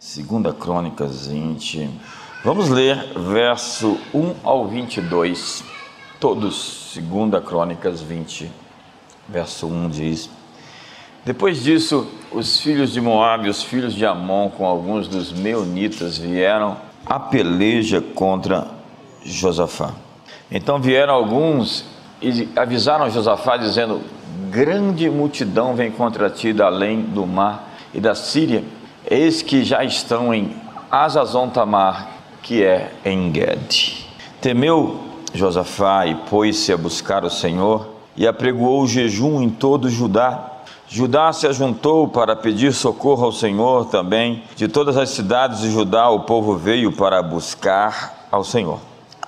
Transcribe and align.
Segunda 0.00 0.52
Crônicas 0.52 1.26
20. 1.26 1.90
Vamos 2.44 2.68
ler 2.68 3.14
verso 3.16 3.98
1 4.14 4.34
ao 4.44 4.68
22. 4.68 5.64
Todos, 6.20 6.92
Segunda 6.94 7.40
Crônicas 7.40 8.00
20. 8.00 8.48
Verso 9.28 9.66
1 9.66 9.88
diz: 9.88 10.30
Depois 11.24 11.64
disso, 11.64 12.06
os 12.30 12.60
filhos 12.60 12.92
de 12.92 13.00
Moabe 13.00 13.48
os 13.48 13.60
filhos 13.64 13.92
de 13.92 14.06
Amon 14.06 14.50
com 14.50 14.64
alguns 14.64 15.08
dos 15.08 15.32
meunitas 15.32 16.16
vieram 16.16 16.76
a 17.04 17.18
peleja 17.18 18.00
contra 18.00 18.68
Josafá. 19.24 19.94
Então 20.48 20.80
vieram 20.80 21.12
alguns 21.12 21.84
e 22.22 22.48
avisaram 22.54 23.10
Josafá 23.10 23.56
dizendo: 23.56 24.00
Grande 24.48 25.10
multidão 25.10 25.74
vem 25.74 25.90
contra 25.90 26.30
ti 26.30 26.52
da 26.52 26.66
além 26.66 27.02
do 27.02 27.26
mar 27.26 27.68
e 27.92 27.98
da 27.98 28.14
Síria 28.14 28.62
Eis 29.08 29.42
que 29.42 29.64
já 29.64 29.84
estão 29.84 30.32
em 30.34 30.54
Azazon 30.90 31.48
Tamar, 31.48 32.08
que 32.42 32.62
é 32.62 32.92
em 33.04 33.32
Ged. 33.32 34.06
Temeu 34.40 35.00
Josafá 35.32 36.06
e 36.06 36.14
pôs-se 36.14 36.72
a 36.72 36.76
buscar 36.76 37.24
o 37.24 37.30
Senhor 37.30 37.88
e 38.16 38.26
apregoou 38.26 38.82
o 38.82 38.86
jejum 38.88 39.42
em 39.42 39.50
todo 39.50 39.90
Judá. 39.90 40.52
Judá 40.88 41.32
se 41.32 41.46
ajuntou 41.46 42.08
para 42.08 42.34
pedir 42.34 42.72
socorro 42.72 43.26
ao 43.26 43.32
Senhor 43.32 43.86
também. 43.86 44.42
De 44.56 44.66
todas 44.66 44.96
as 44.96 45.10
cidades 45.10 45.60
de 45.60 45.70
Judá 45.70 46.08
o 46.08 46.20
povo 46.20 46.56
veio 46.56 46.90
para 46.92 47.22
buscar 47.22 48.26
ao 48.32 48.42
Senhor. 48.42 48.80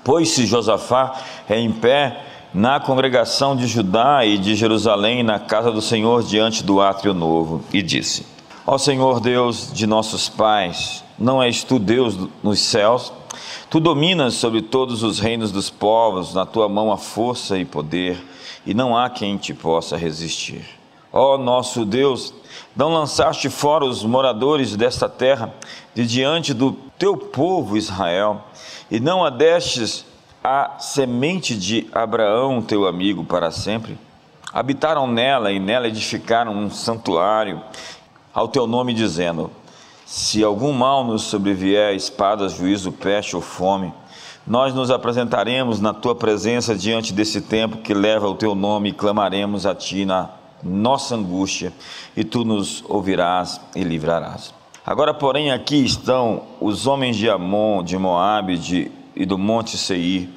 Pôs-se 0.03 0.47
Josafá 0.47 1.15
em 1.49 1.71
pé 1.71 2.25
na 2.53 2.81
congregação 2.81 3.55
de 3.55 3.67
Judá 3.67 4.25
e 4.25 4.39
de 4.39 4.55
Jerusalém, 4.55 5.23
na 5.23 5.39
casa 5.39 5.71
do 5.71 5.81
Senhor, 5.81 6.23
diante 6.23 6.65
do 6.65 6.81
átrio 6.81 7.15
novo, 7.15 7.63
e 7.73 7.83
disse: 7.83 8.27
Ó 8.67 8.77
Senhor 8.77 9.21
Deus 9.21 9.73
de 9.73 9.87
nossos 9.87 10.29
pais, 10.29 11.03
não 11.19 11.43
és 11.43 11.65
tu 11.65 11.79
Deus 11.79 12.17
nos 12.43 12.61
céus? 12.61 13.11
Tu 13.71 13.81
dominas 13.81 14.35
sobre 14.35 14.61
todos 14.61 15.03
os 15.03 15.19
reinos 15.19 15.51
dos 15.51 15.71
povos, 15.71 16.35
na 16.35 16.45
tua 16.45 16.69
mão 16.69 16.93
há 16.93 16.99
força 16.99 17.59
e 17.59 17.65
poder, 17.65 18.23
e 18.67 18.75
não 18.75 18.97
há 18.97 19.09
quem 19.09 19.39
te 19.39 19.55
possa 19.55 19.97
resistir. 19.97 20.63
Ó 21.11 21.39
nosso 21.39 21.87
Deus, 21.87 22.35
não 22.77 22.93
lançaste 22.93 23.49
fora 23.49 23.85
os 23.85 24.05
moradores 24.05 24.77
desta 24.77 25.09
terra 25.09 25.55
de 25.95 26.07
diante 26.07 26.53
do 26.53 26.73
teu 26.99 27.17
povo 27.17 27.79
Israel, 27.79 28.45
e 28.91 29.01
não 29.01 29.25
adestes 29.25 30.05
a 30.45 30.79
semente 30.79 31.57
de 31.57 31.89
Abraão, 31.93 32.61
teu 32.61 32.87
amigo, 32.87 33.25
para 33.25 33.51
sempre? 33.51 33.97
Habitaram 34.53 35.07
nela 35.07 35.51
e 35.53 35.61
nela 35.61 35.89
edificaram 35.89 36.53
um 36.53 36.71
santuário 36.71 37.63
ao 38.33 38.49
teu 38.49 38.67
nome, 38.67 38.95
dizendo: 38.95 39.51
Se 40.07 40.43
algum 40.43 40.73
mal 40.73 41.05
nos 41.05 41.23
sobrevier, 41.23 41.95
espada, 41.95 42.49
juízo, 42.49 42.93
peste 42.93 43.37
ou 43.37 43.43
fome, 43.43 43.93
nós 44.47 44.75
nos 44.75 44.91
apresentaremos 44.91 45.81
na 45.81 45.93
tua 45.93 46.15
presença 46.15 46.75
diante 46.75 47.13
desse 47.13 47.41
tempo 47.41 47.79
que 47.79 47.95
leva 47.95 48.29
o 48.29 48.35
teu 48.35 48.55
nome 48.55 48.89
e 48.89 48.93
clamaremos 48.93 49.67
a 49.67 49.75
ti 49.75 50.05
na 50.05 50.31
nossa 50.63 51.15
angústia, 51.15 51.73
e 52.17 52.25
tu 52.25 52.45
nos 52.45 52.85
ouvirás 52.89 53.61
e 53.75 53.83
livrarás. 53.83 54.53
Agora, 54.85 55.15
porém, 55.15 55.51
aqui 55.51 55.85
estão 55.85 56.43
os 56.61 56.87
homens 56.87 57.17
de 57.17 57.29
Amon, 57.29 57.83
de 57.83 57.97
Moabe 57.97 58.59
de, 58.59 58.91
e 59.15 59.25
do 59.25 59.39
monte 59.39 59.79
Seir, 59.79 60.29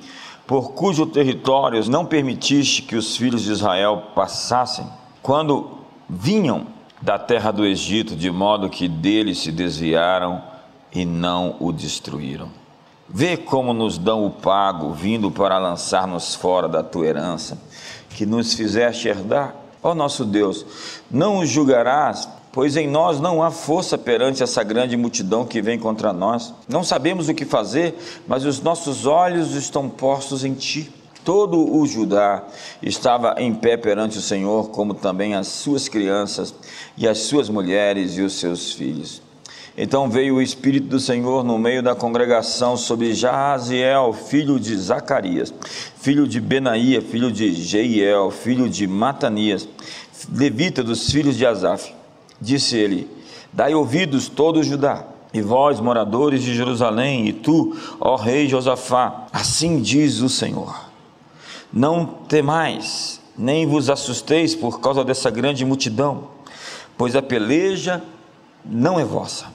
por 0.46 0.74
cujo 0.74 1.06
território 1.06 1.84
não 1.90 2.06
permitiste 2.06 2.82
que 2.82 2.96
os 2.96 3.16
filhos 3.16 3.44
de 3.44 3.52
Israel 3.52 4.04
passassem, 4.14 4.86
quando 5.22 5.72
vinham 6.10 6.68
da 7.04 7.20
terra 7.20 7.52
do 7.52 7.66
Egito, 7.66 8.16
de 8.16 8.32
modo 8.32 8.70
que 8.70 8.88
dele 8.88 9.36
se 9.36 9.52
desviaram 9.52 10.42
e 10.90 11.04
não 11.04 11.58
o 11.59 11.73
destruíram. 11.73 12.50
Vê 13.09 13.36
como 13.36 13.73
nos 13.73 13.98
dão 13.98 14.26
o 14.26 14.32
pago, 14.32 14.94
vindo 14.94 15.30
para 15.30 15.58
lançar-nos 15.58 16.34
fora 16.34 16.70
da 16.70 16.81
tua 16.81 17.06
herança, 17.06 17.62
que 18.12 18.25
nos 18.25 18.53
fizeste 18.53 19.09
herdar. 19.09 19.53
Ó 19.84 19.94
nosso 19.94 20.24
Deus, 20.24 20.66
não 21.12 21.40
os 21.40 21.50
julgarás, 21.50 22.30
pois 22.53 22.78
em 22.78 22.88
nós 22.88 23.20
não 23.20 23.44
há 23.44 23.52
força 23.52 23.97
perante 23.97 24.41
essa 24.41 24.64
grande 24.64 24.96
multidão 24.96 25.46
que 25.46 25.62
vem 25.62 25.78
contra 25.78 26.14
nós. 26.14 26.53
Não 26.70 26.85
sabemos 26.85 27.28
o 27.28 27.34
que 27.34 27.44
fazer, 27.44 27.97
mas 28.25 28.46
os 28.46 28.62
nossos 28.62 29.06
olhos 29.06 29.56
estão 29.56 29.90
postos 29.90 30.46
em 30.46 30.53
ti. 30.53 30.90
Todo 31.23 31.73
o 31.78 31.85
Judá 31.88 32.44
estava 32.81 33.35
em 33.38 33.53
pé 33.53 33.78
perante 33.78 34.17
o 34.17 34.22
Senhor, 34.22 34.69
como 34.69 34.94
também 34.94 35.35
as 35.35 35.47
suas 35.47 35.88
crianças 35.88 36.53
e 36.97 37.07
as 37.07 37.19
suas 37.19 37.47
mulheres 37.50 38.17
e 38.17 38.22
os 38.22 38.34
seus 38.34 38.73
filhos. 38.73 39.22
Então 39.75 40.09
veio 40.09 40.35
o 40.35 40.41
Espírito 40.41 40.88
do 40.88 41.00
Senhor 41.00 41.44
no 41.44 41.57
meio 41.57 41.81
da 41.81 41.95
congregação 41.95 42.75
sobre 42.75 43.13
Jaziel, 43.13 44.13
filho 44.13 44.59
de 44.59 44.75
Zacarias, 44.75 45.51
filho 45.97 46.28
de 46.28 46.39
Benaía, 46.39 47.01
filho 47.01 47.31
de 47.31 47.53
Jeiel, 47.53 48.29
filho 48.29 48.69
de 48.69 48.85
Matanias, 48.85 49.67
levita 50.31 50.84
dos 50.84 51.09
filhos 51.09 51.38
de 51.38 51.45
Asaf. 51.45 51.91
Disse 52.40 52.78
ele: 52.78 53.09
Dai 53.51 53.73
ouvidos 53.73 54.28
todo 54.28 54.59
o 54.59 54.63
Judá, 54.63 55.05
e 55.34 55.41
vós, 55.41 55.79
moradores 55.79 56.44
de 56.44 56.53
Jerusalém, 56.53 57.28
e 57.28 57.34
tu, 57.34 57.75
ó 58.00 58.16
rei 58.16 58.47
Josafá, 58.47 59.25
assim 59.31 59.81
diz 59.81 60.19
o 60.19 60.29
Senhor 60.29 60.83
não 61.73 62.06
temais, 62.06 63.19
nem 63.35 63.66
vos 63.66 63.89
assusteis 63.89 64.53
por 64.53 64.79
causa 64.79 65.03
dessa 65.03 65.31
grande 65.31 65.66
multidão, 65.66 66.28
pois 66.95 67.16
a 67.16 67.22
peleja 67.22 68.03
não 68.63 69.00
é 69.00 69.03
vossa, 69.03 69.47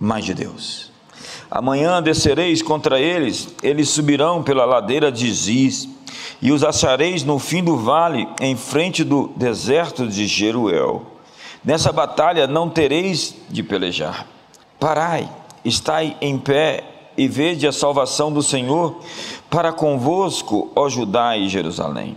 mas 0.00 0.24
de 0.24 0.32
Deus. 0.32 0.90
Amanhã 1.50 2.02
descereis 2.02 2.62
contra 2.62 2.98
eles, 2.98 3.54
eles 3.62 3.90
subirão 3.90 4.42
pela 4.42 4.64
ladeira 4.64 5.12
de 5.12 5.30
Ziz, 5.32 5.88
e 6.40 6.50
os 6.50 6.64
achareis 6.64 7.22
no 7.22 7.38
fim 7.38 7.62
do 7.62 7.76
vale, 7.76 8.26
em 8.40 8.56
frente 8.56 9.04
do 9.04 9.32
deserto 9.36 10.06
de 10.06 10.26
Jeruel. 10.26 11.02
Nessa 11.64 11.92
batalha 11.92 12.46
não 12.46 12.68
tereis 12.68 13.34
de 13.48 13.62
pelejar. 13.62 14.26
Parai, 14.78 15.28
estai 15.64 16.16
em 16.20 16.38
pé 16.38 16.95
e 17.16 17.28
vede 17.28 17.66
a 17.66 17.72
salvação 17.72 18.32
do 18.32 18.42
Senhor 18.42 19.00
para 19.50 19.72
convosco, 19.72 20.70
ó 20.74 20.88
Judá 20.88 21.36
e 21.36 21.48
Jerusalém. 21.48 22.16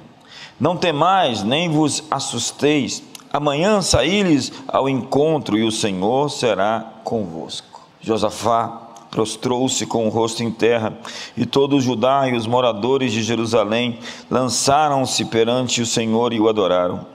Não 0.60 0.76
temais, 0.76 1.44
nem 1.44 1.70
vos 1.70 2.04
assusteis. 2.12 3.02
Amanhã 3.32 3.82
saí-lhes 3.82 4.52
ao 4.68 4.90
encontro 4.90 5.58
e 5.58 5.64
o 5.64 5.72
Senhor 5.72 6.30
será 6.30 6.94
convosco. 7.04 7.82
Josafá 8.02 8.88
prostrou-se 9.10 9.86
com 9.86 10.06
o 10.06 10.10
rosto 10.10 10.44
em 10.44 10.52
terra, 10.52 10.98
e 11.36 11.46
todo 11.46 11.76
o 11.76 11.82
Judá 11.82 12.28
e 12.28 12.36
os 12.36 12.46
moradores 12.46 13.12
de 13.12 13.24
Jerusalém 13.24 14.00
lançaram-se 14.30 15.26
perante 15.26 15.82
o 15.82 15.86
Senhor 15.86 16.34
e 16.34 16.40
o 16.40 16.48
adoraram. 16.48 17.06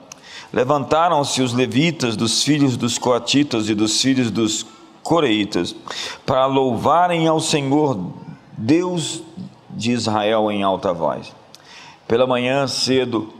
Levantaram-se 0.51 1.41
os 1.41 1.53
levitas 1.53 2.15
dos 2.15 2.43
filhos 2.43 2.77
dos 2.77 2.97
coatitas 2.97 3.69
e 3.69 3.75
dos 3.75 4.01
filhos 4.01 4.31
dos 4.31 4.65
coreitas 5.05 5.75
para 6.25 6.47
louvarem 6.47 7.27
ao 7.27 7.39
Senhor 7.39 7.95
Deus 8.57 9.21
de 9.69 9.91
Israel 9.91 10.51
em 10.51 10.63
alta 10.63 10.91
voz. 10.91 11.31
Pela 12.07 12.25
manhã 12.25 12.65
cedo, 12.65 13.31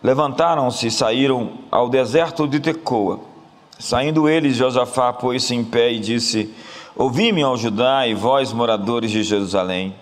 levantaram-se 0.00 0.86
e 0.86 0.90
saíram 0.90 1.54
ao 1.72 1.88
deserto 1.88 2.46
de 2.46 2.60
Tecoa. 2.60 3.18
Saindo 3.76 4.28
eles, 4.28 4.56
Josafá 4.56 5.12
pôs-se 5.12 5.56
em 5.56 5.64
pé 5.64 5.92
e 5.92 5.98
disse: 5.98 6.54
Ouvi-me, 6.94 7.42
ó 7.42 7.56
Judá, 7.56 8.06
e 8.06 8.14
vós, 8.14 8.52
moradores 8.52 9.10
de 9.10 9.24
Jerusalém. 9.24 9.92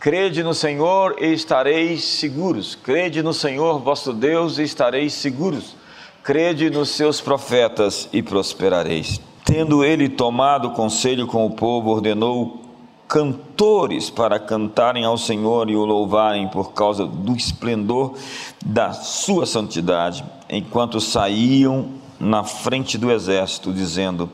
Crede 0.00 0.42
no 0.42 0.54
Senhor 0.54 1.14
e 1.20 1.26
estareis 1.26 2.04
seguros. 2.04 2.74
Crede 2.74 3.22
no 3.22 3.34
Senhor 3.34 3.80
vosso 3.80 4.14
Deus 4.14 4.58
e 4.58 4.62
estareis 4.62 5.12
seguros. 5.12 5.76
Crede 6.24 6.70
nos 6.70 6.88
seus 6.88 7.20
profetas 7.20 8.08
e 8.14 8.22
prosperareis. 8.22 9.20
Tendo 9.44 9.84
ele 9.84 10.08
tomado 10.08 10.70
conselho 10.70 11.26
com 11.26 11.44
o 11.44 11.50
povo, 11.50 11.90
ordenou 11.90 12.62
cantores 13.08 14.08
para 14.08 14.38
cantarem 14.38 15.04
ao 15.04 15.18
Senhor 15.18 15.68
e 15.68 15.76
o 15.76 15.84
louvarem 15.84 16.48
por 16.48 16.72
causa 16.72 17.04
do 17.04 17.36
esplendor 17.36 18.14
da 18.64 18.92
sua 18.92 19.44
santidade, 19.44 20.24
enquanto 20.48 21.00
saíam 21.00 21.90
na 22.18 22.44
frente 22.44 22.96
do 22.96 23.10
exército, 23.10 23.72
dizendo: 23.72 24.30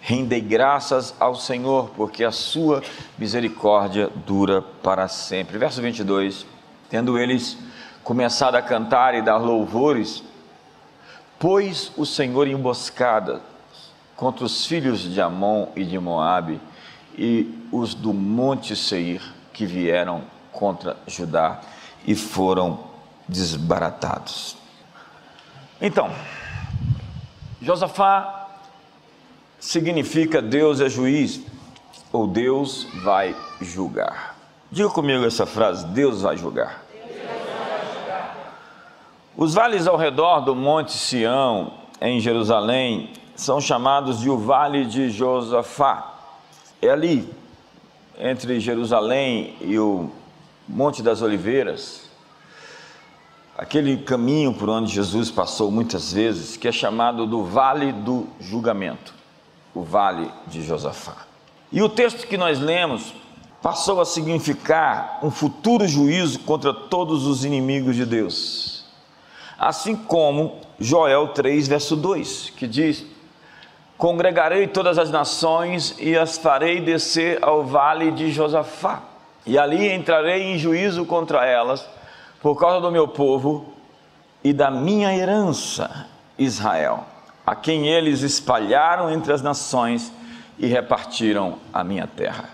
Rendei 0.00 0.40
graças 0.40 1.14
ao 1.20 1.34
Senhor, 1.34 1.90
porque 1.96 2.24
a 2.24 2.30
sua 2.30 2.82
misericórdia 3.18 4.10
dura 4.24 4.62
para 4.62 5.08
sempre. 5.08 5.58
Verso 5.58 5.82
22. 5.82 6.46
Tendo 6.88 7.18
eles 7.18 7.58
começado 8.04 8.54
a 8.54 8.62
cantar 8.62 9.14
e 9.14 9.22
dar 9.22 9.38
louvores, 9.38 10.22
pôs 11.38 11.92
o 11.96 12.06
Senhor 12.06 12.46
emboscada 12.46 13.42
contra 14.16 14.44
os 14.44 14.66
filhos 14.66 15.00
de 15.00 15.20
Amon 15.20 15.68
e 15.74 15.84
de 15.84 15.98
Moabe 15.98 16.60
e 17.16 17.66
os 17.70 17.94
do 17.94 18.12
Monte 18.12 18.74
Seir 18.76 19.22
que 19.52 19.66
vieram 19.66 20.22
contra 20.50 20.96
Judá 21.06 21.60
e 22.06 22.14
foram 22.14 22.80
desbaratados. 23.28 24.56
Então, 25.80 26.10
Josafá 27.60 28.48
significa 29.58 30.42
Deus 30.42 30.80
é 30.80 30.88
juiz 30.88 31.40
ou 32.12 32.26
Deus 32.26 32.86
vai 33.02 33.34
julgar. 33.60 34.36
Diga 34.70 34.90
comigo 34.90 35.24
essa 35.24 35.46
frase: 35.46 35.86
Deus 35.86 36.22
vai 36.22 36.36
julgar. 36.36 36.82
Os 39.36 39.54
vales 39.54 39.86
ao 39.86 39.96
redor 39.96 40.40
do 40.40 40.54
Monte 40.54 40.92
Sião, 40.92 41.72
em 42.00 42.20
Jerusalém, 42.20 43.10
são 43.42 43.60
chamados 43.60 44.20
de 44.20 44.30
o 44.30 44.38
Vale 44.38 44.84
de 44.84 45.10
Josafá. 45.10 46.14
É 46.80 46.90
ali, 46.90 47.28
entre 48.16 48.60
Jerusalém 48.60 49.56
e 49.60 49.76
o 49.78 50.10
Monte 50.68 51.02
das 51.02 51.22
Oliveiras, 51.22 52.02
aquele 53.58 53.96
caminho 53.96 54.54
por 54.54 54.68
onde 54.68 54.92
Jesus 54.92 55.28
passou 55.28 55.72
muitas 55.72 56.12
vezes, 56.12 56.56
que 56.56 56.68
é 56.68 56.72
chamado 56.72 57.26
do 57.26 57.44
Vale 57.44 57.92
do 57.92 58.28
Julgamento, 58.40 59.12
o 59.74 59.82
Vale 59.82 60.30
de 60.46 60.62
Josafá. 60.62 61.26
E 61.72 61.82
o 61.82 61.88
texto 61.88 62.28
que 62.28 62.36
nós 62.36 62.60
lemos 62.60 63.12
passou 63.60 64.00
a 64.00 64.04
significar 64.04 65.18
um 65.20 65.32
futuro 65.32 65.86
juízo 65.88 66.38
contra 66.40 66.72
todos 66.72 67.26
os 67.26 67.44
inimigos 67.44 67.96
de 67.96 68.06
Deus. 68.06 68.84
Assim 69.58 69.96
como 69.96 70.60
Joel 70.78 71.28
3, 71.28 71.66
verso 71.68 71.96
2, 71.96 72.50
que 72.56 72.66
diz: 72.66 73.11
Congregarei 74.02 74.66
todas 74.66 74.98
as 74.98 75.12
nações 75.12 75.94
e 76.00 76.18
as 76.18 76.36
farei 76.36 76.80
descer 76.80 77.38
ao 77.40 77.62
vale 77.62 78.10
de 78.10 78.32
Josafá, 78.32 79.00
e 79.46 79.56
ali 79.56 79.92
entrarei 79.92 80.42
em 80.42 80.58
juízo 80.58 81.06
contra 81.06 81.46
elas, 81.46 81.88
por 82.40 82.56
causa 82.56 82.80
do 82.80 82.90
meu 82.90 83.06
povo 83.06 83.64
e 84.42 84.52
da 84.52 84.72
minha 84.72 85.16
herança, 85.16 86.08
Israel, 86.36 87.04
a 87.46 87.54
quem 87.54 87.86
eles 87.86 88.22
espalharam 88.22 89.08
entre 89.08 89.32
as 89.32 89.40
nações 89.40 90.12
e 90.58 90.66
repartiram 90.66 91.58
a 91.72 91.84
minha 91.84 92.08
terra. 92.08 92.50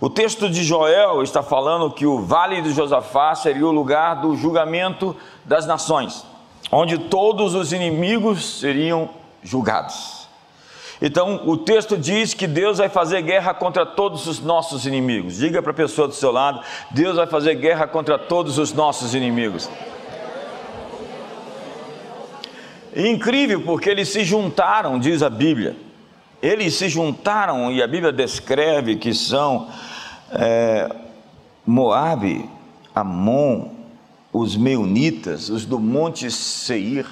O 0.00 0.10
texto 0.10 0.50
de 0.50 0.64
Joel 0.64 1.22
está 1.22 1.40
falando 1.40 1.92
que 1.92 2.04
o 2.04 2.18
vale 2.22 2.62
de 2.62 2.72
Josafá 2.72 3.32
seria 3.36 3.64
o 3.64 3.70
lugar 3.70 4.16
do 4.16 4.34
julgamento 4.34 5.14
das 5.44 5.68
nações, 5.68 6.26
onde 6.72 6.98
todos 6.98 7.54
os 7.54 7.72
inimigos 7.72 8.58
seriam 8.58 9.08
julgados. 9.40 10.19
Então, 11.02 11.48
o 11.48 11.56
texto 11.56 11.96
diz 11.96 12.34
que 12.34 12.46
Deus 12.46 12.76
vai 12.76 12.90
fazer 12.90 13.22
guerra 13.22 13.54
contra 13.54 13.86
todos 13.86 14.26
os 14.26 14.40
nossos 14.40 14.84
inimigos. 14.84 15.36
Diga 15.36 15.62
para 15.62 15.70
a 15.70 15.74
pessoa 15.74 16.06
do 16.06 16.14
seu 16.14 16.30
lado: 16.30 16.60
Deus 16.90 17.16
vai 17.16 17.26
fazer 17.26 17.54
guerra 17.54 17.86
contra 17.86 18.18
todos 18.18 18.58
os 18.58 18.72
nossos 18.72 19.14
inimigos. 19.14 19.70
incrível, 22.94 23.62
porque 23.62 23.88
eles 23.88 24.08
se 24.08 24.24
juntaram, 24.24 24.98
diz 24.98 25.22
a 25.22 25.30
Bíblia. 25.30 25.76
Eles 26.42 26.74
se 26.74 26.88
juntaram, 26.88 27.70
e 27.70 27.82
a 27.82 27.86
Bíblia 27.86 28.12
descreve 28.12 28.96
que 28.96 29.14
são 29.14 29.68
é, 30.32 30.88
Moabe, 31.66 32.48
Amon, 32.94 33.68
os 34.32 34.56
Meunitas, 34.56 35.48
os 35.48 35.64
do 35.64 35.78
Monte 35.78 36.30
Seir 36.30 37.06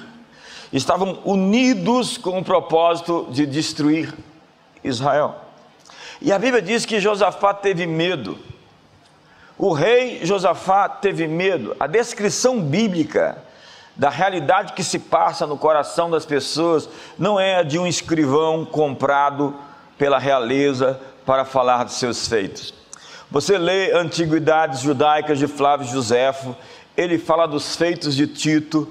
estavam 0.71 1.19
unidos 1.25 2.17
com 2.17 2.39
o 2.39 2.43
propósito 2.43 3.27
de 3.31 3.45
destruir 3.45 4.13
Israel. 4.83 5.35
E 6.21 6.31
a 6.31 6.39
Bíblia 6.39 6.61
diz 6.61 6.85
que 6.85 6.99
Josafá 6.99 7.53
teve 7.53 7.87
medo. 7.87 8.37
O 9.57 9.73
rei 9.73 10.19
Josafá 10.23 10.87
teve 10.87 11.27
medo. 11.27 11.75
A 11.79 11.87
descrição 11.87 12.61
bíblica 12.61 13.43
da 13.95 14.09
realidade 14.09 14.73
que 14.73 14.83
se 14.83 14.97
passa 14.97 15.45
no 15.45 15.57
coração 15.57 16.09
das 16.09 16.25
pessoas 16.25 16.89
não 17.17 17.39
é 17.39 17.57
a 17.57 17.63
de 17.63 17.77
um 17.77 17.85
escrivão 17.85 18.63
comprado 18.63 19.53
pela 19.97 20.17
realeza 20.17 20.99
para 21.25 21.43
falar 21.43 21.83
de 21.83 21.93
seus 21.93 22.27
feitos. 22.27 22.73
Você 23.29 23.57
lê 23.57 23.91
Antiguidades 23.91 24.79
Judaicas 24.79 25.37
de 25.37 25.47
Flávio 25.47 25.85
Josefo, 25.85 26.55
ele 26.95 27.19
fala 27.19 27.45
dos 27.45 27.75
feitos 27.75 28.15
de 28.15 28.25
Tito, 28.25 28.87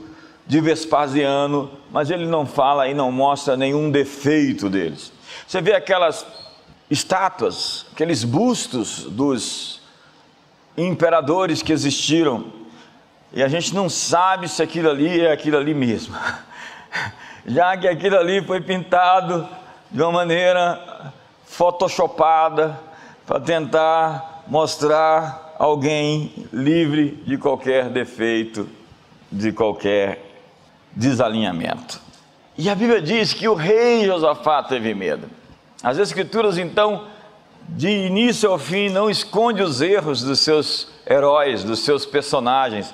de 0.49 0.63
Vespasiano, 0.63 1.71
mas 1.93 2.11
ele 2.11 2.27
não 2.27 2.47
fala 2.47 2.89
e 2.89 2.95
não 2.95 3.13
mostra 3.13 3.55
nenhum 3.55 3.91
defeito 3.91 4.71
deles. 4.71 5.13
Você 5.47 5.61
vê 5.61 5.75
aquelas 5.75 6.27
estátuas, 6.91 7.85
aqueles 7.93 8.25
bustos 8.25 9.05
dos 9.05 9.83
imperadores 10.75 11.61
que 11.61 11.71
existiram, 11.71 12.47
e 13.31 13.43
a 13.43 13.49
gente 13.49 13.75
não 13.75 13.91
sabe 13.91 14.49
se 14.49 14.63
aquilo 14.63 14.89
ali 14.89 15.21
é 15.21 15.31
aquilo 15.31 15.59
ali 15.59 15.75
mesmo, 15.75 16.17
já 17.47 17.77
que 17.77 17.87
aquilo 17.87 18.17
ali 18.17 18.43
foi 18.43 18.63
pintado 18.63 19.47
de 19.91 20.01
uma 20.01 20.13
maneira 20.13 21.13
photoshopada 21.45 22.81
para 23.27 23.39
tentar 23.39 24.45
mostrar 24.47 25.57
alguém 25.59 26.33
livre 26.51 27.23
de 27.27 27.37
qualquer 27.37 27.91
defeito, 27.91 28.67
de 29.31 29.53
qualquer 29.53 30.28
desalinhamento. 30.99 32.01
E 32.57 32.69
a 32.69 32.75
Bíblia 32.75 33.01
diz 33.01 33.33
que 33.33 33.47
o 33.47 33.55
rei 33.55 34.05
Josafá 34.05 34.65
teve 34.65 34.93
medo. 34.95 35.31
As 35.81 35.97
Escrituras, 35.97 36.59
então, 36.59 37.05
de 37.69 37.89
início 37.89 38.51
ao 38.51 38.59
fim, 38.59 38.89
não 38.89 39.09
esconde 39.09 39.63
os 39.63 39.81
erros 39.81 40.23
dos 40.23 40.41
seus 40.41 40.89
heróis, 41.09 41.63
dos 41.63 41.85
seus 41.85 42.05
personagens, 42.05 42.93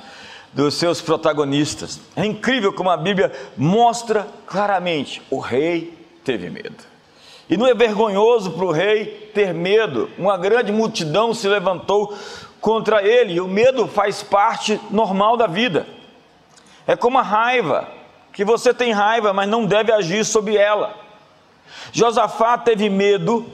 dos 0.52 0.74
seus 0.74 1.00
protagonistas. 1.00 1.98
É 2.14 2.26
incrível 2.26 2.74
como 2.74 2.90
a 2.90 2.96
Bíblia 2.98 3.32
mostra 3.56 4.26
claramente: 4.46 5.22
o 5.30 5.38
rei 5.38 5.96
teve 6.22 6.50
medo. 6.50 6.84
E 7.48 7.56
não 7.56 7.66
é 7.66 7.72
vergonhoso 7.72 8.50
para 8.50 8.66
o 8.66 8.72
rei 8.72 9.30
ter 9.32 9.54
medo. 9.54 10.10
Uma 10.18 10.36
grande 10.36 10.70
multidão 10.70 11.32
se 11.32 11.48
levantou 11.48 12.14
contra 12.60 13.02
ele, 13.02 13.34
e 13.34 13.40
o 13.40 13.48
medo 13.48 13.86
faz 13.88 14.22
parte 14.22 14.78
normal 14.90 15.38
da 15.38 15.46
vida. 15.46 15.86
É 16.86 16.94
como 16.96 17.18
a 17.18 17.22
raiva, 17.22 17.88
que 18.32 18.44
você 18.44 18.74
tem 18.74 18.92
raiva, 18.92 19.32
mas 19.32 19.48
não 19.48 19.64
deve 19.64 19.92
agir 19.92 20.24
sobre 20.24 20.56
ela. 20.56 20.94
Josafá 21.92 22.58
teve 22.58 22.90
medo, 22.90 23.46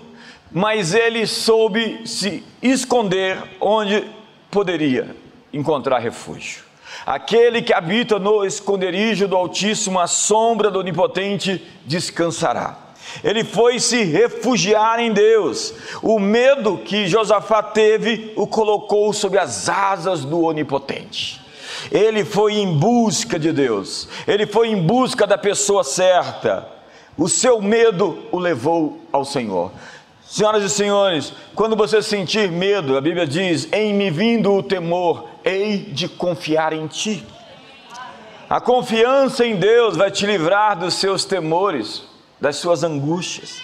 mas 0.50 0.94
ele 0.94 1.27
soube 1.27 2.06
se 2.06 2.44
esconder 2.62 3.38
onde 3.61 4.05
poderia 4.50 5.15
encontrar 5.53 5.99
refúgio. 5.99 6.65
Aquele 7.06 7.62
que 7.62 7.73
habita 7.73 8.19
no 8.19 8.44
esconderijo 8.44 9.29
do 9.29 9.37
Altíssimo, 9.37 10.00
a 10.00 10.06
sombra 10.06 10.71
do 10.71 10.81
Onipotente, 10.81 11.65
descansará. 11.87 12.76
Ele 13.25 13.44
foi 13.44 13.81
se 13.81 14.03
refugiar 14.05 15.00
em 15.00 15.12
Deus. 15.12 15.75
O 16.03 16.19
medo 16.19 16.79
que 16.79 17.06
Josafá 17.06 17.62
teve 17.62 18.33
o 18.37 18.47
colocou 18.47 19.12
sob 19.12 19.38
as 19.38 19.69
asas 19.69 20.25
do 20.25 20.43
Onipotente. 20.43 21.40
Ele 21.91 22.25
foi 22.25 22.55
em 22.55 22.79
busca 22.79 23.39
de 23.39 23.53
Deus, 23.53 24.09
ele 24.27 24.47
foi 24.47 24.69
em 24.69 24.83
busca 24.83 25.27
da 25.27 25.39
pessoa 25.39 25.85
certa. 25.85 26.67
O 27.17 27.29
seu 27.29 27.61
medo 27.61 28.19
o 28.33 28.39
levou 28.39 28.99
ao 29.13 29.25
Senhor. 29.25 29.71
Senhoras 30.23 30.63
e 30.63 30.71
senhores, 30.71 31.33
quando 31.57 31.75
você 31.75 32.01
sentir 32.01 32.51
medo, 32.51 32.97
a 32.97 33.01
Bíblia 33.01 33.27
diz: 33.27 33.69
em 33.73 33.93
me 33.93 34.11
vindo 34.11 34.53
o 34.53 34.63
temor, 34.63 35.29
hei 35.45 35.79
de 35.79 36.09
confiar 36.09 36.73
em 36.73 36.87
ti. 36.87 37.27
A 38.49 38.61
confiança 38.61 39.45
em 39.45 39.57
Deus 39.57 39.97
vai 39.97 40.11
te 40.11 40.27
livrar 40.27 40.79
dos 40.79 40.95
seus 40.95 41.25
temores, 41.25 42.05
das 42.41 42.57
suas 42.57 42.83
angústias. 42.85 43.61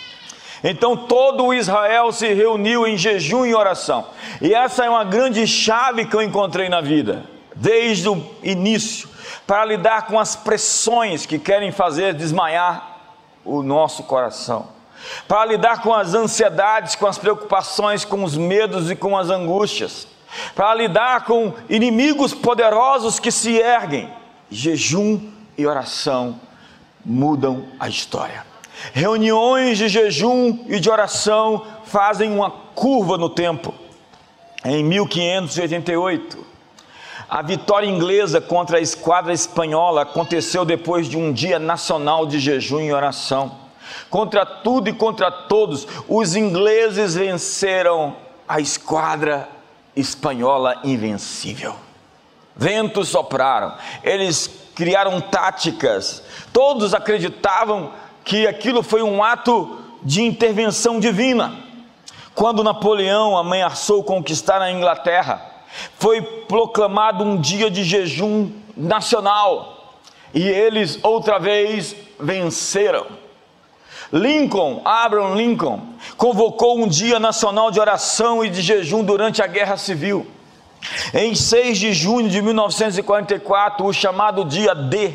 Então 0.62 0.96
todo 0.96 1.44
o 1.44 1.54
Israel 1.54 2.10
se 2.12 2.32
reuniu 2.32 2.86
em 2.86 2.96
jejum 2.96 3.44
e 3.44 3.54
oração. 3.54 4.06
E 4.40 4.52
essa 4.52 4.84
é 4.84 4.90
uma 4.90 5.04
grande 5.04 5.46
chave 5.46 6.06
que 6.06 6.16
eu 6.16 6.22
encontrei 6.22 6.68
na 6.68 6.80
vida 6.80 7.35
desde 7.56 8.08
o 8.08 8.24
início, 8.42 9.08
para 9.46 9.64
lidar 9.64 10.06
com 10.06 10.18
as 10.18 10.36
pressões 10.36 11.26
que 11.26 11.38
querem 11.38 11.72
fazer 11.72 12.14
desmaiar 12.14 12.98
o 13.44 13.62
nosso 13.62 14.02
coração, 14.04 14.68
para 15.26 15.44
lidar 15.44 15.82
com 15.82 15.94
as 15.94 16.14
ansiedades, 16.14 16.94
com 16.94 17.06
as 17.06 17.18
preocupações, 17.18 18.04
com 18.04 18.22
os 18.22 18.36
medos 18.36 18.90
e 18.90 18.96
com 18.96 19.16
as 19.16 19.30
angústias, 19.30 20.06
para 20.54 20.74
lidar 20.74 21.24
com 21.24 21.54
inimigos 21.68 22.34
poderosos 22.34 23.18
que 23.18 23.30
se 23.30 23.56
erguem. 23.56 24.12
Jejum 24.50 25.20
e 25.56 25.66
oração 25.66 26.38
mudam 27.04 27.64
a 27.80 27.88
história. 27.88 28.44
Reuniões 28.92 29.78
de 29.78 29.88
jejum 29.88 30.64
e 30.68 30.78
de 30.78 30.90
oração 30.90 31.66
fazem 31.86 32.30
uma 32.32 32.50
curva 32.50 33.16
no 33.16 33.30
tempo. 33.30 33.72
Em 34.64 34.84
1588, 34.84 36.46
a 37.28 37.42
vitória 37.42 37.86
inglesa 37.86 38.40
contra 38.40 38.78
a 38.78 38.80
esquadra 38.80 39.32
espanhola 39.32 40.02
aconteceu 40.02 40.64
depois 40.64 41.08
de 41.08 41.16
um 41.16 41.32
dia 41.32 41.58
nacional 41.58 42.24
de 42.26 42.38
jejum 42.38 42.80
e 42.80 42.92
oração. 42.92 43.56
Contra 44.08 44.46
tudo 44.46 44.88
e 44.88 44.92
contra 44.92 45.30
todos, 45.30 45.86
os 46.08 46.36
ingleses 46.36 47.14
venceram 47.14 48.16
a 48.46 48.60
esquadra 48.60 49.48
espanhola 49.94 50.80
invencível. 50.84 51.74
Ventos 52.54 53.08
sopraram, 53.08 53.74
eles 54.02 54.48
criaram 54.74 55.20
táticas, 55.20 56.22
todos 56.52 56.94
acreditavam 56.94 57.90
que 58.24 58.46
aquilo 58.46 58.82
foi 58.82 59.02
um 59.02 59.22
ato 59.22 59.78
de 60.02 60.22
intervenção 60.22 61.00
divina. 61.00 61.54
Quando 62.34 62.62
Napoleão 62.62 63.36
ameaçou 63.36 64.04
conquistar 64.04 64.60
a 64.60 64.70
Inglaterra, 64.70 65.45
foi 65.98 66.22
proclamado 66.22 67.24
um 67.24 67.36
dia 67.36 67.70
de 67.70 67.84
jejum 67.84 68.50
nacional 68.76 69.94
e 70.34 70.46
eles 70.46 70.98
outra 71.02 71.38
vez 71.38 71.96
venceram. 72.18 73.06
Lincoln, 74.12 74.82
Abraham 74.84 75.34
Lincoln, 75.34 75.80
convocou 76.16 76.78
um 76.78 76.86
dia 76.86 77.18
nacional 77.18 77.70
de 77.70 77.80
oração 77.80 78.44
e 78.44 78.50
de 78.50 78.62
jejum 78.62 79.02
durante 79.02 79.42
a 79.42 79.46
Guerra 79.46 79.76
Civil. 79.76 80.26
Em 81.12 81.34
6 81.34 81.78
de 81.78 81.92
junho 81.92 82.28
de 82.28 82.40
1944, 82.40 83.84
o 83.84 83.92
chamado 83.92 84.44
dia 84.44 84.74
D, 84.74 85.14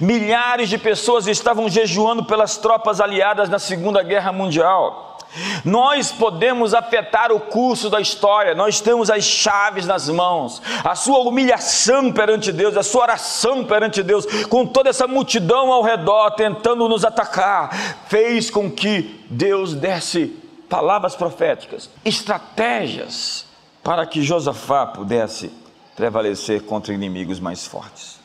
milhares 0.00 0.68
de 0.68 0.76
pessoas 0.76 1.26
estavam 1.26 1.68
jejuando 1.68 2.24
pelas 2.24 2.58
tropas 2.58 3.00
aliadas 3.00 3.48
na 3.48 3.58
Segunda 3.58 4.02
Guerra 4.02 4.32
Mundial. 4.32 5.15
Nós 5.64 6.12
podemos 6.12 6.74
afetar 6.74 7.32
o 7.32 7.40
curso 7.40 7.90
da 7.90 8.00
história, 8.00 8.54
nós 8.54 8.80
temos 8.80 9.10
as 9.10 9.24
chaves 9.24 9.86
nas 9.86 10.08
mãos. 10.08 10.62
A 10.84 10.94
sua 10.94 11.18
humilhação 11.20 12.12
perante 12.12 12.52
Deus, 12.52 12.76
a 12.76 12.82
sua 12.82 13.02
oração 13.02 13.64
perante 13.64 14.02
Deus, 14.02 14.26
com 14.46 14.66
toda 14.66 14.90
essa 14.90 15.06
multidão 15.06 15.72
ao 15.72 15.82
redor 15.82 16.30
tentando 16.32 16.88
nos 16.88 17.04
atacar, 17.04 17.70
fez 18.08 18.50
com 18.50 18.70
que 18.70 19.24
Deus 19.30 19.74
desse 19.74 20.34
palavras 20.68 21.14
proféticas, 21.14 21.88
estratégias 22.04 23.46
para 23.82 24.04
que 24.04 24.22
Josafá 24.22 24.84
pudesse 24.84 25.50
prevalecer 25.94 26.62
contra 26.62 26.92
inimigos 26.92 27.38
mais 27.38 27.66
fortes. 27.66 28.18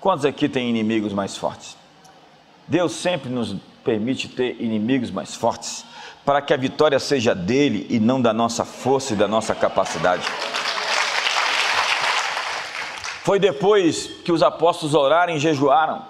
Quantos 0.00 0.24
aqui 0.24 0.48
têm 0.48 0.68
inimigos 0.68 1.12
mais 1.12 1.36
fortes? 1.36 1.76
Deus 2.68 2.92
sempre 2.92 3.30
nos 3.30 3.54
permite 3.84 4.28
ter 4.28 4.60
inimigos 4.60 5.10
mais 5.10 5.34
fortes 5.34 5.84
para 6.26 6.42
que 6.42 6.52
a 6.52 6.56
vitória 6.56 6.98
seja 6.98 7.36
dele 7.36 7.86
e 7.88 8.00
não 8.00 8.20
da 8.20 8.32
nossa 8.32 8.64
força 8.64 9.14
e 9.14 9.16
da 9.16 9.28
nossa 9.28 9.54
capacidade. 9.54 10.24
Foi 13.22 13.38
depois 13.38 14.08
que 14.24 14.32
os 14.32 14.42
apóstolos 14.42 14.94
oraram 14.94 15.34
e 15.34 15.38
jejuaram. 15.38 16.02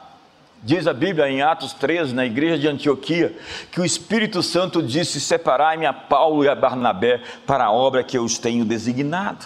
Diz 0.62 0.86
a 0.86 0.94
Bíblia 0.94 1.28
em 1.28 1.42
Atos 1.42 1.74
13, 1.74 2.14
na 2.14 2.24
igreja 2.24 2.58
de 2.58 2.66
Antioquia, 2.66 3.36
que 3.70 3.78
o 3.80 3.84
Espírito 3.84 4.42
Santo 4.42 4.82
disse: 4.82 5.20
Separai-me 5.20 5.84
a 5.84 5.92
Paulo 5.92 6.44
e 6.44 6.48
a 6.48 6.54
Barnabé 6.54 7.20
para 7.46 7.66
a 7.66 7.72
obra 7.72 8.02
que 8.02 8.16
eu 8.16 8.24
os 8.24 8.38
tenho 8.38 8.64
designado. 8.64 9.44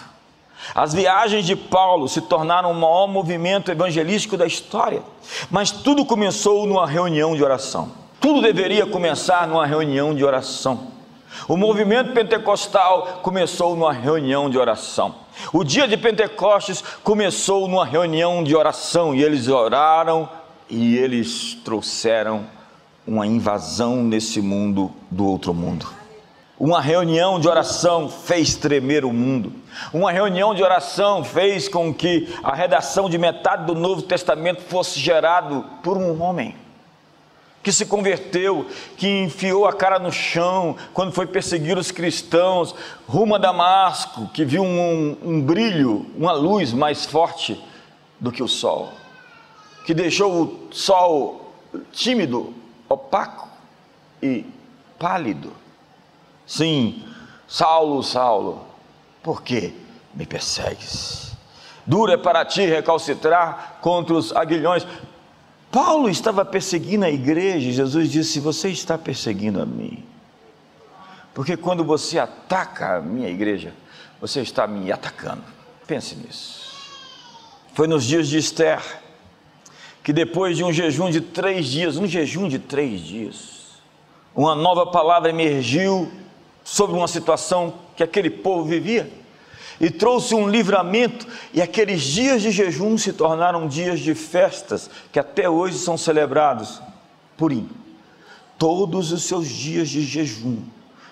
As 0.73 0.93
viagens 0.93 1.45
de 1.45 1.55
Paulo 1.55 2.07
se 2.07 2.21
tornaram 2.21 2.71
o 2.71 2.75
maior 2.75 3.07
movimento 3.07 3.71
evangelístico 3.71 4.37
da 4.37 4.45
história, 4.45 5.03
mas 5.49 5.69
tudo 5.69 6.05
começou 6.05 6.65
numa 6.65 6.87
reunião 6.87 7.35
de 7.35 7.43
oração. 7.43 8.00
Tudo 8.21 8.39
deveria 8.39 8.85
começar 8.85 9.47
numa 9.47 9.65
reunião 9.65 10.13
de 10.13 10.23
oração. 10.23 10.91
O 11.47 11.57
movimento 11.57 12.13
pentecostal 12.13 13.19
começou 13.23 13.75
numa 13.75 13.91
reunião 13.91 14.47
de 14.47 14.59
oração. 14.59 15.15
O 15.51 15.63
dia 15.63 15.87
de 15.87 15.97
Pentecostes 15.97 16.83
começou 17.03 17.67
numa 17.67 17.83
reunião 17.83 18.43
de 18.43 18.55
oração 18.55 19.15
e 19.15 19.23
eles 19.23 19.47
oraram 19.47 20.29
e 20.69 20.95
eles 20.97 21.57
trouxeram 21.65 22.45
uma 23.07 23.25
invasão 23.25 24.03
nesse 24.03 24.39
mundo 24.39 24.91
do 25.09 25.25
outro 25.25 25.51
mundo. 25.51 25.87
Uma 26.59 26.79
reunião 26.79 27.39
de 27.39 27.47
oração 27.47 28.07
fez 28.07 28.55
tremer 28.55 29.03
o 29.03 29.11
mundo. 29.11 29.51
Uma 29.91 30.11
reunião 30.11 30.53
de 30.53 30.61
oração 30.61 31.23
fez 31.23 31.67
com 31.67 31.91
que 31.91 32.31
a 32.43 32.53
redação 32.53 33.09
de 33.09 33.17
metade 33.17 33.65
do 33.65 33.73
Novo 33.73 34.03
Testamento 34.03 34.61
fosse 34.61 34.99
gerado 34.99 35.65
por 35.81 35.97
um 35.97 36.21
homem 36.21 36.55
que 37.63 37.71
se 37.71 37.85
converteu, 37.85 38.67
que 38.97 39.07
enfiou 39.23 39.67
a 39.67 39.73
cara 39.73 39.99
no 39.99 40.11
chão 40.11 40.75
quando 40.93 41.11
foi 41.11 41.27
perseguir 41.27 41.77
os 41.77 41.91
cristãos, 41.91 42.73
rumo 43.07 43.35
a 43.35 43.37
Damasco, 43.37 44.27
que 44.33 44.43
viu 44.43 44.63
um, 44.63 45.17
um 45.23 45.41
brilho, 45.41 46.05
uma 46.17 46.31
luz 46.31 46.73
mais 46.73 47.05
forte 47.05 47.63
do 48.19 48.31
que 48.31 48.41
o 48.41 48.47
sol, 48.47 48.93
que 49.85 49.93
deixou 49.93 50.31
o 50.41 50.69
sol 50.71 51.53
tímido, 51.91 52.53
opaco 52.89 53.47
e 54.21 54.45
pálido. 54.97 55.53
Sim, 56.45 57.03
Saulo, 57.47 58.03
Saulo, 58.03 58.65
por 59.23 59.41
que 59.41 59.73
me 60.13 60.25
persegues? 60.25 61.31
Duro 61.85 62.11
é 62.11 62.17
para 62.17 62.45
ti 62.45 62.65
recalcitrar 62.65 63.79
contra 63.81 64.13
os 64.13 64.35
aguilhões, 64.35 64.85
Paulo 65.71 66.09
estava 66.09 66.43
perseguindo 66.43 67.05
a 67.05 67.09
igreja 67.09 67.69
e 67.69 67.73
Jesus 67.73 68.11
disse: 68.11 68.39
Você 68.39 68.69
está 68.69 68.97
perseguindo 68.97 69.61
a 69.61 69.65
mim. 69.65 70.03
Porque 71.33 71.55
quando 71.55 71.83
você 71.83 72.19
ataca 72.19 72.97
a 72.97 73.01
minha 73.01 73.29
igreja, 73.29 73.73
você 74.19 74.41
está 74.41 74.67
me 74.67 74.91
atacando. 74.91 75.43
Pense 75.87 76.15
nisso. 76.15 76.71
Foi 77.73 77.87
nos 77.87 78.03
dias 78.03 78.27
de 78.27 78.37
Esther 78.37 78.81
que, 80.03 80.11
depois 80.11 80.57
de 80.57 80.63
um 80.63 80.73
jejum 80.73 81.09
de 81.09 81.21
três 81.21 81.67
dias, 81.67 81.95
um 81.95 82.05
jejum 82.05 82.49
de 82.49 82.59
três 82.59 82.99
dias, 82.99 83.79
uma 84.35 84.55
nova 84.55 84.87
palavra 84.87 85.29
emergiu 85.29 86.11
sobre 86.63 86.97
uma 86.97 87.07
situação 87.07 87.75
que 87.95 88.03
aquele 88.03 88.29
povo 88.29 88.65
vivia 88.65 89.20
e 89.81 89.89
trouxe 89.89 90.35
um 90.35 90.47
livramento, 90.47 91.27
e 91.51 91.61
aqueles 91.61 92.03
dias 92.03 92.43
de 92.43 92.51
jejum 92.51 92.99
se 92.99 93.11
tornaram 93.11 93.67
dias 93.67 93.99
de 93.99 94.13
festas, 94.13 94.89
que 95.11 95.19
até 95.19 95.49
hoje 95.49 95.79
são 95.79 95.97
celebrados. 95.97 96.79
Purim. 97.35 97.67
Todos 98.59 99.11
os 99.11 99.23
seus 99.23 99.49
dias 99.49 99.89
de 99.89 100.03
jejum 100.03 100.59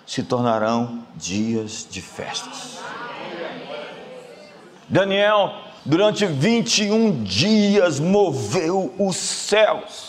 se 0.06 0.22
tornarão 0.22 1.04
dias 1.16 1.88
de 1.90 2.00
festas. 2.00 2.78
Daniel, 4.88 5.52
durante 5.84 6.28
21 6.28 7.24
dias, 7.24 8.00
moveu 8.00 8.94
os 9.00 9.16
céus 9.16 10.09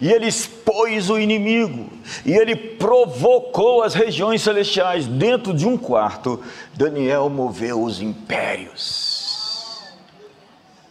e 0.00 0.10
ele 0.10 0.26
expôs 0.26 1.10
o 1.10 1.18
inimigo, 1.18 1.90
e 2.24 2.32
ele 2.32 2.54
provocou 2.54 3.82
as 3.82 3.94
regiões 3.94 4.42
celestiais. 4.42 5.06
Dentro 5.06 5.52
de 5.52 5.66
um 5.66 5.76
quarto, 5.76 6.40
Daniel 6.74 7.28
moveu 7.28 7.82
os 7.82 8.00
impérios. 8.00 9.18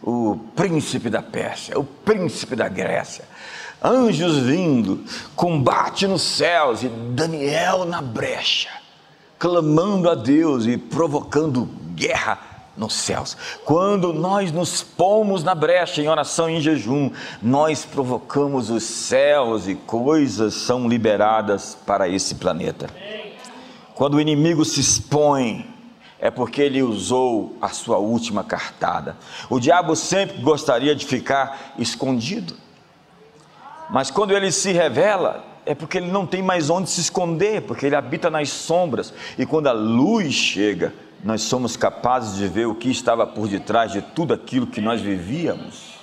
O 0.02 0.38
príncipe 0.54 1.08
da 1.10 1.22
Pérsia, 1.22 1.78
o 1.78 1.84
príncipe 1.84 2.54
da 2.54 2.68
Grécia, 2.68 3.24
anjos 3.82 4.38
vindo, 4.38 5.04
combate 5.34 6.06
nos 6.06 6.22
céus, 6.22 6.82
e 6.82 6.88
Daniel 6.88 7.84
na 7.84 8.00
brecha, 8.00 8.70
clamando 9.38 10.08
a 10.08 10.14
Deus 10.14 10.66
e 10.66 10.76
provocando 10.76 11.68
guerra 11.94 12.47
nos 12.78 12.94
céus. 12.94 13.36
Quando 13.64 14.12
nós 14.12 14.52
nos 14.52 14.82
pomos 14.82 15.42
na 15.42 15.54
brecha 15.54 16.00
em 16.00 16.08
oração 16.08 16.48
e 16.48 16.54
em 16.54 16.60
jejum, 16.60 17.10
nós 17.42 17.84
provocamos 17.84 18.70
os 18.70 18.84
céus 18.84 19.66
e 19.66 19.74
coisas 19.74 20.54
são 20.54 20.88
liberadas 20.88 21.76
para 21.84 22.08
esse 22.08 22.36
planeta. 22.36 22.88
Quando 23.94 24.14
o 24.14 24.20
inimigo 24.20 24.64
se 24.64 24.80
expõe, 24.80 25.66
é 26.20 26.30
porque 26.30 26.62
ele 26.62 26.82
usou 26.82 27.56
a 27.60 27.68
sua 27.68 27.98
última 27.98 28.44
cartada. 28.44 29.16
O 29.50 29.58
diabo 29.58 29.94
sempre 29.96 30.40
gostaria 30.40 30.94
de 30.94 31.04
ficar 31.04 31.74
escondido. 31.78 32.54
Mas 33.90 34.10
quando 34.10 34.32
ele 34.32 34.52
se 34.52 34.72
revela, 34.72 35.44
é 35.64 35.74
porque 35.74 35.98
ele 35.98 36.10
não 36.10 36.26
tem 36.26 36.42
mais 36.42 36.70
onde 36.70 36.90
se 36.90 37.00
esconder, 37.00 37.62
porque 37.62 37.86
ele 37.86 37.96
habita 37.96 38.30
nas 38.30 38.50
sombras. 38.50 39.12
E 39.38 39.46
quando 39.46 39.66
a 39.66 39.72
luz 39.72 40.32
chega, 40.32 40.92
nós 41.24 41.42
somos 41.42 41.76
capazes 41.76 42.36
de 42.36 42.46
ver 42.46 42.66
o 42.66 42.74
que 42.74 42.90
estava 42.90 43.26
por 43.26 43.48
detrás 43.48 43.92
de 43.92 44.00
tudo 44.00 44.34
aquilo 44.34 44.66
que 44.66 44.80
nós 44.80 45.00
vivíamos. 45.00 45.98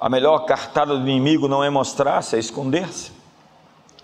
A 0.00 0.08
melhor 0.08 0.40
cartada 0.40 0.96
do 0.96 1.08
inimigo 1.08 1.48
não 1.48 1.62
é 1.62 1.68
mostrar-se, 1.68 2.36
é 2.36 2.38
esconder-se. 2.38 3.12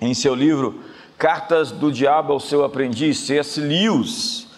Em 0.00 0.12
seu 0.12 0.34
livro 0.34 0.80
Cartas 1.16 1.70
do 1.70 1.92
Diabo 1.92 2.32
ao 2.32 2.40
seu 2.40 2.64
aprendiz, 2.64 3.18
C.S. 3.20 3.60
Lewis 3.60 4.48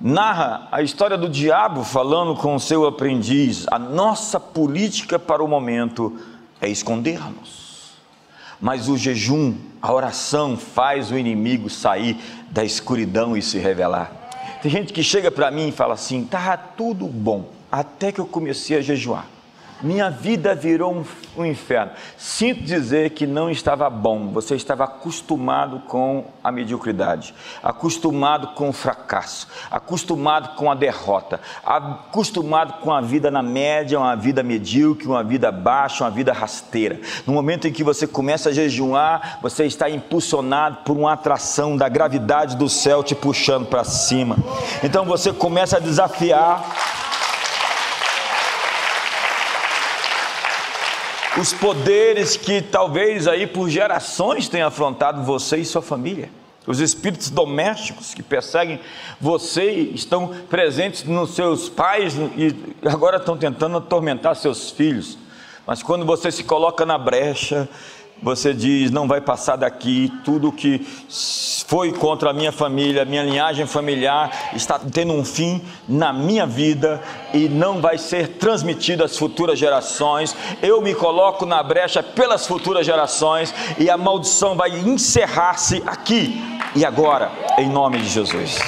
narra 0.00 0.68
a 0.72 0.82
história 0.82 1.16
do 1.16 1.28
diabo 1.28 1.84
falando 1.84 2.34
com 2.34 2.54
o 2.54 2.60
seu 2.60 2.86
aprendiz. 2.86 3.66
A 3.70 3.78
nossa 3.78 4.40
política 4.40 5.18
para 5.18 5.42
o 5.42 5.48
momento 5.48 6.18
é 6.60 6.68
escondermos. 6.68 7.92
Mas 8.60 8.88
o 8.88 8.96
jejum, 8.96 9.54
a 9.80 9.92
oração 9.92 10.56
faz 10.56 11.10
o 11.10 11.18
inimigo 11.18 11.68
sair 11.68 12.18
da 12.50 12.64
escuridão 12.64 13.36
e 13.36 13.42
se 13.42 13.58
revelar. 13.58 14.23
Tem 14.64 14.72
gente 14.72 14.94
que 14.94 15.02
chega 15.02 15.30
para 15.30 15.50
mim 15.50 15.68
e 15.68 15.72
fala 15.72 15.92
assim: 15.92 16.24
tá 16.24 16.56
tudo 16.56 17.06
bom, 17.06 17.50
até 17.70 18.10
que 18.10 18.18
eu 18.18 18.24
comecei 18.24 18.78
a 18.78 18.80
jejuar. 18.80 19.26
Minha 19.84 20.10
vida 20.10 20.54
virou 20.54 20.94
um, 20.94 21.04
um, 21.36 21.44
inferno. 21.44 21.92
Sinto 22.16 22.62
dizer 22.62 23.10
que 23.10 23.26
não 23.26 23.50
estava 23.50 23.88
bom, 23.90 24.30
você 24.30 24.56
estava 24.56 24.84
acostumado 24.84 25.80
com 25.80 26.24
a 26.42 26.50
mediocridade, 26.50 27.34
acostumado 27.62 28.48
com 28.48 28.70
o 28.70 28.72
fracasso, 28.72 29.46
acostumado 29.70 30.56
com 30.56 30.70
a 30.70 30.74
derrota, 30.74 31.40
acostumado 31.64 32.80
com 32.80 32.92
a 32.92 33.00
vida 33.00 33.30
na 33.30 33.42
média, 33.42 33.98
uma 33.98 34.16
vida 34.16 34.42
medíocre, 34.42 35.06
uma 35.06 35.22
vida 35.22 35.52
baixa, 35.52 36.04
uma 36.04 36.10
vida 36.10 36.32
rasteira. 36.32 36.98
No 37.26 37.34
momento 37.34 37.68
em 37.68 37.72
que 37.72 37.84
você 37.84 38.06
começa 38.06 38.48
a 38.48 38.52
jejuar, 38.52 39.38
você 39.42 39.66
está 39.66 39.90
impulsionado 39.90 40.78
por 40.84 40.96
uma 40.96 41.12
atração 41.12 41.76
da 41.76 41.88
gravidade 41.88 42.56
do 42.56 42.68
céu 42.68 43.02
te 43.02 43.14
puxando 43.14 43.66
para 43.66 43.84
cima. 43.84 44.36
Então 44.82 45.04
você 45.04 45.32
começa 45.32 45.76
a 45.76 45.80
desafiar 45.80 47.03
os 51.38 51.52
poderes 51.52 52.36
que 52.36 52.62
talvez 52.62 53.26
aí 53.26 53.46
por 53.46 53.68
gerações 53.68 54.48
tenham 54.48 54.68
afrontado 54.68 55.22
você 55.22 55.56
e 55.56 55.64
sua 55.64 55.82
família. 55.82 56.30
Os 56.66 56.80
espíritos 56.80 57.28
domésticos 57.28 58.14
que 58.14 58.22
perseguem 58.22 58.80
você 59.20 59.70
estão 59.70 60.28
presentes 60.48 61.04
nos 61.04 61.34
seus 61.34 61.68
pais 61.68 62.14
e 62.36 62.54
agora 62.88 63.18
estão 63.18 63.36
tentando 63.36 63.76
atormentar 63.76 64.34
seus 64.36 64.70
filhos. 64.70 65.18
Mas 65.66 65.82
quando 65.82 66.06
você 66.06 66.30
se 66.30 66.44
coloca 66.44 66.86
na 66.86 66.96
brecha 66.96 67.68
você 68.22 68.54
diz: 68.54 68.90
não 68.90 69.06
vai 69.06 69.20
passar 69.20 69.56
daqui, 69.56 70.12
tudo 70.24 70.52
que 70.52 70.78
foi 71.66 71.92
contra 71.92 72.30
a 72.30 72.32
minha 72.32 72.52
família, 72.52 73.04
minha 73.04 73.22
linhagem 73.22 73.66
familiar, 73.66 74.50
está 74.54 74.78
tendo 74.78 75.12
um 75.12 75.24
fim 75.24 75.62
na 75.88 76.12
minha 76.12 76.46
vida 76.46 77.02
e 77.32 77.48
não 77.48 77.80
vai 77.80 77.98
ser 77.98 78.28
transmitido 78.38 79.04
às 79.04 79.16
futuras 79.16 79.58
gerações. 79.58 80.34
Eu 80.62 80.80
me 80.80 80.94
coloco 80.94 81.44
na 81.44 81.62
brecha 81.62 82.02
pelas 82.02 82.46
futuras 82.46 82.86
gerações 82.86 83.54
e 83.78 83.90
a 83.90 83.96
maldição 83.96 84.54
vai 84.56 84.70
encerrar-se 84.70 85.82
aqui 85.86 86.40
e 86.74 86.84
agora, 86.84 87.30
em 87.58 87.68
nome 87.68 87.98
de 87.98 88.08
Jesus. 88.08 88.58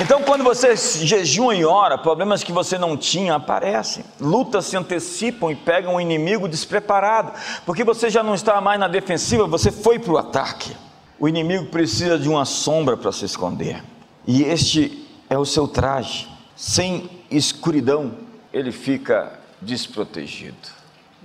Então, 0.00 0.22
quando 0.22 0.42
você 0.42 0.74
jejua 0.74 1.54
e 1.54 1.64
ora, 1.64 1.98
problemas 1.98 2.42
que 2.42 2.50
você 2.50 2.78
não 2.78 2.96
tinha 2.96 3.34
aparecem, 3.34 4.04
lutas 4.18 4.64
se 4.64 4.76
antecipam 4.76 5.52
e 5.52 5.56
pegam 5.56 5.96
o 5.96 6.00
inimigo 6.00 6.48
despreparado, 6.48 7.32
porque 7.66 7.84
você 7.84 8.08
já 8.08 8.22
não 8.22 8.34
está 8.34 8.60
mais 8.60 8.80
na 8.80 8.88
defensiva, 8.88 9.46
você 9.46 9.70
foi 9.70 9.98
para 9.98 10.12
o 10.12 10.18
ataque. 10.18 10.74
O 11.20 11.28
inimigo 11.28 11.66
precisa 11.66 12.18
de 12.18 12.28
uma 12.28 12.44
sombra 12.44 12.96
para 12.96 13.12
se 13.12 13.26
esconder, 13.26 13.84
e 14.26 14.42
este 14.42 15.06
é 15.28 15.38
o 15.38 15.44
seu 15.44 15.68
traje. 15.68 16.26
Sem 16.56 17.10
escuridão, 17.30 18.12
ele 18.52 18.72
fica 18.72 19.38
desprotegido, 19.60 20.56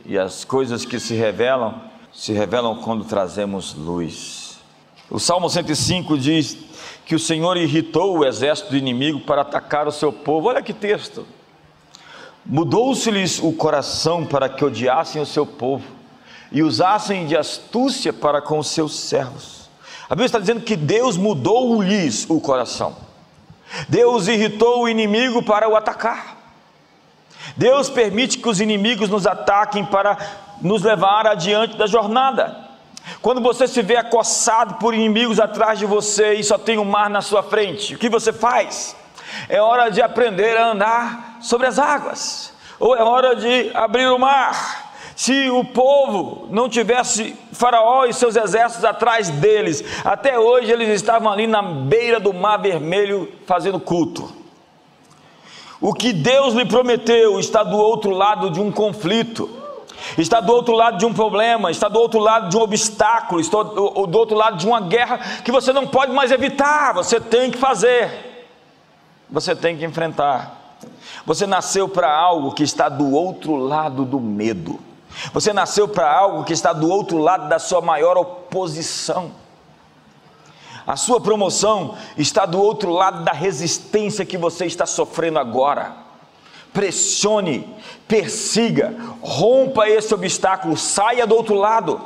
e 0.06 0.20
as 0.20 0.44
coisas 0.44 0.84
que 0.86 1.00
se 1.00 1.14
revelam, 1.16 1.82
se 2.14 2.34
revelam 2.34 2.76
quando 2.82 3.06
trazemos 3.06 3.74
luz. 3.74 4.58
O 5.10 5.20
Salmo 5.20 5.50
105 5.50 6.18
diz: 6.18 6.58
que 7.08 7.16
o 7.16 7.20
Senhor 7.20 7.56
irritou 7.56 8.18
o 8.18 8.26
exército 8.26 8.72
do 8.72 8.76
inimigo 8.76 9.22
para 9.22 9.42
atacar 9.42 9.88
o 9.88 9.94
seu 9.94 10.12
povo. 10.12 10.50
Olha 10.50 10.62
que 10.62 10.74
texto. 10.74 11.26
Mudou-se-lhes 12.46 13.40
o 13.40 13.54
coração 13.54 14.26
para 14.26 14.50
que 14.50 14.66
odiassem 14.66 15.22
o 15.22 15.26
seu 15.26 15.46
povo 15.46 15.86
e 16.52 16.62
usassem 16.62 17.26
de 17.26 17.38
astúcia 17.38 18.12
para 18.12 18.42
com 18.42 18.60
os 18.60 18.68
seus 18.68 18.94
servos. 18.94 19.70
A 20.10 20.16
Bíblia 20.16 20.26
está 20.26 20.40
dizendo 20.40 20.60
que 20.60 20.76
Deus 20.76 21.16
mudou-lhes 21.16 22.30
o 22.30 22.42
coração. 22.42 22.98
Deus 23.88 24.28
irritou 24.28 24.84
o 24.84 24.90
inimigo 24.90 25.42
para 25.42 25.70
o 25.70 25.78
atacar. 25.78 26.36
Deus 27.56 27.90
permite 27.90 28.38
que 28.38 28.50
os 28.50 28.60
inimigos 28.60 29.08
nos 29.08 29.26
ataquem 29.26 29.86
para 29.86 30.18
nos 30.62 30.84
levar 30.84 31.26
adiante 31.26 31.78
da 31.78 31.88
jornada. 31.88 32.67
Quando 33.22 33.42
você 33.42 33.68
se 33.68 33.82
vê 33.82 33.98
acossado 33.98 34.76
por 34.76 34.94
inimigos 34.94 35.40
atrás 35.40 35.80
de 35.80 35.86
você 35.86 36.34
e 36.34 36.44
só 36.44 36.58
tem 36.58 36.78
o 36.78 36.82
um 36.82 36.86
mar 36.86 37.10
na 37.10 37.22
sua 37.22 37.44
frente, 37.44 37.96
o 37.96 37.98
que 37.98 38.10
você 38.10 38.32
faz? 38.32 38.96
É 39.50 39.62
hora 39.62 39.90
de 39.90 40.02
aprender 40.02 40.58
a 40.58 40.72
andar 40.72 41.38
sobre 41.42 41.68
as 41.68 41.80
águas, 41.80 42.54
ou 42.80 42.96
é 42.96 43.04
hora 43.04 43.36
de 43.36 43.72
abrir 43.74 44.08
o 44.08 44.20
mar. 44.20 44.88
Se 45.16 45.50
o 45.50 45.64
povo 45.66 46.48
não 46.52 46.70
tivesse 46.70 47.36
Faraó 47.52 48.06
e 48.06 48.14
seus 48.14 48.36
exércitos 48.36 48.86
atrás 48.86 49.30
deles, 49.30 49.84
até 50.06 50.38
hoje 50.38 50.72
eles 50.72 50.90
estavam 50.90 51.32
ali 51.32 51.48
na 51.48 51.64
beira 51.64 52.20
do 52.20 52.32
Mar 52.32 52.58
Vermelho 52.58 53.32
fazendo 53.48 53.80
culto. 53.80 54.32
O 55.82 55.92
que 55.92 56.14
Deus 56.14 56.54
lhe 56.54 56.66
prometeu 56.66 57.40
está 57.40 57.64
do 57.64 57.78
outro 57.78 58.12
lado 58.12 58.52
de 58.52 58.60
um 58.60 58.72
conflito 58.72 59.57
está 60.18 60.40
do 60.40 60.54
outro 60.54 60.74
lado 60.76 60.98
de 60.98 61.06
um 61.06 61.14
problema, 61.14 61.72
está 61.72 61.88
do 61.88 62.00
outro 62.00 62.20
lado 62.20 62.50
de 62.50 62.58
um 62.58 62.62
obstáculo, 62.62 63.42
está 63.42 63.64
do 63.64 64.18
outro 64.18 64.36
lado 64.36 64.58
de 64.58 64.68
uma 64.68 64.82
guerra 64.82 65.18
que 65.44 65.52
você 65.52 65.74
não 65.74 65.88
pode 65.88 66.12
mais 66.12 66.32
evitar, 66.32 66.94
você 66.94 67.20
tem 67.20 67.52
que 67.52 67.58
fazer, 67.58 68.48
você 69.30 69.56
tem 69.56 69.78
que 69.78 69.86
enfrentar. 69.86 70.56
Você 71.26 71.46
nasceu 71.46 71.90
para 71.90 72.10
algo 72.16 72.54
que 72.54 72.64
está 72.64 72.88
do 72.88 73.12
outro 73.12 73.56
lado 73.56 74.06
do 74.06 74.20
medo, 74.20 74.80
você 75.34 75.52
nasceu 75.52 75.88
para 75.88 76.10
algo 76.12 76.44
que 76.44 76.54
está 76.54 76.72
do 76.72 76.90
outro 76.90 77.18
lado 77.18 77.50
da 77.50 77.60
sua 77.60 77.82
maior 77.82 78.18
oposição. 78.18 79.32
A 80.86 80.96
sua 80.96 81.20
promoção 81.20 81.98
está 82.18 82.46
do 82.46 82.62
outro 82.62 82.92
lado 82.92 83.24
da 83.26 83.34
resistência 83.34 84.26
que 84.26 84.38
você 84.38 84.66
está 84.66 84.86
sofrendo 84.86 85.38
agora 85.38 86.07
pressione, 86.78 87.68
persiga, 88.08 88.94
rompa 89.20 89.90
esse 89.90 90.14
obstáculo, 90.14 90.78
saia 90.78 91.26
do 91.26 91.36
outro 91.36 91.56
lado. 91.56 92.00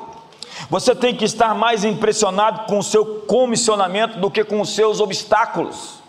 Você 0.70 0.96
tem 0.96 1.14
que 1.14 1.26
estar 1.26 1.54
mais 1.54 1.84
impressionado 1.84 2.68
com 2.68 2.80
o 2.80 2.84
seu 2.84 3.04
comissionamento 3.28 4.18
do 4.18 4.32
que 4.32 4.46
com 4.46 4.62
os 4.62 4.74
seus 4.74 5.02
obstáculos. 5.02 6.00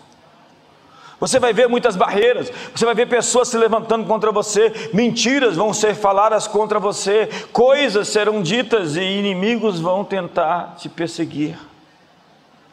Você 1.19 1.39
vai 1.39 1.51
ver 1.51 1.67
muitas 1.67 1.97
barreiras, 1.97 2.49
você 2.73 2.85
vai 2.85 2.95
ver 2.95 3.09
pessoas 3.09 3.49
se 3.49 3.57
levantando 3.57 4.07
contra 4.07 4.31
você, 4.31 4.89
mentiras 4.93 5.57
vão 5.57 5.73
ser 5.73 5.93
faladas 5.93 6.47
contra 6.47 6.79
você, 6.79 7.27
coisas 7.51 8.07
serão 8.07 8.41
ditas 8.41 8.95
e 8.95 9.01
inimigos 9.01 9.81
vão 9.81 10.05
tentar 10.05 10.75
te 10.77 10.87
perseguir. 10.87 11.59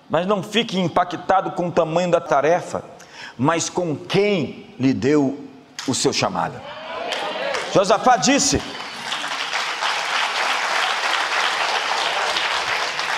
Mas 0.09 0.25
não 0.25 0.41
fique 0.41 0.79
impactado 0.79 1.51
com 1.51 1.67
o 1.67 1.73
tamanho 1.73 2.13
da 2.13 2.21
tarefa, 2.21 2.85
mas 3.37 3.69
com 3.69 3.97
quem 3.97 4.67
lhe 4.79 4.95
deu 4.95 5.50
o 5.87 5.95
seu 5.95 6.13
chamado. 6.13 6.61
Josafá 7.73 8.17
disse: 8.17 8.61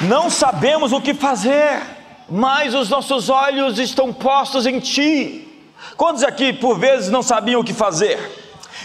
Não 0.02 0.28
sabemos 0.28 0.92
o 0.92 1.00
que 1.00 1.14
fazer, 1.14 1.80
mas 2.28 2.74
os 2.74 2.88
nossos 2.88 3.28
olhos 3.28 3.78
estão 3.78 4.12
postos 4.12 4.66
em 4.66 4.80
ti. 4.80 5.48
Quantos 5.96 6.22
aqui 6.22 6.52
por 6.52 6.78
vezes 6.78 7.10
não 7.10 7.22
sabiam 7.22 7.60
o 7.60 7.64
que 7.64 7.72
fazer? 7.72 8.40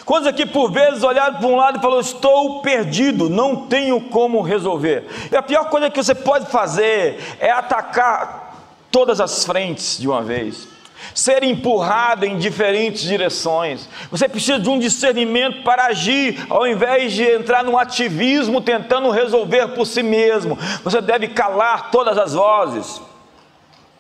Quantos 0.06 0.28
aqui 0.28 0.46
por 0.46 0.72
vezes 0.72 1.04
olharam 1.04 1.38
para 1.38 1.48
um 1.48 1.56
lado 1.56 1.80
e 1.80 1.82
falaram: 1.82 2.00
Estou 2.00 2.62
perdido, 2.62 3.30
não 3.30 3.68
tenho 3.68 4.00
como 4.10 4.42
resolver? 4.42 5.06
E 5.32 5.36
a 5.36 5.42
pior 5.42 5.70
coisa 5.70 5.90
que 5.90 6.02
você 6.02 6.16
pode 6.16 6.50
fazer 6.50 7.20
é 7.40 7.52
atacar 7.52 8.56
todas 8.92 9.20
as 9.20 9.44
frentes 9.44 9.98
de 9.98 10.08
uma 10.08 10.22
vez 10.22 10.77
ser 11.14 11.44
empurrado 11.44 12.26
em 12.26 12.38
diferentes 12.38 13.02
direções. 13.02 13.88
Você 14.12 14.28
precisa 14.28 14.60
de 14.60 14.70
um 14.70 14.80
discernimento 14.80 15.64
para 15.64 15.86
agir, 15.86 16.46
ao 16.50 16.68
invés 16.68 17.14
de 17.14 17.24
entrar 17.24 17.64
num 17.64 17.78
ativismo 17.78 18.62
tentando 18.62 19.10
resolver 19.10 19.70
por 19.70 19.86
si 19.86 20.04
mesmo. 20.04 20.58
Você 20.84 21.02
deve 21.02 21.30
calar 21.30 21.92
todas 21.92 22.18
as 22.18 22.34
vozes. 22.34 23.02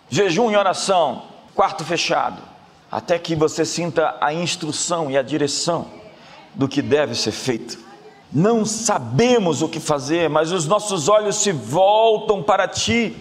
Jejum 0.09 0.51
e 0.51 0.55
oração, 0.55 1.23
quarto 1.53 1.83
fechado, 1.83 2.41
até 2.89 3.19
que 3.19 3.35
você 3.35 3.65
sinta 3.65 4.15
a 4.21 4.33
instrução 4.33 5.11
e 5.11 5.17
a 5.17 5.21
direção 5.21 5.87
do 6.53 6.67
que 6.67 6.81
deve 6.81 7.13
ser 7.13 7.31
feito. 7.31 7.77
Não 8.31 8.65
sabemos 8.65 9.61
o 9.61 9.67
que 9.67 9.79
fazer, 9.79 10.29
mas 10.29 10.51
os 10.51 10.65
nossos 10.65 11.09
olhos 11.09 11.37
se 11.37 11.51
voltam 11.51 12.43
para 12.43 12.67
ti. 12.67 13.15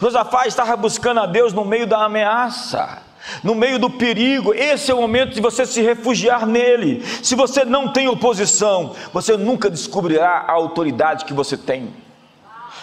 Josafá 0.00 0.46
estava 0.46 0.76
buscando 0.76 1.20
a 1.20 1.26
Deus 1.26 1.52
no 1.52 1.64
meio 1.64 1.86
da 1.86 2.04
ameaça 2.04 3.11
no 3.42 3.54
meio 3.54 3.78
do 3.78 3.88
perigo, 3.88 4.54
esse 4.54 4.90
é 4.90 4.94
o 4.94 5.00
momento 5.00 5.34
de 5.34 5.40
você 5.40 5.64
se 5.64 5.80
refugiar 5.80 6.46
nele. 6.46 7.04
Se 7.22 7.34
você 7.34 7.64
não 7.64 7.92
tem 7.92 8.08
oposição, 8.08 8.94
você 9.12 9.36
nunca 9.36 9.70
descobrirá 9.70 10.44
a 10.46 10.52
autoridade 10.52 11.24
que 11.24 11.32
você 11.32 11.56
tem. 11.56 11.94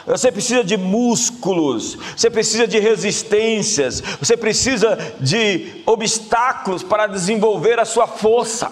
Você 0.05 0.31
precisa 0.31 0.63
de 0.63 0.77
músculos, 0.77 1.97
você 2.15 2.29
precisa 2.29 2.67
de 2.67 2.79
resistências, 2.79 4.01
você 4.01 4.35
precisa 4.35 4.97
de 5.19 5.83
obstáculos 5.85 6.81
para 6.81 7.05
desenvolver 7.05 7.79
a 7.79 7.85
sua 7.85 8.07
força. 8.07 8.71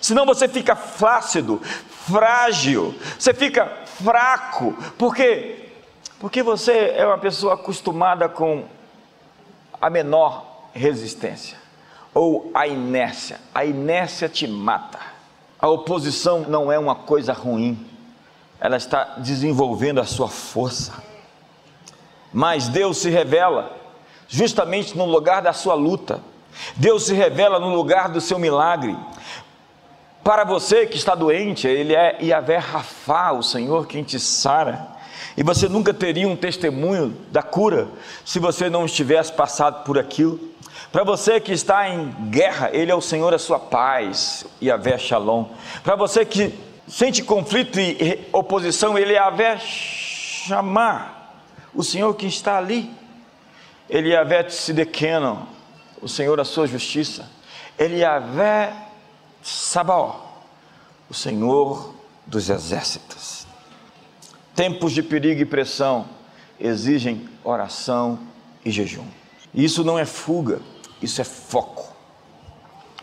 Senão 0.00 0.26
você 0.26 0.48
fica 0.48 0.76
flácido, 0.76 1.62
frágil, 2.06 2.94
você 3.18 3.32
fica 3.32 3.72
fraco. 4.02 4.72
Por 4.98 5.14
quê? 5.14 5.70
Porque 6.18 6.42
você 6.42 6.92
é 6.96 7.06
uma 7.06 7.18
pessoa 7.18 7.54
acostumada 7.54 8.28
com 8.28 8.64
a 9.80 9.88
menor 9.88 10.49
resistência 10.72 11.58
ou 12.14 12.50
a 12.54 12.66
inércia. 12.66 13.40
A 13.54 13.64
inércia 13.64 14.28
te 14.28 14.46
mata. 14.46 14.98
A 15.58 15.68
oposição 15.68 16.40
não 16.48 16.72
é 16.72 16.78
uma 16.78 16.94
coisa 16.94 17.32
ruim, 17.32 17.86
ela 18.58 18.76
está 18.76 19.16
desenvolvendo 19.18 20.00
a 20.00 20.06
sua 20.06 20.28
força. 20.28 20.92
Mas 22.32 22.68
Deus 22.68 22.98
se 22.98 23.10
revela 23.10 23.76
justamente 24.28 24.96
no 24.96 25.04
lugar 25.04 25.42
da 25.42 25.52
sua 25.52 25.74
luta. 25.74 26.20
Deus 26.76 27.04
se 27.06 27.14
revela 27.14 27.58
no 27.58 27.74
lugar 27.74 28.08
do 28.08 28.20
seu 28.20 28.38
milagre. 28.38 28.96
Para 30.22 30.44
você 30.44 30.86
que 30.86 30.96
está 30.96 31.14
doente, 31.14 31.66
Ele 31.66 31.94
é 31.94 32.18
Yahvé 32.22 32.58
Rafá, 32.58 33.32
o 33.32 33.42
Senhor 33.42 33.86
quem 33.86 34.02
te 34.02 34.18
sara. 34.18 34.88
E 35.36 35.42
você 35.42 35.68
nunca 35.68 35.92
teria 35.92 36.28
um 36.28 36.36
testemunho 36.36 37.16
da 37.30 37.42
cura 37.42 37.88
se 38.24 38.38
você 38.38 38.68
não 38.68 38.84
estivesse 38.84 39.32
passado 39.32 39.84
por 39.84 39.98
aquilo. 39.98 40.38
Para 40.92 41.04
você 41.04 41.40
que 41.40 41.52
está 41.52 41.88
em 41.88 42.10
guerra, 42.30 42.70
Ele 42.72 42.90
é 42.90 42.94
o 42.94 43.00
Senhor 43.00 43.32
a 43.32 43.38
sua 43.38 43.58
paz, 43.58 44.44
Yahvé 44.60 44.98
Shalom. 44.98 45.46
Para 45.84 45.94
você 45.94 46.24
que 46.24 46.52
sente 46.88 47.22
conflito 47.22 47.78
e 47.78 48.26
oposição, 48.32 48.98
Ele 48.98 49.12
é 49.12 49.16
Yahvé 49.16 49.58
Chamar, 49.58 51.44
o 51.72 51.84
Senhor 51.84 52.12
que 52.14 52.26
está 52.26 52.58
ali. 52.58 52.90
Ele 53.88 54.10
é 54.10 54.14
Yahvé 54.14 54.44
Tzidekeno, 54.44 55.48
o 56.00 56.08
Senhor 56.08 56.40
a 56.40 56.44
sua 56.44 56.66
justiça. 56.66 57.28
Ele 57.78 57.96
é 57.96 57.98
Yahvé 57.98 58.72
Sabaó, 59.42 60.20
o 61.08 61.14
Senhor 61.14 61.94
dos 62.26 62.50
exércitos. 62.50 63.46
Tempos 64.54 64.92
de 64.92 65.02
perigo 65.02 65.40
e 65.40 65.44
pressão 65.44 66.06
exigem 66.58 67.28
oração 67.42 68.18
e 68.64 68.70
jejum. 68.70 69.06
Isso 69.54 69.82
não 69.84 69.98
é 69.98 70.04
fuga, 70.04 70.60
isso 71.02 71.20
é 71.20 71.24
foco. 71.24 71.88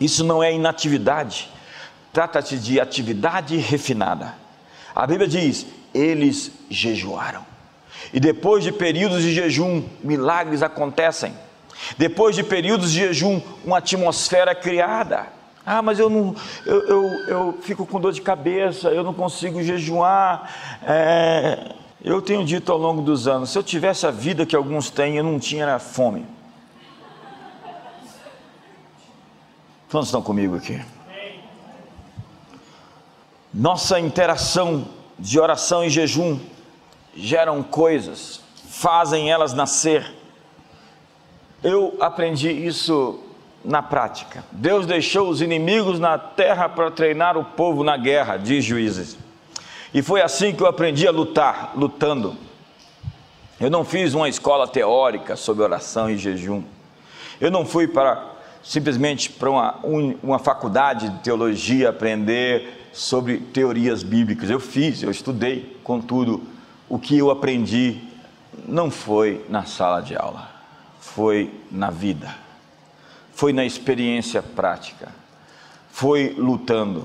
Isso 0.00 0.24
não 0.24 0.42
é 0.42 0.52
inatividade. 0.52 1.50
Trata-se 2.12 2.56
de 2.56 2.80
atividade 2.80 3.56
refinada. 3.56 4.34
A 4.94 5.06
Bíblia 5.06 5.28
diz: 5.28 5.66
eles 5.94 6.50
jejuaram. 6.70 7.44
E 8.12 8.20
depois 8.20 8.64
de 8.64 8.72
períodos 8.72 9.22
de 9.22 9.32
jejum, 9.32 9.84
milagres 10.02 10.62
acontecem. 10.62 11.34
Depois 11.96 12.34
de 12.34 12.42
períodos 12.42 12.92
de 12.92 13.00
jejum, 13.00 13.40
uma 13.64 13.78
atmosfera 13.78 14.54
criada. 14.54 15.26
Ah, 15.64 15.82
mas 15.82 15.98
eu 15.98 16.08
não, 16.08 16.34
eu, 16.64 16.88
eu, 16.88 17.02
eu 17.28 17.58
fico 17.60 17.84
com 17.84 18.00
dor 18.00 18.12
de 18.12 18.22
cabeça, 18.22 18.88
eu 18.88 19.04
não 19.04 19.12
consigo 19.12 19.62
jejuar. 19.62 20.50
É, 20.82 21.74
eu 22.02 22.22
tenho 22.22 22.44
dito 22.44 22.72
ao 22.72 22.78
longo 22.78 23.02
dos 23.02 23.28
anos, 23.28 23.50
se 23.50 23.58
eu 23.58 23.62
tivesse 23.62 24.06
a 24.06 24.10
vida 24.10 24.46
que 24.46 24.56
alguns 24.56 24.88
têm, 24.88 25.18
eu 25.18 25.24
não 25.24 25.38
tinha 25.38 25.78
fome. 25.78 26.24
Quantos 29.90 30.08
estão 30.08 30.20
comigo 30.20 30.54
aqui? 30.54 30.78
Nossa 33.52 33.98
interação 33.98 34.86
de 35.18 35.40
oração 35.40 35.82
e 35.82 35.88
jejum 35.88 36.38
geram 37.16 37.62
coisas, 37.62 38.42
fazem 38.68 39.30
elas 39.30 39.54
nascer. 39.54 40.14
Eu 41.64 41.96
aprendi 42.00 42.50
isso 42.50 43.18
na 43.64 43.82
prática. 43.82 44.44
Deus 44.52 44.84
deixou 44.84 45.30
os 45.30 45.40
inimigos 45.40 45.98
na 45.98 46.18
terra 46.18 46.68
para 46.68 46.90
treinar 46.90 47.38
o 47.38 47.44
povo 47.44 47.82
na 47.82 47.96
guerra, 47.96 48.36
diz 48.36 48.64
Juízes. 48.64 49.16
E 49.94 50.02
foi 50.02 50.20
assim 50.20 50.54
que 50.54 50.62
eu 50.62 50.66
aprendi 50.66 51.08
a 51.08 51.10
lutar, 51.10 51.72
lutando. 51.74 52.36
Eu 53.58 53.70
não 53.70 53.86
fiz 53.86 54.12
uma 54.12 54.28
escola 54.28 54.68
teórica 54.68 55.34
sobre 55.34 55.64
oração 55.64 56.10
e 56.10 56.18
jejum. 56.18 56.62
Eu 57.40 57.50
não 57.50 57.64
fui 57.64 57.88
para 57.88 58.37
simplesmente 58.62 59.30
para 59.30 59.50
uma, 59.50 59.78
uma 60.22 60.38
faculdade 60.38 61.08
de 61.08 61.18
teologia 61.20 61.90
aprender 61.90 62.88
sobre 62.92 63.38
teorias 63.38 64.02
bíblicas. 64.02 64.50
Eu 64.50 64.60
fiz, 64.60 65.02
eu 65.02 65.10
estudei, 65.10 65.78
contudo, 65.82 66.42
o 66.88 66.98
que 66.98 67.16
eu 67.16 67.30
aprendi 67.30 68.02
não 68.66 68.90
foi 68.90 69.44
na 69.48 69.64
sala 69.64 70.00
de 70.00 70.16
aula, 70.16 70.50
foi 71.00 71.50
na 71.70 71.90
vida 71.90 72.48
foi 73.38 73.52
na 73.52 73.64
experiência 73.64 74.42
prática, 74.42 75.14
foi 75.92 76.34
lutando, 76.36 77.04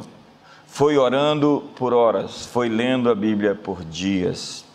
foi 0.65 0.97
orando 0.97 1.69
por 1.75 1.93
horas, 1.93 2.47
foi 2.47 2.67
lendo 2.69 3.07
a 3.11 3.13
Bíblia 3.13 3.53
por 3.53 3.85
dias, 3.85 4.65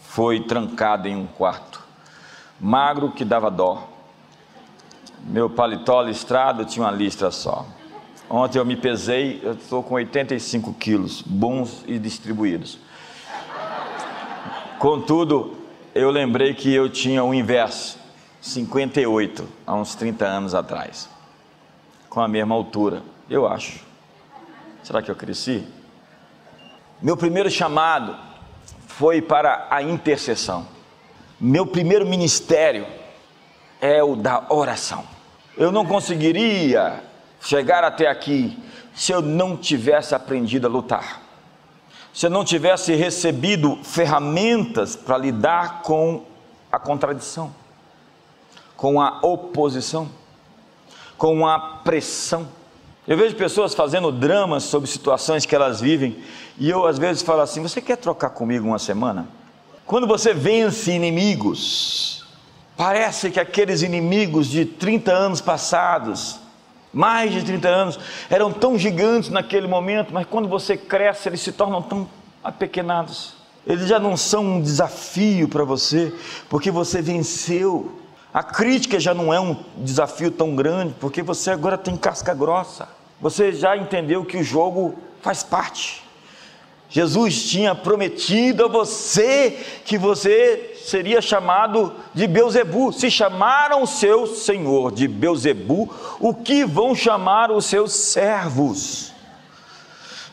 foi 0.00 0.38
trancado 0.38 1.08
em 1.08 1.16
um 1.16 1.26
quarto, 1.26 1.82
magro 2.60 3.10
que 3.10 3.24
dava 3.24 3.50
dó. 3.50 3.88
Meu 5.24 5.48
paletó 5.48 6.02
listrado 6.02 6.64
tinha 6.64 6.84
uma 6.84 6.92
listra 6.92 7.30
só. 7.30 7.66
Ontem 8.28 8.58
eu 8.58 8.64
me 8.64 8.76
pesei, 8.76 9.40
eu 9.42 9.52
estou 9.52 9.82
com 9.82 9.94
85 9.94 10.72
quilos, 10.74 11.22
bons 11.22 11.84
e 11.86 11.98
distribuídos. 11.98 12.78
Contudo, 14.78 15.56
eu 15.94 16.10
lembrei 16.10 16.54
que 16.54 16.72
eu 16.72 16.88
tinha 16.88 17.22
o 17.22 17.32
inverso. 17.32 18.00
58, 18.40 19.48
há 19.64 19.74
uns 19.74 19.94
30 19.94 20.26
anos 20.26 20.54
atrás, 20.54 21.08
com 22.10 22.20
a 22.20 22.26
mesma 22.26 22.54
altura, 22.54 23.02
eu 23.30 23.46
acho. 23.46 23.80
Será 24.82 25.00
que 25.00 25.10
eu 25.10 25.14
cresci? 25.14 25.64
Meu 27.00 27.16
primeiro 27.16 27.48
chamado 27.48 28.16
foi 28.88 29.22
para 29.22 29.68
a 29.70 29.80
intercessão. 29.80 30.66
Meu 31.40 31.66
primeiro 31.66 32.04
ministério 32.04 32.86
é 33.80 34.02
o 34.02 34.16
da 34.16 34.46
oração. 34.48 35.04
Eu 35.56 35.72
não 35.72 35.84
conseguiria 35.84 37.02
chegar 37.40 37.84
até 37.84 38.08
aqui 38.08 38.58
se 38.94 39.12
eu 39.12 39.20
não 39.20 39.56
tivesse 39.56 40.14
aprendido 40.14 40.66
a 40.66 40.70
lutar. 40.70 41.22
Se 42.12 42.26
eu 42.26 42.30
não 42.30 42.44
tivesse 42.44 42.94
recebido 42.94 43.78
ferramentas 43.82 44.94
para 44.96 45.16
lidar 45.16 45.82
com 45.82 46.24
a 46.70 46.78
contradição 46.78 47.52
com 48.82 49.00
a 49.00 49.20
oposição, 49.22 50.10
com 51.16 51.46
a 51.46 51.56
pressão. 51.84 52.48
Eu 53.06 53.16
vejo 53.16 53.36
pessoas 53.36 53.74
fazendo 53.74 54.10
dramas 54.10 54.64
sobre 54.64 54.90
situações 54.90 55.46
que 55.46 55.54
elas 55.54 55.80
vivem, 55.80 56.18
e 56.58 56.68
eu 56.68 56.84
às 56.84 56.98
vezes 56.98 57.22
falo 57.22 57.42
assim: 57.42 57.62
Você 57.62 57.80
quer 57.80 57.96
trocar 57.96 58.30
comigo 58.30 58.66
uma 58.66 58.80
semana? 58.80 59.28
Quando 59.86 60.04
você 60.04 60.34
vence 60.34 60.90
inimigos, 60.90 62.11
parece 62.82 63.30
que 63.30 63.38
aqueles 63.38 63.80
inimigos 63.80 64.48
de 64.48 64.64
30 64.64 65.12
anos 65.12 65.40
passados, 65.40 66.40
mais 66.92 67.30
de 67.30 67.40
30 67.44 67.68
anos, 67.68 68.00
eram 68.28 68.52
tão 68.52 68.76
gigantes 68.76 69.30
naquele 69.30 69.68
momento, 69.68 70.12
mas 70.12 70.26
quando 70.26 70.48
você 70.48 70.76
cresce, 70.76 71.28
eles 71.28 71.40
se 71.40 71.52
tornam 71.52 71.80
tão 71.80 72.08
apequenados. 72.42 73.34
Eles 73.64 73.86
já 73.86 74.00
não 74.00 74.16
são 74.16 74.56
um 74.56 74.60
desafio 74.60 75.46
para 75.46 75.62
você, 75.62 76.12
porque 76.50 76.72
você 76.72 77.00
venceu. 77.00 78.00
A 78.34 78.42
crítica 78.42 78.98
já 78.98 79.14
não 79.14 79.32
é 79.32 79.38
um 79.38 79.62
desafio 79.76 80.32
tão 80.32 80.56
grande, 80.56 80.92
porque 80.98 81.22
você 81.22 81.52
agora 81.52 81.78
tem 81.78 81.96
casca 81.96 82.34
grossa. 82.34 82.88
Você 83.20 83.52
já 83.52 83.76
entendeu 83.76 84.24
que 84.24 84.38
o 84.38 84.42
jogo 84.42 84.96
faz 85.20 85.44
parte. 85.44 86.02
Jesus 86.92 87.48
tinha 87.48 87.74
prometido 87.74 88.66
a 88.66 88.68
você 88.68 89.58
que 89.82 89.96
você 89.96 90.76
seria 90.84 91.22
chamado 91.22 91.90
de 92.12 92.26
Beuzebu. 92.26 92.92
Se 92.92 93.10
chamaram 93.10 93.82
o 93.82 93.86
seu 93.86 94.26
Senhor 94.26 94.92
de 94.92 95.08
Beuzebu, 95.08 95.90
o 96.20 96.34
que 96.34 96.66
vão 96.66 96.94
chamar 96.94 97.50
os 97.50 97.64
seus 97.64 97.92
servos? 97.94 99.10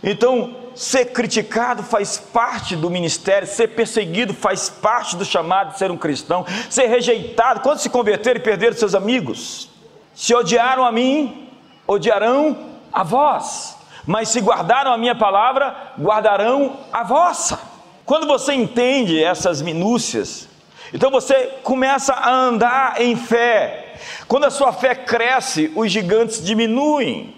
Então, 0.04 0.54
ser 0.76 1.06
criticado 1.06 1.82
faz 1.82 2.18
parte 2.18 2.76
do 2.76 2.90
ministério, 2.90 3.48
ser 3.48 3.70
perseguido 3.70 4.34
faz 4.34 4.70
parte 4.70 5.16
do 5.16 5.24
chamado 5.24 5.72
de 5.72 5.80
ser 5.80 5.92
um 5.92 5.98
cristão, 5.98 6.46
ser 6.70 6.88
rejeitado, 6.88 7.62
quando 7.62 7.80
se 7.80 7.90
converter 7.90 8.36
e 8.36 8.42
perder 8.42 8.74
seus 8.74 8.94
amigos, 8.94 9.70
se 10.14 10.36
odiaram 10.36 10.84
a 10.84 10.92
mim, 10.92 11.50
odiarão 11.88 12.66
a 12.92 13.04
vós, 13.04 13.79
mas 14.06 14.30
se 14.30 14.42
guardaram 14.42 14.92
a 14.92 14.98
minha 14.98 15.16
palavra, 15.16 15.94
guardarão 16.00 16.78
a 16.92 17.04
vossa. 17.04 17.60
Quando 18.06 18.26
você 18.26 18.54
entende 18.54 19.24
essas 19.24 19.62
minúcias, 19.62 20.48
então 20.94 21.12
você 21.12 21.60
começa 21.64 22.14
a 22.14 22.32
andar 22.32 23.00
em 23.02 23.16
fé. 23.16 23.96
Quando 24.28 24.46
a 24.46 24.50
sua 24.50 24.74
fé 24.74 24.96
cresce, 24.96 25.72
os 25.76 25.92
gigantes 25.92 26.44
diminuem. 26.44 27.36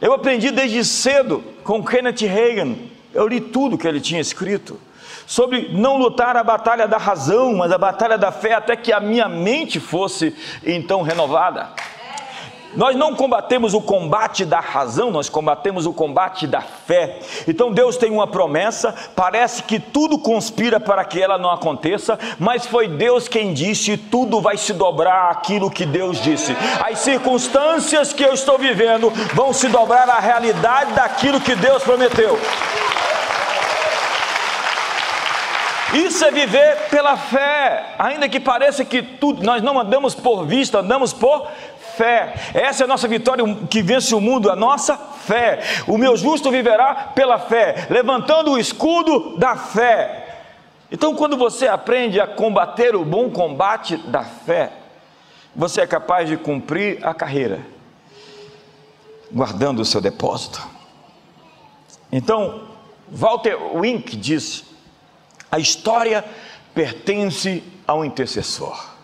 Eu 0.00 0.12
aprendi 0.12 0.50
desde 0.50 0.84
cedo 0.84 1.42
com 1.64 1.84
Kenneth 1.84 2.26
Reagan, 2.26 2.76
eu 3.14 3.26
li 3.26 3.40
tudo 3.40 3.78
que 3.78 3.88
ele 3.88 4.00
tinha 4.00 4.20
escrito, 4.20 4.78
sobre 5.26 5.70
não 5.72 5.96
lutar 5.96 6.36
a 6.36 6.44
batalha 6.44 6.86
da 6.86 6.98
razão, 6.98 7.54
mas 7.54 7.72
a 7.72 7.78
batalha 7.78 8.16
da 8.16 8.30
fé, 8.30 8.54
até 8.54 8.76
que 8.76 8.92
a 8.92 9.00
minha 9.00 9.28
mente 9.28 9.80
fosse 9.80 10.34
então 10.64 11.02
renovada. 11.02 11.70
Nós 12.76 12.94
não 12.94 13.14
combatemos 13.14 13.72
o 13.72 13.80
combate 13.80 14.44
da 14.44 14.60
razão, 14.60 15.10
nós 15.10 15.28
combatemos 15.28 15.86
o 15.86 15.92
combate 15.92 16.46
da 16.46 16.60
fé. 16.60 17.18
Então 17.48 17.72
Deus 17.72 17.96
tem 17.96 18.10
uma 18.10 18.26
promessa, 18.26 18.94
parece 19.14 19.62
que 19.62 19.80
tudo 19.80 20.18
conspira 20.18 20.78
para 20.78 21.04
que 21.04 21.20
ela 21.20 21.38
não 21.38 21.50
aconteça, 21.50 22.18
mas 22.38 22.66
foi 22.66 22.86
Deus 22.86 23.28
quem 23.28 23.54
disse: 23.54 23.96
tudo 23.96 24.40
vai 24.40 24.56
se 24.56 24.74
dobrar 24.74 25.30
aquilo 25.30 25.70
que 25.70 25.86
Deus 25.86 26.22
disse. 26.22 26.54
As 26.84 26.98
circunstâncias 26.98 28.12
que 28.12 28.22
eu 28.22 28.34
estou 28.34 28.58
vivendo 28.58 29.10
vão 29.32 29.52
se 29.52 29.68
dobrar 29.68 30.08
à 30.08 30.18
realidade 30.18 30.92
daquilo 30.92 31.40
que 31.40 31.54
Deus 31.54 31.82
prometeu. 31.82 32.38
Isso 35.94 36.24
é 36.24 36.30
viver 36.30 36.88
pela 36.90 37.16
fé, 37.16 37.94
ainda 37.98 38.28
que 38.28 38.40
pareça 38.40 38.84
que 38.84 39.00
tudo, 39.02 39.42
nós 39.42 39.62
não 39.62 39.78
andamos 39.78 40.14
por 40.14 40.44
vista, 40.44 40.80
andamos 40.80 41.12
por 41.12 41.46
fé. 41.96 42.34
Essa 42.54 42.82
é 42.82 42.84
a 42.84 42.88
nossa 42.88 43.08
vitória 43.08 43.44
que 43.68 43.82
vence 43.82 44.14
o 44.14 44.20
mundo, 44.20 44.50
a 44.50 44.56
nossa 44.56 44.96
fé. 44.96 45.60
O 45.86 45.96
meu 45.98 46.16
justo 46.16 46.50
viverá 46.50 47.12
pela 47.14 47.38
fé, 47.38 47.86
levantando 47.90 48.52
o 48.52 48.58
escudo 48.58 49.36
da 49.38 49.56
fé. 49.56 50.22
Então, 50.90 51.14
quando 51.14 51.36
você 51.36 51.66
aprende 51.66 52.20
a 52.20 52.26
combater 52.26 52.94
o 52.94 53.04
bom 53.04 53.30
combate 53.30 53.96
da 53.96 54.22
fé, 54.22 54.72
você 55.54 55.80
é 55.80 55.86
capaz 55.86 56.28
de 56.28 56.36
cumprir 56.36 57.04
a 57.04 57.12
carreira, 57.12 57.60
guardando 59.32 59.80
o 59.80 59.84
seu 59.84 60.00
depósito. 60.00 60.62
Então, 62.12 62.68
Walter 63.08 63.56
Wink 63.74 64.16
disse: 64.16 64.64
a 65.50 65.58
história 65.58 66.24
pertence 66.74 67.64
ao 67.86 68.04
intercessor. 68.04 68.95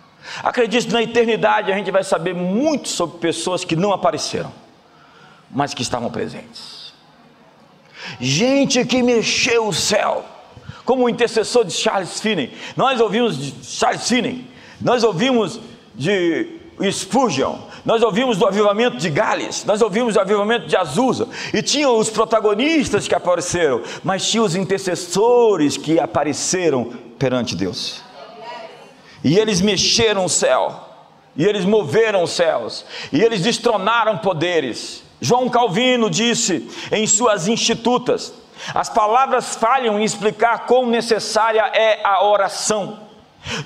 Acredite, 0.42 0.92
na 0.92 1.02
eternidade 1.02 1.72
a 1.72 1.76
gente 1.76 1.90
vai 1.90 2.04
saber 2.04 2.34
muito 2.34 2.88
sobre 2.88 3.18
pessoas 3.18 3.64
que 3.64 3.76
não 3.76 3.92
apareceram, 3.92 4.52
mas 5.50 5.74
que 5.74 5.82
estavam 5.82 6.10
presentes. 6.10 6.92
Gente 8.20 8.84
que 8.84 9.02
mexeu 9.02 9.68
o 9.68 9.72
céu, 9.72 10.24
como 10.84 11.04
o 11.04 11.08
intercessor 11.08 11.64
de 11.64 11.72
Charles 11.72 12.20
Finney. 12.20 12.52
Nós 12.76 13.00
ouvimos 13.00 13.38
de 13.38 13.64
Charles 13.64 14.08
Finney, 14.08 14.46
nós 14.80 15.04
ouvimos 15.04 15.60
de 15.94 16.60
Spurgeon, 16.90 17.58
nós 17.84 18.02
ouvimos 18.02 18.36
do 18.36 18.46
avivamento 18.46 18.96
de 18.96 19.10
Gales, 19.10 19.64
nós 19.64 19.82
ouvimos 19.82 20.14
do 20.14 20.20
avivamento 20.20 20.66
de 20.66 20.76
Azusa, 20.76 21.28
e 21.52 21.62
tinham 21.62 21.96
os 21.96 22.10
protagonistas 22.10 23.06
que 23.06 23.14
apareceram, 23.14 23.82
mas 24.02 24.28
tinha 24.28 24.42
os 24.42 24.54
intercessores 24.54 25.76
que 25.76 26.00
apareceram 26.00 26.92
perante 27.18 27.54
Deus. 27.54 28.02
E 29.24 29.38
eles 29.38 29.60
mexeram 29.60 30.24
o 30.24 30.28
céu, 30.28 30.88
e 31.36 31.44
eles 31.44 31.64
moveram 31.64 32.22
os 32.22 32.32
céus, 32.32 32.84
e 33.12 33.22
eles 33.22 33.42
destronaram 33.42 34.18
poderes. 34.18 35.02
João 35.20 35.48
Calvino 35.48 36.10
disse 36.10 36.68
em 36.90 37.06
suas 37.06 37.46
institutas: 37.46 38.34
as 38.74 38.88
palavras 38.88 39.56
falham 39.56 39.98
em 39.98 40.04
explicar 40.04 40.66
quão 40.66 40.86
necessária 40.86 41.62
é 41.74 42.00
a 42.04 42.24
oração. 42.24 42.98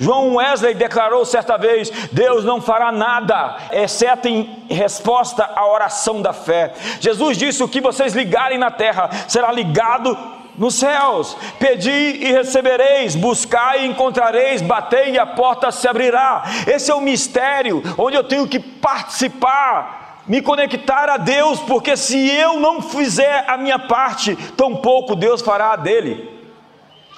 João 0.01 0.37
Wesley 0.37 0.75
declarou 0.75 1.25
certa 1.25 1.59
vez: 1.59 1.91
Deus 2.11 2.45
não 2.45 2.63
fará 2.63 2.91
nada, 2.91 3.57
exceto 3.73 4.27
em 4.27 4.65
resposta 4.71 5.45
à 5.55 5.67
oração 5.67 6.23
da 6.23 6.33
fé. 6.33 6.73
Jesus 6.99 7.37
disse: 7.37 7.63
O 7.63 7.69
que 7.69 7.81
vocês 7.81 8.15
ligarem 8.15 8.59
na 8.59 8.71
terra 8.71 9.11
será 9.29 9.53
ligado 9.53 10.17
nos 10.59 10.75
céus. 10.75 11.37
Pedi 11.59 11.91
e 11.91 12.33
recebereis, 12.33 13.15
buscai 13.15 13.85
e 13.85 13.87
encontrareis, 13.87 14.63
batei 14.63 15.13
e 15.13 15.19
a 15.19 15.27
porta 15.27 15.71
se 15.71 15.87
abrirá. 15.89 16.45
Esse 16.67 16.91
é 16.91 16.95
o 16.95 17.01
mistério 17.01 17.83
onde 17.99 18.17
eu 18.17 18.25
tenho 18.25 18.47
que 18.47 18.59
participar, 18.59 20.23
me 20.27 20.43
conectar 20.43 21.09
a 21.09 21.17
Deus, 21.17 21.61
porque 21.61 21.97
se 21.97 22.29
eu 22.31 22.59
não 22.59 22.83
fizer 22.83 23.45
a 23.47 23.57
minha 23.57 23.79
parte, 23.79 24.35
tampouco 24.57 25.15
Deus 25.15 25.41
fará 25.41 25.73
a 25.73 25.77
dele. 25.77 26.37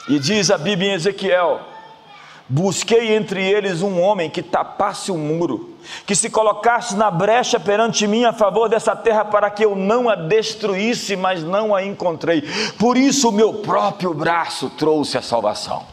E 0.09 0.19
diz 0.19 0.51
a 0.51 0.59
Bíblia 0.59 0.93
em 0.93 0.95
Ezequiel: 0.95 1.61
Busquei 2.51 3.15
entre 3.15 3.43
eles 3.43 3.83
um 3.83 4.01
homem 4.01 4.31
que 4.31 4.43
tapasse 4.43 5.11
o 5.13 5.19
muro, 5.19 5.77
que 6.07 6.15
se 6.15 6.31
colocasse 6.31 6.97
na 6.97 7.11
brecha 7.11 7.61
perante 7.61 8.07
mim 8.07 8.25
a 8.25 8.33
favor 8.33 8.71
dessa 8.71 8.97
terra 8.97 9.23
para 9.23 9.51
que 9.51 9.63
eu 9.63 9.77
não 9.77 10.09
a 10.09 10.15
destruísse, 10.15 11.15
mas 11.15 11.43
não 11.43 11.75
a 11.75 11.85
encontrei. 11.85 12.43
Por 12.79 12.97
isso 12.97 13.29
o 13.29 13.33
meu 13.33 13.55
próprio 13.55 14.15
braço 14.15 14.71
trouxe 14.71 15.19
a 15.19 15.23
salvação. 15.23 15.85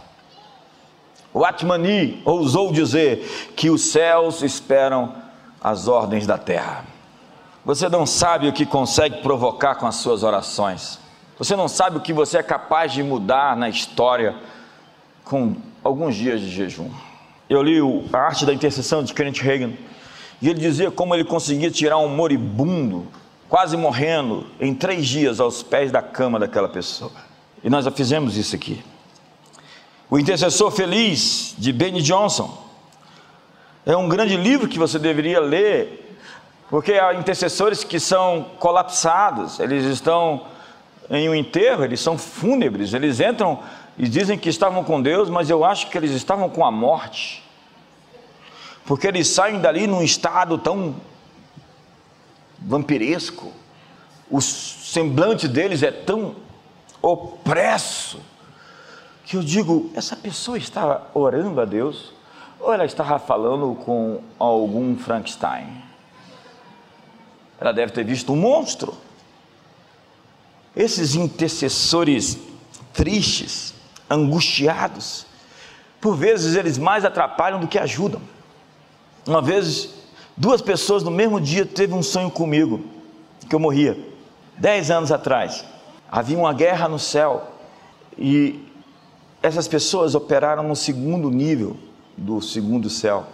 O 1.34 1.44
Atmani 1.44 2.22
ousou 2.24 2.72
dizer 2.72 3.52
que 3.58 3.70
os 3.70 3.82
céus 3.92 4.42
esperam 4.42 5.14
as 5.62 5.90
ordens 5.90 6.26
da 6.26 6.38
terra. 6.38 6.86
Você 7.66 7.90
não 7.90 8.06
sabe 8.06 8.48
o 8.48 8.54
que 8.54 8.66
consegue 8.66 9.22
provocar 9.22 9.76
com 9.76 9.86
as 9.86 9.96
suas 9.96 10.24
orações. 10.24 11.00
Você 11.38 11.54
não 11.54 11.68
sabe 11.68 11.98
o 11.98 12.02
que 12.02 12.14
você 12.14 12.38
é 12.38 12.44
capaz 12.44 12.94
de 12.94 13.04
mudar 13.04 13.58
na 13.58 13.68
história 13.68 14.36
com 15.26 15.58
alguns 15.86 16.16
dias 16.16 16.42
de 16.42 16.50
jejum. 16.50 16.90
Eu 17.48 17.62
li 17.62 17.78
a 18.12 18.18
arte 18.18 18.44
da 18.44 18.52
intercessão 18.52 19.04
de 19.04 19.14
Kenneth 19.14 19.40
Reagan 19.40 19.74
e 20.42 20.50
ele 20.50 20.60
dizia 20.60 20.90
como 20.90 21.14
ele 21.14 21.24
conseguia 21.24 21.70
tirar 21.70 22.00
um 22.00 22.10
moribundo, 22.10 23.06
quase 23.48 23.78
morrendo, 23.78 24.48
em 24.60 24.74
três 24.74 25.06
dias 25.06 25.40
aos 25.40 25.62
pés 25.62 25.92
da 25.92 26.02
cama 26.02 26.40
daquela 26.40 26.68
pessoa. 26.68 27.12
E 27.64 27.70
nós 27.70 27.86
já 27.86 27.92
fizemos 27.92 28.36
isso 28.36 28.56
aqui. 28.56 28.84
O 30.10 30.18
Intercessor 30.18 30.72
Feliz, 30.72 31.54
de 31.56 31.72
Benny 31.72 32.02
Johnson, 32.02 32.66
é 33.86 33.96
um 33.96 34.10
grande 34.10 34.36
livro 34.36 34.68
que 34.68 34.80
você 34.80 34.98
deveria 34.98 35.40
ler, 35.40 36.18
porque 36.68 36.94
há 36.94 37.14
intercessores 37.14 37.84
que 37.84 38.00
são 38.00 38.48
colapsados, 38.58 39.60
eles 39.60 39.86
estão 39.86 40.48
em 41.12 41.30
um 41.30 41.36
enterro, 41.36 41.84
eles 41.84 42.00
são 42.00 42.18
fúnebres, 42.18 42.92
eles 42.92 43.20
entram 43.20 43.60
e 43.98 44.08
dizem 44.08 44.38
que 44.38 44.50
estavam 44.50 44.84
com 44.84 45.02
Deus, 45.02 45.30
mas 45.30 45.50
eu 45.50 45.64
acho 45.64 45.90
que 45.90 45.98
eles 45.98 46.12
estavam 46.12 46.50
com 46.50 46.66
a 46.66 46.72
morte, 46.72 47.44
porque 48.86 49.08
eles 49.08 49.28
saem 49.28 49.60
dali 49.60 49.88
num 49.88 50.02
estado 50.02 50.58
tão 50.58 50.96
vampiresco, 52.60 53.52
o 54.30 54.42
semblante 54.42 55.48
deles 55.48 55.84
é 55.84 55.92
tão 55.92 56.36
opresso, 57.02 58.20
que 59.24 59.38
eu 59.38 59.44
digo: 59.44 59.92
essa 59.96 60.16
pessoa 60.16 60.58
estava 60.58 61.08
orando 61.14 61.62
a 61.62 61.66
Deus, 61.66 62.14
ou 62.60 62.74
ela 62.74 62.86
estava 62.86 63.20
falando 63.20 63.76
com 63.76 64.22
algum 64.40 64.98
Frankenstein? 64.98 65.84
Ela 67.60 67.72
deve 67.72 67.92
ter 67.92 68.04
visto 68.04 68.34
um 68.34 68.36
monstro. 68.36 68.94
Esses 70.76 71.16
intercessores 71.16 72.38
tristes, 72.92 73.75
angustiados. 74.10 75.26
Por 76.00 76.16
vezes 76.16 76.56
eles 76.56 76.78
mais 76.78 77.06
atrapalham 77.06 77.60
do 77.60 77.68
que 77.68 77.80
ajudam. 77.80 78.22
Uma 79.26 79.42
vez, 79.42 79.90
duas 80.38 80.62
pessoas 80.62 81.04
no 81.04 81.12
mesmo 81.12 81.42
dia 81.42 81.66
teve 81.66 81.94
um 81.94 82.04
sonho 82.04 82.30
comigo, 82.30 82.84
que 83.50 83.56
eu 83.56 83.60
morria, 83.60 83.98
dez 84.58 84.92
anos 84.92 85.12
atrás. 85.12 85.66
Havia 86.12 86.38
uma 86.38 86.54
guerra 86.54 86.88
no 86.88 87.00
céu 87.00 87.52
e 88.18 88.64
essas 89.42 89.68
pessoas 89.68 90.16
operaram 90.16 90.64
no 90.64 90.76
segundo 90.76 91.30
nível 91.30 91.76
do 92.18 92.42
segundo 92.42 92.90
céu. 92.90 93.26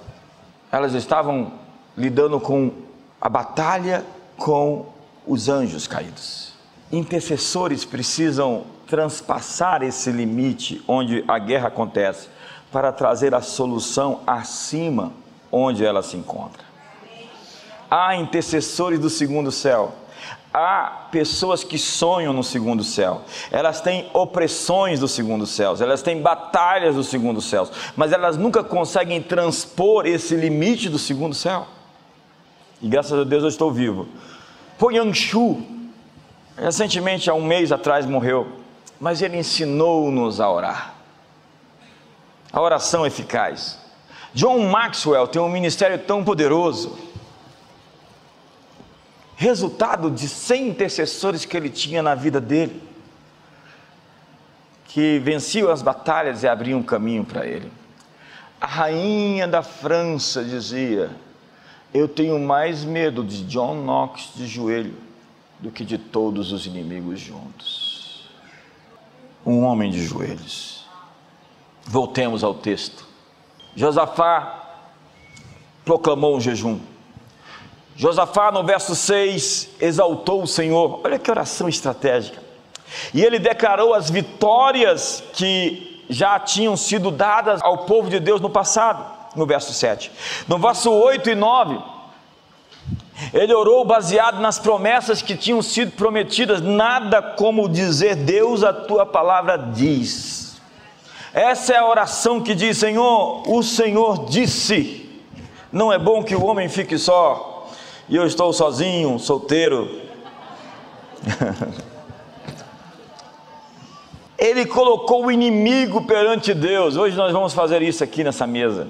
Elas 0.72 0.94
estavam 0.94 1.54
lidando 1.98 2.40
com 2.40 2.72
a 3.20 3.30
batalha 3.30 4.06
com 4.38 4.88
os 5.28 5.50
anjos 5.50 5.88
caídos. 5.88 6.51
Intercessores 6.92 7.86
precisam 7.86 8.66
transpassar 8.86 9.82
esse 9.84 10.12
limite 10.12 10.84
onde 10.86 11.24
a 11.28 11.40
guerra 11.40 11.70
acontece, 11.70 12.28
para 12.72 12.92
trazer 12.92 13.36
a 13.36 13.42
solução 13.42 14.22
acima 14.26 15.14
onde 15.52 15.86
ela 15.86 16.02
se 16.02 16.18
encontra. 16.18 16.64
Há 17.90 18.16
intercessores 18.16 19.00
do 19.00 19.10
segundo 19.10 19.52
céu, 19.52 19.94
há 20.54 21.08
pessoas 21.12 21.64
que 21.64 21.78
sonham 21.78 22.34
no 22.34 22.44
segundo 22.44 22.84
céu, 22.84 23.22
elas 23.52 23.82
têm 23.82 24.10
opressões 24.14 25.00
do 25.00 25.08
segundo 25.08 25.46
céu, 25.46 25.76
elas 25.80 26.02
têm 26.02 26.22
batalhas 26.22 26.96
do 26.96 27.04
segundo 27.04 27.42
céu, 27.42 27.70
mas 27.96 28.12
elas 28.14 28.38
nunca 28.38 28.64
conseguem 28.64 29.22
transpor 29.22 30.06
esse 30.06 30.36
limite 30.36 30.90
do 30.90 30.98
segundo 30.98 31.36
céu. 31.36 31.68
E 32.82 32.88
graças 32.88 33.20
a 33.20 33.24
Deus 33.24 33.44
eu 33.44 33.50
estou 33.50 33.72
vivo. 33.72 34.08
Po 34.78 34.92
Yang 34.92 35.14
recentemente, 36.62 37.30
há 37.30 37.34
um 37.34 37.44
mês 37.44 37.72
atrás, 37.72 38.06
morreu 38.06 38.62
mas 39.02 39.20
ele 39.24 39.36
ensinou-nos 39.36 40.40
a 40.40 40.48
orar. 40.48 40.94
A 42.54 42.62
oração 42.62 43.04
eficaz. 43.04 43.80
John 44.32 44.70
Maxwell 44.70 45.28
tem 45.28 45.42
um 45.42 45.50
ministério 45.50 45.98
tão 45.98 46.24
poderoso, 46.24 47.00
resultado 49.36 50.12
de 50.12 50.30
100 50.30 50.70
intercessores 50.70 51.46
que 51.46 51.58
ele 51.58 51.68
tinha 51.68 52.04
na 52.04 52.14
vida 52.14 52.40
dele, 52.40 52.80
que 54.86 55.18
venciam 55.18 55.72
as 55.72 55.82
batalhas 55.82 56.44
e 56.44 56.48
abriam 56.48 56.80
um 56.80 56.84
caminho 56.84 57.26
para 57.26 57.48
ele. 57.48 57.72
A 58.60 58.68
rainha 58.68 59.48
da 59.48 59.64
França 59.64 60.44
dizia: 60.44 61.10
Eu 61.92 62.08
tenho 62.08 62.40
mais 62.40 62.84
medo 62.84 63.24
de 63.24 63.44
John 63.46 63.74
Knox 63.84 64.34
de 64.36 64.46
joelho 64.46 65.11
do 65.62 65.70
que 65.72 65.86
de 65.86 65.98
todos 65.98 66.52
os 66.52 66.66
inimigos 66.66 67.20
juntos. 67.20 68.30
Um 69.46 69.64
homem 69.64 69.92
de 69.92 70.04
joelhos. 70.04 70.86
Voltemos 71.84 72.44
ao 72.44 72.54
texto. 72.54 73.06
Josafá 73.76 74.62
proclamou 75.86 76.36
um 76.36 76.42
jejum. 76.42 76.80
Josafá, 77.96 78.52
no 78.52 78.64
verso 78.64 78.96
6, 78.96 79.70
exaltou 79.80 80.44
o 80.44 80.48
Senhor. 80.48 81.02
Olha 81.04 81.20
que 81.20 81.30
oração 81.30 81.70
estratégica. 81.70 82.42
E 83.14 83.24
ele 83.24 83.40
declarou 83.40 83.94
as 83.94 84.10
vitórias 84.10 85.24
que 85.34 86.04
já 86.10 86.40
tinham 86.40 86.76
sido 86.76 87.10
dadas 87.12 87.62
ao 87.62 87.86
povo 87.86 88.10
de 88.10 88.20
Deus 88.20 88.42
no 88.42 88.50
passado, 88.50 89.06
no 89.36 89.46
verso 89.46 89.74
7. 89.74 90.12
No 90.48 90.58
verso 90.58 90.92
8 90.92 91.30
e 91.30 91.36
9, 91.36 91.80
ele 93.34 93.54
orou 93.54 93.86
baseado 93.86 94.40
nas 94.40 94.58
promessas 94.58 95.22
que 95.22 95.36
tinham 95.36 95.62
sido 95.62 95.92
prometidas, 95.92 96.62
nada 96.62 97.22
como 97.22 97.70
dizer: 97.70 98.16
Deus, 98.16 98.64
a 98.64 98.74
tua 98.74 99.06
palavra 99.06 99.58
diz. 99.58 100.60
Essa 101.34 101.74
é 101.74 101.78
a 101.78 101.88
oração 101.88 102.42
que 102.42 102.56
diz: 102.56 102.78
Senhor, 102.78 103.44
o 103.50 103.62
Senhor 103.64 104.26
disse. 104.26 105.10
Não 105.72 105.94
é 105.94 105.98
bom 105.98 106.22
que 106.22 106.36
o 106.36 106.44
homem 106.44 106.68
fique 106.68 106.98
só, 106.98 107.70
e 108.10 108.16
eu 108.16 108.26
estou 108.26 108.52
sozinho, 108.52 109.18
solteiro. 109.18 110.02
Ele 114.38 114.66
colocou 114.66 115.28
o 115.28 115.32
inimigo 115.32 116.02
perante 116.02 116.54
Deus. 116.54 116.98
Hoje 116.98 117.16
nós 117.16 117.32
vamos 117.32 117.54
fazer 117.54 117.82
isso 117.84 118.04
aqui 118.04 118.24
nessa 118.24 118.48
mesa. 118.48 118.88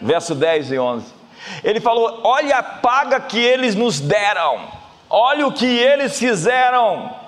Verso 0.00 0.34
10 0.34 0.70
e 0.70 0.78
11. 0.78 1.21
Ele 1.62 1.80
falou: 1.80 2.20
Olha 2.24 2.58
a 2.58 2.62
paga 2.62 3.20
que 3.20 3.38
eles 3.38 3.74
nos 3.74 4.00
deram, 4.00 4.68
olha 5.08 5.46
o 5.46 5.52
que 5.52 5.66
eles 5.66 6.18
fizeram. 6.18 7.22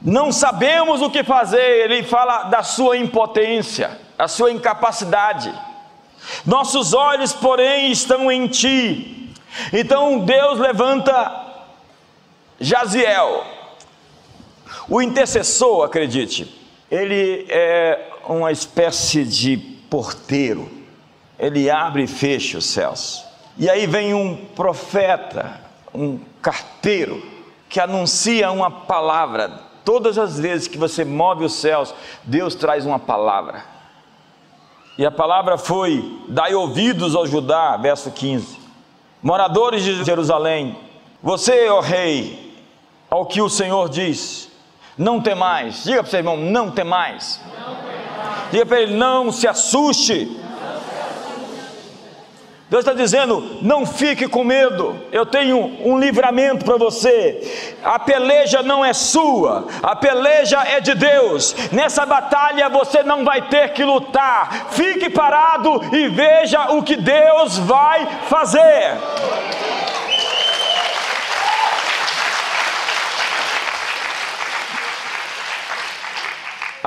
Não 0.00 0.30
sabemos 0.30 1.02
o 1.02 1.10
que 1.10 1.24
fazer. 1.24 1.90
Ele 1.90 2.02
fala 2.04 2.44
da 2.44 2.62
sua 2.62 2.96
impotência, 2.96 3.98
da 4.16 4.28
sua 4.28 4.52
incapacidade. 4.52 5.52
Nossos 6.46 6.92
olhos, 6.94 7.32
porém, 7.32 7.90
estão 7.90 8.30
em 8.30 8.46
ti. 8.46 9.32
Então 9.72 10.20
Deus 10.20 10.58
levanta 10.58 11.46
Jaziel, 12.60 13.44
o 14.88 15.00
intercessor, 15.00 15.84
acredite, 15.84 16.52
ele 16.90 17.46
é 17.48 18.10
uma 18.26 18.50
espécie 18.50 19.24
de 19.24 19.56
porteiro, 19.56 20.68
ele 21.38 21.70
abre 21.70 22.04
e 22.04 22.06
fecha 22.06 22.58
os 22.58 22.66
céus. 22.66 23.24
E 23.56 23.68
aí 23.68 23.86
vem 23.86 24.14
um 24.14 24.36
profeta, 24.36 25.60
um 25.94 26.18
carteiro, 26.40 27.22
que 27.68 27.80
anuncia 27.80 28.50
uma 28.50 28.70
palavra. 28.70 29.60
Todas 29.84 30.18
as 30.18 30.38
vezes 30.38 30.68
que 30.68 30.78
você 30.78 31.04
move 31.04 31.44
os 31.44 31.54
céus, 31.54 31.94
Deus 32.24 32.54
traz 32.54 32.84
uma 32.84 32.98
palavra. 32.98 33.64
E 34.96 35.06
a 35.06 35.10
palavra 35.10 35.56
foi: 35.56 36.20
dai 36.28 36.54
ouvidos 36.54 37.14
ao 37.14 37.26
Judá, 37.26 37.76
verso 37.76 38.10
15. 38.10 38.58
Moradores 39.22 39.82
de 39.82 40.04
Jerusalém, 40.04 40.76
você, 41.22 41.68
ó 41.68 41.80
rei, 41.80 42.56
ao 43.10 43.26
que 43.26 43.40
o 43.40 43.48
Senhor 43.48 43.88
diz, 43.88 44.50
não 44.96 45.20
tem 45.20 45.34
mais. 45.34 45.84
Diga 45.84 46.02
para 46.02 46.08
o 46.08 46.10
seu 46.10 46.20
irmão, 46.20 46.36
não 46.36 46.70
tem 46.70 46.84
mais. 46.84 47.40
Diga 48.50 48.66
para 48.66 48.80
ele, 48.80 48.94
não 48.94 49.32
se 49.32 49.46
assuste. 49.46 50.36
Deus 52.70 52.84
está 52.84 52.92
dizendo: 52.92 53.58
não 53.62 53.86
fique 53.86 54.28
com 54.28 54.44
medo, 54.44 54.94
eu 55.10 55.24
tenho 55.24 55.58
um 55.84 55.98
livramento 55.98 56.64
para 56.64 56.76
você. 56.76 57.76
A 57.82 57.98
peleja 57.98 58.62
não 58.62 58.84
é 58.84 58.92
sua, 58.92 59.66
a 59.82 59.96
peleja 59.96 60.62
é 60.62 60.80
de 60.80 60.94
Deus. 60.94 61.54
Nessa 61.72 62.04
batalha 62.04 62.68
você 62.68 63.02
não 63.02 63.24
vai 63.24 63.48
ter 63.48 63.72
que 63.72 63.84
lutar. 63.84 64.68
Fique 64.70 65.08
parado 65.08 65.80
e 65.94 66.08
veja 66.08 66.72
o 66.72 66.82
que 66.82 66.96
Deus 66.96 67.56
vai 67.58 68.06
fazer. 68.28 68.98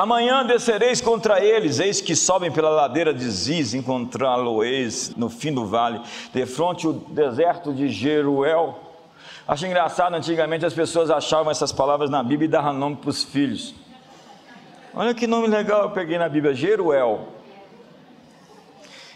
Amanhã 0.01 0.43
descereis 0.43 0.99
contra 0.99 1.45
eles, 1.45 1.79
eis 1.79 2.01
que 2.01 2.15
sobem 2.15 2.51
pela 2.51 2.71
ladeira 2.71 3.13
de 3.13 3.29
Ziz, 3.29 3.75
encontrá-lo-eis 3.75 5.13
no 5.15 5.29
fim 5.29 5.53
do 5.53 5.67
vale, 5.67 6.01
de 6.33 6.43
fronte 6.47 6.87
o 6.87 6.93
deserto 6.93 7.71
de 7.71 7.87
Jeruel. 7.87 8.79
Acho 9.47 9.67
engraçado, 9.67 10.15
antigamente 10.15 10.65
as 10.65 10.73
pessoas 10.73 11.11
achavam 11.11 11.51
essas 11.51 11.71
palavras 11.71 12.09
na 12.09 12.23
Bíblia 12.23 12.47
e 12.47 12.49
davam 12.49 12.73
nome 12.73 12.95
para 12.95 13.11
os 13.11 13.23
filhos. 13.23 13.75
Olha 14.91 15.13
que 15.13 15.27
nome 15.27 15.45
legal 15.45 15.83
eu 15.83 15.91
peguei 15.91 16.17
na 16.17 16.27
Bíblia, 16.27 16.55
Jeruel. 16.55 17.27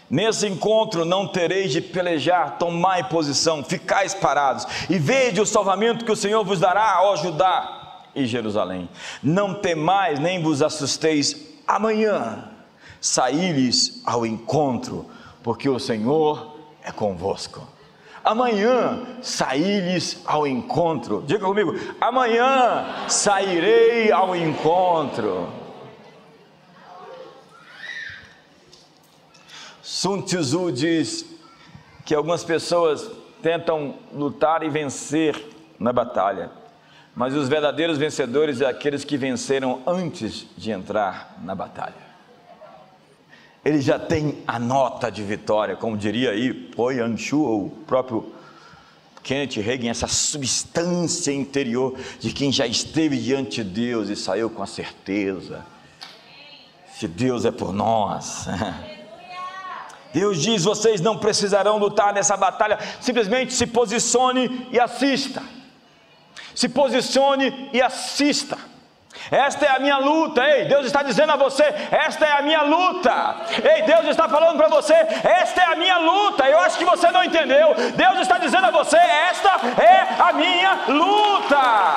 Nesse 0.08 0.46
encontro 0.46 1.04
não 1.04 1.26
tereis 1.26 1.72
de 1.72 1.80
pelejar, 1.80 2.58
tomai 2.58 3.08
posição, 3.08 3.64
ficais 3.64 4.14
parados, 4.14 4.64
e 4.88 5.00
vede 5.00 5.40
o 5.40 5.46
salvamento 5.46 6.04
que 6.04 6.12
o 6.12 6.16
Senhor 6.16 6.44
vos 6.44 6.60
dará, 6.60 7.00
ó 7.02 7.16
Judá 7.16 7.75
e 8.16 8.26
Jerusalém. 8.26 8.88
Não 9.22 9.54
temais, 9.54 10.18
nem 10.18 10.42
vos 10.42 10.62
assusteis, 10.62 11.36
amanhã 11.68 12.50
saíres 12.98 14.02
ao 14.04 14.24
encontro, 14.24 15.06
porque 15.42 15.68
o 15.68 15.78
Senhor 15.78 16.56
é 16.82 16.90
convosco. 16.90 17.68
Amanhã 18.24 19.06
saíres 19.22 20.22
ao 20.24 20.46
encontro. 20.46 21.22
Diga 21.26 21.44
comigo, 21.44 21.78
amanhã 22.00 23.06
sairei 23.06 24.10
ao 24.10 24.34
encontro. 24.34 25.48
Sun 29.82 30.22
Tzu 30.22 30.72
diz 30.72 31.24
que 32.04 32.14
algumas 32.14 32.42
pessoas 32.42 33.08
tentam 33.42 33.94
lutar 34.12 34.62
e 34.64 34.68
vencer 34.68 35.40
na 35.78 35.92
batalha 35.92 36.50
mas 37.16 37.34
os 37.34 37.48
verdadeiros 37.48 37.96
vencedores 37.96 38.58
são 38.58 38.68
aqueles 38.68 39.02
que 39.02 39.16
venceram 39.16 39.80
antes 39.86 40.46
de 40.54 40.70
entrar 40.70 41.34
na 41.42 41.54
batalha. 41.54 42.06
Ele 43.64 43.80
já 43.80 43.98
tem 43.98 44.44
a 44.46 44.58
nota 44.58 45.10
de 45.10 45.22
vitória, 45.22 45.74
como 45.76 45.96
diria 45.96 46.32
aí 46.32 46.52
Poi 46.52 47.00
Anshu, 47.00 47.40
ou 47.40 47.66
o 47.66 47.70
próprio 47.70 48.32
Kenneth 49.22 49.62
Reagan, 49.62 49.88
essa 49.88 50.06
substância 50.06 51.32
interior 51.32 51.98
de 52.20 52.32
quem 52.34 52.52
já 52.52 52.66
esteve 52.66 53.16
diante 53.16 53.64
de 53.64 53.70
Deus 53.70 54.10
e 54.10 54.14
saiu 54.14 54.50
com 54.50 54.62
a 54.62 54.66
certeza. 54.66 55.64
Se 56.92 57.08
Deus 57.08 57.46
é 57.46 57.50
por 57.50 57.72
nós. 57.72 58.46
Deus 60.12 60.40
diz: 60.40 60.64
vocês 60.64 61.00
não 61.00 61.18
precisarão 61.18 61.78
lutar 61.78 62.12
nessa 62.12 62.36
batalha, 62.36 62.78
simplesmente 63.00 63.54
se 63.54 63.66
posicione 63.66 64.68
e 64.70 64.78
assista 64.78 65.42
se 66.56 66.68
posicione 66.70 67.70
e 67.72 67.80
assista. 67.80 68.56
Esta 69.30 69.66
é 69.66 69.76
a 69.76 69.78
minha 69.78 69.98
luta, 69.98 70.44
ei, 70.44 70.66
Deus 70.66 70.86
está 70.86 71.02
dizendo 71.02 71.32
a 71.32 71.36
você, 71.36 71.64
esta 71.90 72.24
é 72.26 72.32
a 72.32 72.42
minha 72.42 72.62
luta, 72.62 73.36
ei, 73.64 73.82
Deus 73.82 74.06
está 74.06 74.28
falando 74.28 74.56
para 74.56 74.68
você, 74.68 74.94
esta 74.94 75.62
é 75.62 75.72
a 75.72 75.76
minha 75.76 75.98
luta, 75.98 76.48
eu 76.48 76.58
acho 76.60 76.78
que 76.78 76.84
você 76.84 77.10
não 77.10 77.24
entendeu, 77.24 77.74
Deus 77.96 78.20
está 78.20 78.38
dizendo 78.38 78.66
a 78.66 78.70
você, 78.70 78.96
esta 78.96 79.48
é 79.82 80.22
a 80.22 80.32
minha 80.32 80.84
luta. 80.88 81.96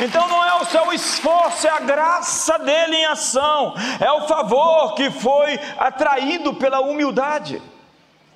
Então 0.00 0.26
não 0.26 0.44
é 0.44 0.54
o 0.60 0.64
seu 0.64 0.92
esforço, 0.92 1.68
é 1.68 1.70
a 1.70 1.80
graça 1.80 2.58
dele 2.58 2.96
em 2.96 3.06
ação, 3.06 3.74
é 4.00 4.10
o 4.10 4.26
favor 4.26 4.94
que 4.94 5.10
foi 5.10 5.60
atraído 5.78 6.54
pela 6.54 6.80
humildade. 6.80 7.62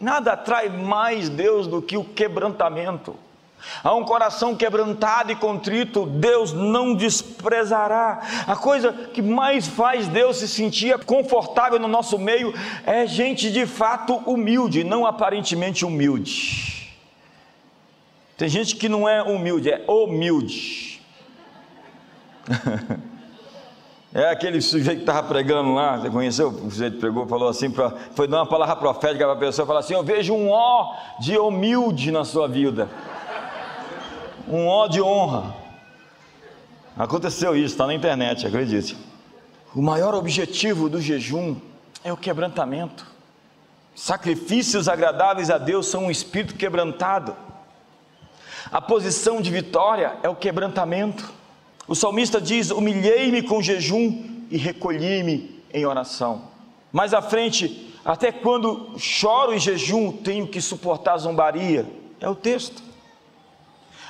Nada 0.00 0.32
atrai 0.32 0.68
mais 0.68 1.28
Deus 1.28 1.66
do 1.66 1.82
que 1.82 1.96
o 1.96 2.04
quebrantamento. 2.04 3.16
A 3.82 3.92
um 3.94 4.04
coração 4.04 4.54
quebrantado 4.54 5.32
e 5.32 5.37
contrito, 5.37 6.06
Deus 6.06 6.52
não 6.52 6.94
desprezará. 6.94 8.20
A 8.46 8.54
coisa 8.54 8.92
que 8.92 9.20
mais 9.20 9.66
faz 9.66 10.06
Deus 10.06 10.37
se 10.37 10.46
sentir 10.46 11.04
confortável 11.04 11.78
no 11.78 11.88
nosso 11.88 12.18
meio 12.18 12.54
é 12.87 13.06
gente 13.06 13.50
de 13.50 13.66
fato 13.66 14.14
humilde, 14.26 14.84
não 14.84 15.04
aparentemente 15.04 15.84
humilde. 15.84 16.96
Tem 18.37 18.48
gente 18.48 18.76
que 18.76 18.88
não 18.88 19.08
é 19.08 19.20
humilde, 19.22 19.70
é 19.70 19.84
humilde. 19.88 21.02
É 24.12 24.30
aquele 24.30 24.60
sujeito 24.62 24.98
que 24.98 25.02
estava 25.02 25.28
pregando 25.28 25.74
lá, 25.74 25.98
você 25.98 26.08
conheceu? 26.08 26.48
O 26.48 26.70
sujeito 26.70 26.98
pregou, 26.98 27.26
falou 27.26 27.48
assim, 27.48 27.70
pra, 27.70 27.90
foi 28.14 28.26
dar 28.26 28.38
uma 28.38 28.46
palavra 28.46 28.74
profética 28.76 29.24
para 29.24 29.34
a 29.34 29.36
pessoa, 29.36 29.66
falou 29.66 29.80
assim: 29.80 29.92
Eu 29.92 30.02
vejo 30.02 30.32
um 30.32 30.50
ó 30.50 30.94
de 31.20 31.36
humilde 31.36 32.11
na 32.11 32.24
sua 32.24 32.48
vida, 32.48 32.88
um 34.48 34.66
ó 34.66 34.86
de 34.86 35.02
honra. 35.02 35.54
Aconteceu 36.96 37.54
isso, 37.54 37.74
está 37.74 37.86
na 37.86 37.94
internet, 37.94 38.46
acredite. 38.46 38.96
O 39.74 39.82
maior 39.82 40.14
objetivo 40.14 40.88
do 40.88 41.00
jejum 41.00 41.56
é 42.02 42.12
o 42.12 42.16
quebrantamento. 42.16 43.06
Sacrifícios 43.94 44.88
agradáveis 44.88 45.50
a 45.50 45.59
Deus 45.59 45.86
são 45.86 46.04
um 46.06 46.11
espírito 46.11 46.54
quebrantado. 46.54 47.36
A 48.72 48.80
posição 48.80 49.40
de 49.40 49.50
vitória 49.50 50.16
é 50.22 50.28
o 50.28 50.34
quebrantamento. 50.34 51.38
O 51.89 51.95
salmista 51.95 52.41
diz: 52.41 52.70
Humilhei-me 52.70 53.43
com 53.43 53.62
jejum 53.62 54.45
e 54.51 54.59
recolhi-me 54.59 55.62
em 55.72 55.86
oração. 55.86 56.43
Mais 56.93 57.14
à 57.14 57.22
frente, 57.22 57.95
até 58.05 58.30
quando 58.30 58.99
choro 58.99 59.55
e 59.55 59.59
jejum, 59.59 60.12
tenho 60.12 60.47
que 60.47 60.61
suportar 60.61 61.16
zombaria. 61.16 61.86
É 62.20 62.28
o 62.28 62.34
texto. 62.34 62.82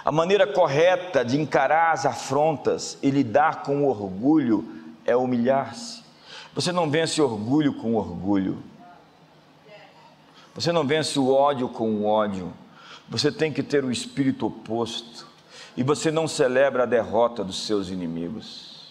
A 0.05 0.11
maneira 0.11 0.47
correta 0.47 1.25
de 1.25 1.41
encarar 1.41 1.93
as 1.93 2.05
afrontas 2.05 2.99
e 3.03 3.11
lidar 3.11 3.63
com 3.63 3.85
o 3.85 3.89
orgulho 3.89 4.67
é 5.05 5.15
humilhar-se. 5.15 6.03
Você 6.55 6.73
não 6.73 6.91
vence 6.91 7.21
orgulho 7.21 7.75
com 7.75 7.95
orgulho. 7.95 8.63
Você 10.55 10.73
não 10.73 10.85
vence 10.85 11.19
o 11.19 11.33
ódio 11.33 11.69
com 11.69 11.89
o 11.91 12.07
ódio. 12.07 12.53
Você 13.09 13.31
tem 13.31 13.53
que 13.53 13.63
ter 13.63 13.85
o 13.85 13.93
espírito 13.93 14.47
oposto. 14.47 15.28
E 15.79 15.83
você 15.85 16.11
não 16.11 16.27
celebra 16.27 16.83
a 16.83 16.87
derrota 16.87 17.45
dos 17.45 17.65
seus 17.65 17.89
inimigos. 17.89 18.83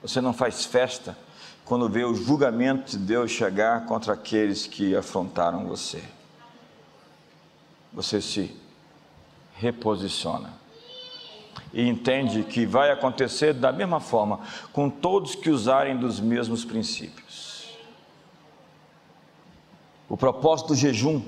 Você 0.00 0.18
não 0.18 0.32
faz 0.32 0.64
festa 0.64 1.14
quando 1.62 1.90
vê 1.90 2.06
o 2.06 2.14
julgamento 2.14 2.92
de 2.92 2.96
Deus 2.96 3.30
chegar 3.30 3.84
contra 3.84 4.14
aqueles 4.14 4.66
que 4.66 4.96
afrontaram 4.96 5.66
você. 5.66 6.02
Você 7.92 8.18
se 8.22 8.56
reposiciona 9.56 10.54
e 11.70 11.86
entende 11.86 12.42
que 12.42 12.64
vai 12.64 12.90
acontecer 12.90 13.52
da 13.52 13.70
mesma 13.70 14.00
forma 14.00 14.40
com 14.72 14.88
todos 14.88 15.34
que 15.34 15.50
usarem 15.50 15.98
dos 15.98 16.18
mesmos 16.18 16.64
princípios. 16.64 17.76
O 20.08 20.16
propósito 20.16 20.68
do 20.68 20.76
jejum 20.76 21.22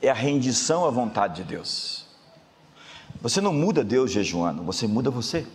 é 0.00 0.08
a 0.08 0.14
rendição 0.14 0.84
à 0.84 0.90
vontade 0.90 1.42
de 1.42 1.48
Deus. 1.48 2.03
Você 3.24 3.40
não 3.40 3.54
muda 3.54 3.82
Deus 3.82 4.10
jejuando, 4.10 4.62
você 4.62 4.86
muda 4.86 5.10
você. 5.10 5.46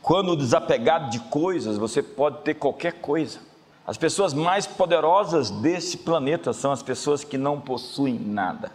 Quando 0.00 0.34
desapegado 0.34 1.10
de 1.10 1.18
coisas, 1.20 1.76
você 1.76 2.02
pode 2.02 2.38
ter 2.38 2.54
qualquer 2.54 2.94
coisa. 2.94 3.40
As 3.86 3.98
pessoas 3.98 4.32
mais 4.32 4.66
poderosas 4.66 5.50
desse 5.50 5.98
planeta 5.98 6.54
são 6.54 6.72
as 6.72 6.82
pessoas 6.82 7.22
que 7.22 7.36
não 7.36 7.60
possuem 7.60 8.18
nada, 8.18 8.72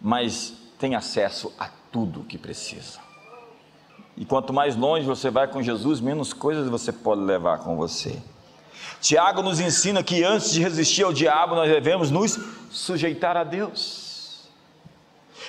mas 0.00 0.54
têm 0.78 0.94
acesso 0.94 1.52
a 1.58 1.68
tudo 1.92 2.22
o 2.22 2.24
que 2.24 2.38
precisa. 2.38 3.00
E 4.16 4.24
quanto 4.24 4.54
mais 4.54 4.74
longe 4.74 5.04
você 5.04 5.28
vai 5.28 5.46
com 5.46 5.62
Jesus, 5.62 6.00
menos 6.00 6.32
coisas 6.32 6.70
você 6.70 6.90
pode 6.90 7.20
levar 7.20 7.58
com 7.58 7.76
você. 7.76 8.16
Tiago 9.02 9.42
nos 9.42 9.60
ensina 9.60 10.02
que 10.02 10.24
antes 10.24 10.52
de 10.52 10.62
resistir 10.62 11.02
ao 11.02 11.12
diabo, 11.12 11.54
nós 11.54 11.70
devemos 11.70 12.10
nos 12.10 12.40
sujeitar 12.70 13.36
a 13.36 13.44
Deus. 13.44 14.03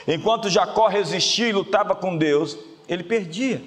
Enquanto 0.07 0.49
Jacó 0.49 0.87
resistia 0.87 1.47
e 1.47 1.53
lutava 1.53 1.95
com 1.95 2.17
Deus, 2.17 2.57
ele 2.87 3.03
perdia. 3.03 3.63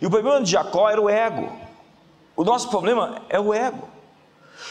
E 0.00 0.06
o 0.06 0.10
problema 0.10 0.42
de 0.42 0.50
Jacó 0.50 0.88
era 0.88 1.00
o 1.00 1.08
ego. 1.08 1.52
O 2.36 2.44
nosso 2.44 2.68
problema 2.68 3.22
é 3.28 3.38
o 3.38 3.52
ego. 3.52 3.88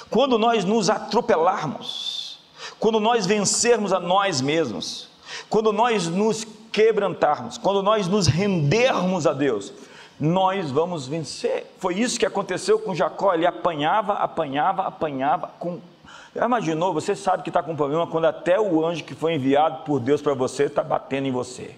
Quando 0.09 0.37
nós 0.37 0.63
nos 0.63 0.89
atropelarmos, 0.89 2.39
quando 2.79 2.99
nós 2.99 3.25
vencermos 3.25 3.91
a 3.93 3.99
nós 3.99 4.41
mesmos, 4.41 5.09
quando 5.49 5.71
nós 5.73 6.07
nos 6.07 6.45
quebrantarmos, 6.71 7.57
quando 7.57 7.81
nós 7.83 8.07
nos 8.07 8.27
rendermos 8.27 9.27
a 9.27 9.33
Deus, 9.33 9.73
nós 10.19 10.71
vamos 10.71 11.07
vencer. 11.07 11.71
Foi 11.77 11.95
isso 11.95 12.19
que 12.19 12.25
aconteceu 12.25 12.79
com 12.79 12.95
Jacó. 12.95 13.33
Ele 13.33 13.45
apanhava, 13.45 14.13
apanhava, 14.13 14.83
apanhava. 14.83 15.51
Com... 15.59 15.79
Já 16.37 16.45
imaginou? 16.45 16.93
Você 16.93 17.15
sabe 17.15 17.41
que 17.41 17.49
está 17.49 17.63
com 17.63 17.75
problema 17.75 18.05
quando 18.05 18.25
até 18.25 18.59
o 18.59 18.85
anjo 18.85 19.03
que 19.03 19.15
foi 19.15 19.33
enviado 19.33 19.83
por 19.83 19.99
Deus 19.99 20.21
para 20.21 20.35
você 20.35 20.65
está 20.65 20.83
batendo 20.83 21.27
em 21.27 21.31
você. 21.31 21.75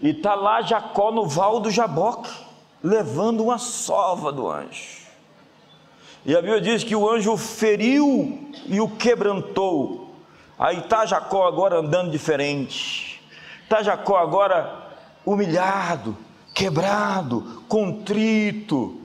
E 0.00 0.08
está 0.08 0.34
lá 0.34 0.62
Jacó 0.62 1.12
no 1.12 1.26
val 1.26 1.60
do 1.60 1.70
Jaboque, 1.70 2.30
levando 2.82 3.42
uma 3.42 3.58
sova 3.58 4.32
do 4.32 4.50
anjo. 4.50 5.04
E 6.24 6.34
a 6.34 6.40
Bíblia 6.40 6.62
diz 6.62 6.82
que 6.82 6.96
o 6.96 7.06
anjo 7.10 7.36
feriu 7.36 8.50
e 8.64 8.80
o 8.80 8.88
quebrantou. 8.88 10.14
Aí 10.58 10.78
está 10.78 11.04
Jacó 11.04 11.46
agora 11.46 11.76
andando 11.76 12.10
diferente. 12.10 13.22
Está 13.64 13.82
Jacó 13.82 14.16
agora 14.16 14.94
humilhado, 15.26 16.16
quebrado, 16.54 17.62
contrito. 17.68 19.03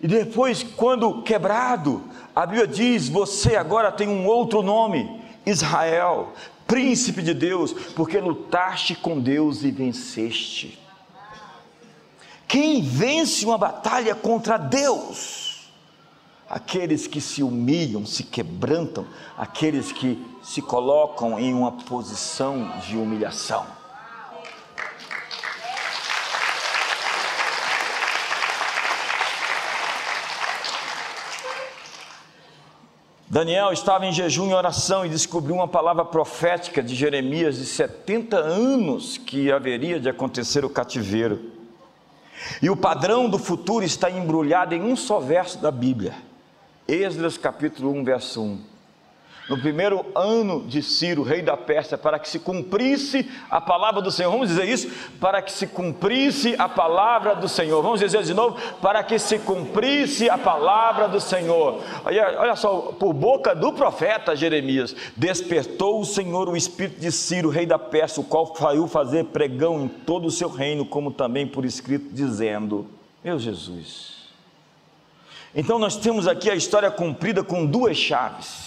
E 0.00 0.08
depois, 0.08 0.62
quando 0.62 1.22
quebrado, 1.22 2.02
a 2.34 2.44
Bíblia 2.44 2.66
diz: 2.66 3.08
você 3.08 3.56
agora 3.56 3.92
tem 3.92 4.08
um 4.08 4.26
outro 4.26 4.62
nome, 4.62 5.20
Israel, 5.46 6.32
príncipe 6.66 7.22
de 7.22 7.32
Deus, 7.32 7.72
porque 7.72 8.18
lutaste 8.18 8.94
com 8.94 9.20
Deus 9.20 9.62
e 9.62 9.70
venceste. 9.70 10.78
Quem 12.46 12.82
vence 12.82 13.44
uma 13.44 13.58
batalha 13.58 14.14
contra 14.14 14.56
Deus? 14.56 15.70
Aqueles 16.48 17.06
que 17.06 17.20
se 17.20 17.42
humilham, 17.42 18.04
se 18.04 18.22
quebrantam, 18.22 19.06
aqueles 19.36 19.90
que 19.90 20.22
se 20.42 20.60
colocam 20.60 21.38
em 21.38 21.54
uma 21.54 21.72
posição 21.72 22.78
de 22.86 22.96
humilhação. 22.96 23.66
Daniel 33.34 33.72
estava 33.72 34.06
em 34.06 34.12
jejum 34.12 34.50
e 34.50 34.54
oração 34.54 35.04
e 35.04 35.08
descobriu 35.08 35.56
uma 35.56 35.66
palavra 35.66 36.04
profética 36.04 36.80
de 36.80 36.94
Jeremias 36.94 37.56
de 37.56 37.66
70 37.66 38.36
anos 38.36 39.18
que 39.18 39.50
haveria 39.50 39.98
de 39.98 40.08
acontecer 40.08 40.64
o 40.64 40.70
cativeiro. 40.70 41.50
E 42.62 42.70
o 42.70 42.76
padrão 42.76 43.28
do 43.28 43.36
futuro 43.36 43.84
está 43.84 44.08
embrulhado 44.08 44.72
em 44.72 44.84
um 44.84 44.94
só 44.94 45.18
verso 45.18 45.58
da 45.58 45.72
Bíblia. 45.72 46.14
Esdras 46.86 47.36
capítulo 47.36 47.90
1, 47.90 48.04
verso 48.04 48.40
1 48.40 48.73
no 49.48 49.58
primeiro 49.58 50.06
ano 50.14 50.64
de 50.66 50.82
Ciro, 50.82 51.22
rei 51.22 51.42
da 51.42 51.56
Pérsia, 51.56 51.98
para 51.98 52.18
que 52.18 52.28
se 52.28 52.38
cumprisse 52.38 53.30
a 53.50 53.60
palavra 53.60 54.00
do 54.00 54.10
Senhor. 54.10 54.30
Vamos 54.30 54.48
dizer 54.48 54.66
isso? 54.66 54.90
Para 55.20 55.42
que 55.42 55.52
se 55.52 55.66
cumprisse 55.66 56.54
a 56.58 56.66
palavra 56.66 57.34
do 57.34 57.46
Senhor. 57.46 57.82
Vamos 57.82 58.00
dizer 58.00 58.22
de 58.22 58.32
novo? 58.32 58.58
Para 58.80 59.02
que 59.02 59.18
se 59.18 59.38
cumprisse 59.38 60.30
a 60.30 60.38
palavra 60.38 61.08
do 61.08 61.20
Senhor. 61.20 61.82
Olha, 62.04 62.40
olha 62.40 62.56
só, 62.56 62.94
por 62.98 63.12
boca 63.12 63.54
do 63.54 63.72
profeta 63.72 64.34
Jeremias, 64.34 64.96
despertou 65.14 66.00
o 66.00 66.06
Senhor 66.06 66.48
o 66.48 66.56
espírito 66.56 66.98
de 66.98 67.12
Ciro, 67.12 67.50
rei 67.50 67.66
da 67.66 67.78
Pérsia, 67.78 68.22
o 68.22 68.24
qual 68.24 68.54
saiu 68.56 68.88
fazer 68.88 69.26
pregão 69.26 69.82
em 69.82 69.88
todo 69.88 70.26
o 70.26 70.30
seu 70.30 70.48
reino, 70.48 70.86
como 70.86 71.10
também 71.10 71.46
por 71.46 71.66
escrito, 71.66 72.14
dizendo: 72.14 72.86
Meu 73.22 73.38
Jesus. 73.38 74.14
Então 75.54 75.78
nós 75.78 75.96
temos 75.96 76.26
aqui 76.26 76.50
a 76.50 76.54
história 76.54 76.90
cumprida 76.90 77.44
com 77.44 77.66
duas 77.66 77.96
chaves 77.96 78.63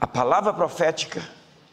a 0.00 0.06
palavra 0.06 0.52
profética 0.52 1.22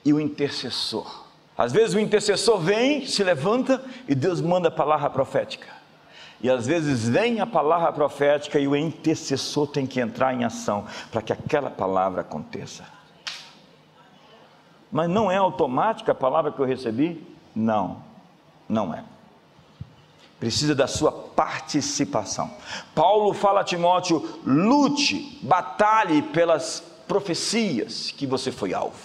e 0.04 0.14
o 0.14 0.20
intercessor. 0.20 1.26
Às 1.58 1.72
vezes 1.72 1.94
o 1.94 2.00
intercessor 2.00 2.60
vem, 2.60 3.06
se 3.06 3.24
levanta 3.24 3.84
e 4.08 4.16
Deus 4.16 4.42
manda 4.42 4.70
a 4.70 4.72
palavra 4.72 5.10
profética. 5.10 5.68
E 6.42 6.50
às 6.50 6.66
vezes 6.66 7.08
vem 7.08 7.40
a 7.40 7.46
palavra 7.46 7.92
profética 7.92 8.58
e 8.60 8.68
o 8.68 8.76
intercessor 8.76 9.68
tem 9.68 9.86
que 9.86 10.00
entrar 10.00 10.34
em 10.34 10.44
ação 10.44 10.86
para 11.12 11.22
que 11.22 11.32
aquela 11.32 11.70
palavra 11.70 12.22
aconteça. 12.22 12.84
Mas 14.92 15.10
não 15.10 15.32
é 15.32 15.38
automática 15.38 16.12
a 16.12 16.16
palavra 16.16 16.52
que 16.52 16.60
eu 16.60 16.66
recebi? 16.66 17.26
Não, 17.56 18.04
não 18.68 18.94
é. 18.94 19.04
Precisa 20.40 20.74
da 20.74 20.88
sua 20.88 21.12
participação. 21.12 22.50
Paulo 22.96 23.32
fala 23.34 23.62
a 23.62 23.64
Timóteo: 23.64 24.40
lute, 24.44 25.40
batalhe 25.44 26.24
pelas 26.24 26.91
profecias 27.12 28.14
que 28.16 28.26
você 28.26 28.54
foi 28.54 28.74
alvo. 28.74 28.96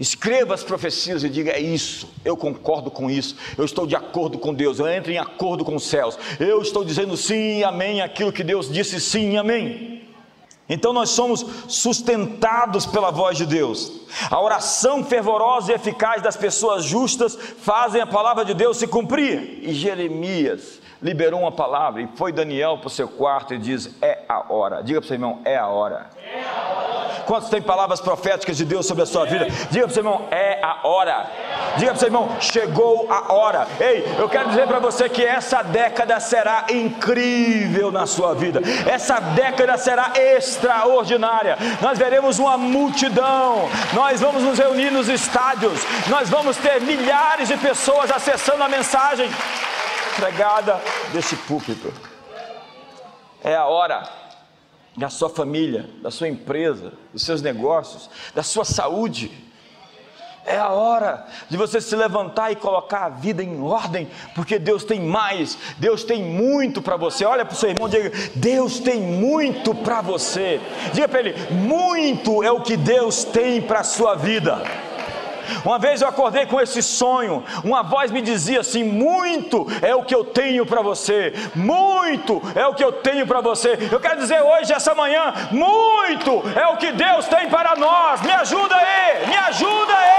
Escreva 0.00 0.54
as 0.54 0.64
profecias 0.64 1.22
e 1.22 1.28
diga: 1.28 1.50
é 1.50 1.60
isso, 1.60 2.08
eu 2.24 2.38
concordo 2.38 2.90
com 2.90 3.10
isso, 3.10 3.36
eu 3.58 3.66
estou 3.66 3.86
de 3.86 3.94
acordo 3.94 4.38
com 4.38 4.54
Deus, 4.54 4.78
eu 4.78 4.88
entro 4.88 5.12
em 5.12 5.18
acordo 5.18 5.62
com 5.62 5.76
os 5.76 5.84
céus, 5.84 6.18
eu 6.40 6.62
estou 6.62 6.82
dizendo 6.82 7.14
sim 7.18 7.62
amém 7.62 8.00
aquilo 8.00 8.32
que 8.32 8.42
Deus 8.42 8.72
disse 8.72 8.98
sim 8.98 9.36
amém. 9.36 10.08
Então 10.66 10.94
nós 10.94 11.10
somos 11.10 11.44
sustentados 11.68 12.86
pela 12.86 13.10
voz 13.10 13.36
de 13.36 13.44
Deus. 13.44 13.92
A 14.30 14.40
oração 14.40 15.04
fervorosa 15.04 15.70
e 15.70 15.74
eficaz 15.74 16.22
das 16.22 16.38
pessoas 16.38 16.82
justas 16.82 17.36
fazem 17.58 18.00
a 18.00 18.06
palavra 18.06 18.42
de 18.46 18.54
Deus 18.54 18.78
se 18.78 18.86
cumprir. 18.86 19.58
E 19.60 19.74
Jeremias 19.74 20.80
liberou 21.04 21.40
uma 21.40 21.52
palavra 21.52 22.00
e 22.00 22.08
foi 22.16 22.32
Daniel 22.32 22.78
para 22.78 22.86
o 22.86 22.90
seu 22.90 23.06
quarto 23.06 23.52
e 23.52 23.58
diz: 23.58 23.94
É 24.02 24.20
a 24.26 24.52
hora. 24.52 24.82
Diga 24.82 25.00
para 25.00 25.04
o 25.04 25.08
seu 25.08 25.14
irmão: 25.14 25.40
É 25.44 25.56
a 25.56 25.68
hora. 25.68 26.06
É 26.26 26.42
a 26.42 26.78
hora 26.78 26.84
Quantos 27.26 27.48
têm 27.48 27.62
palavras 27.62 28.00
proféticas 28.00 28.56
de 28.56 28.64
Deus 28.64 28.86
sobre 28.86 29.02
a 29.02 29.06
sua 29.06 29.24
vida? 29.24 29.46
Diga 29.70 29.86
para 29.86 29.90
o 29.90 29.94
seu 29.94 30.02
irmão, 30.02 30.28
é 30.30 30.58
a 30.62 30.86
hora. 30.86 31.26
Diga 31.76 31.90
para 31.90 31.96
o 31.96 31.98
seu 31.98 32.08
irmão, 32.08 32.36
chegou 32.40 33.10
a 33.10 33.32
hora. 33.32 33.66
Ei, 33.80 34.04
eu 34.18 34.28
quero 34.28 34.50
dizer 34.50 34.66
para 34.66 34.78
você 34.78 35.08
que 35.08 35.24
essa 35.24 35.62
década 35.62 36.20
será 36.20 36.66
incrível 36.70 37.90
na 37.90 38.06
sua 38.06 38.34
vida. 38.34 38.60
Essa 38.86 39.20
década 39.20 39.76
será 39.78 40.12
extraordinária. 40.14 41.56
Nós 41.80 41.98
veremos 41.98 42.38
uma 42.38 42.56
multidão. 42.58 43.68
Nós 43.92 44.20
vamos 44.20 44.42
nos 44.42 44.58
reunir 44.58 44.90
nos 44.90 45.08
estádios. 45.08 45.80
Nós 46.08 46.28
vamos 46.28 46.56
ter 46.58 46.80
milhares 46.80 47.48
de 47.48 47.56
pessoas 47.56 48.10
acessando 48.10 48.62
a 48.62 48.68
mensagem 48.68 49.30
pregada 50.16 50.80
desse 51.12 51.36
púlpito. 51.36 51.92
É 53.42 53.54
a 53.54 53.66
hora 53.66 54.08
da 54.96 55.08
sua 55.08 55.28
família, 55.28 55.90
da 56.00 56.10
sua 56.10 56.28
empresa, 56.28 56.92
dos 57.12 57.22
seus 57.22 57.42
negócios, 57.42 58.08
da 58.34 58.42
sua 58.42 58.64
saúde. 58.64 59.30
É 60.46 60.58
a 60.58 60.68
hora 60.68 61.26
de 61.48 61.56
você 61.56 61.80
se 61.80 61.96
levantar 61.96 62.52
e 62.52 62.56
colocar 62.56 63.06
a 63.06 63.08
vida 63.08 63.42
em 63.42 63.62
ordem, 63.62 64.08
porque 64.34 64.58
Deus 64.58 64.84
tem 64.84 65.00
mais, 65.00 65.56
Deus 65.78 66.04
tem 66.04 66.22
muito 66.22 66.82
para 66.82 66.96
você. 66.96 67.24
Olha 67.24 67.46
para 67.46 67.54
o 67.54 67.56
seu 67.56 67.70
irmão 67.70 67.88
e 67.88 67.90
diga: 67.90 68.12
Deus 68.34 68.78
tem 68.78 69.00
muito 69.00 69.74
para 69.74 70.02
você. 70.02 70.60
Diga 70.92 71.08
para 71.08 71.20
ele: 71.20 71.34
muito 71.50 72.42
é 72.42 72.52
o 72.52 72.60
que 72.60 72.76
Deus 72.76 73.24
tem 73.24 73.62
para 73.62 73.80
a 73.80 73.84
sua 73.84 74.14
vida. 74.14 74.62
Uma 75.64 75.78
vez 75.78 76.00
eu 76.00 76.08
acordei 76.08 76.46
com 76.46 76.60
esse 76.60 76.82
sonho, 76.82 77.44
uma 77.64 77.82
voz 77.82 78.10
me 78.10 78.20
dizia 78.20 78.60
assim: 78.60 78.84
muito 78.84 79.66
é 79.82 79.94
o 79.94 80.04
que 80.04 80.14
eu 80.14 80.24
tenho 80.24 80.66
para 80.66 80.82
você, 80.82 81.32
muito 81.54 82.40
é 82.54 82.66
o 82.66 82.74
que 82.74 82.84
eu 82.84 82.92
tenho 82.92 83.26
para 83.26 83.40
você. 83.40 83.78
Eu 83.90 84.00
quero 84.00 84.20
dizer 84.20 84.40
hoje, 84.42 84.72
essa 84.72 84.94
manhã, 84.94 85.32
muito 85.50 86.42
é 86.58 86.66
o 86.68 86.76
que 86.76 86.92
Deus 86.92 87.26
tem 87.26 87.48
para 87.48 87.76
nós. 87.76 88.22
Me 88.22 88.32
ajuda 88.32 88.74
aí, 88.76 89.26
me 89.26 89.36
ajuda 89.36 89.92
aí. 89.92 90.14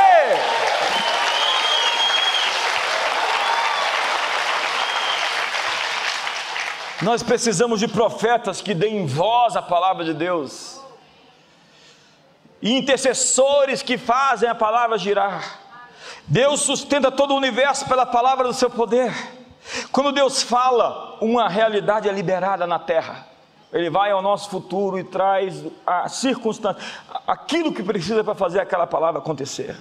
Nós 7.02 7.22
precisamos 7.22 7.80
de 7.80 7.88
profetas 7.88 8.62
que 8.62 8.74
deem 8.74 9.06
voz 9.06 9.56
à 9.56 9.62
palavra 9.62 10.04
de 10.06 10.14
Deus 10.14 10.85
e 12.66 12.76
intercessores 12.76 13.84
que 13.84 13.96
fazem 13.96 14.50
a 14.50 14.56
palavra 14.56 14.98
girar. 14.98 15.60
Deus 16.26 16.62
sustenta 16.62 17.12
todo 17.12 17.36
o 17.36 17.38
universo 17.38 17.88
pela 17.88 18.08
palavra 18.08 18.48
do 18.48 18.54
seu 18.56 18.72
poder. 18.72 19.14
Quando 19.92 20.12
Deus 20.12 20.42
fala, 20.42 21.16
uma 21.22 21.48
realidade 21.48 22.10
é 22.10 22.12
liberada 22.12 22.66
na 22.66 22.80
terra. 22.80 23.28
Ele 23.72 23.92
vai 23.92 24.10
ao 24.10 24.20
nosso 24.20 24.50
futuro 24.50 24.98
e 24.98 25.04
traz 25.04 25.64
a 25.86 26.10
circunstância, 26.10 26.82
aquilo 27.28 27.72
que 27.72 27.84
precisa 27.84 28.24
para 28.24 28.34
fazer 28.34 28.60
aquela 28.60 28.88
palavra 28.88 29.20
acontecer. 29.20 29.78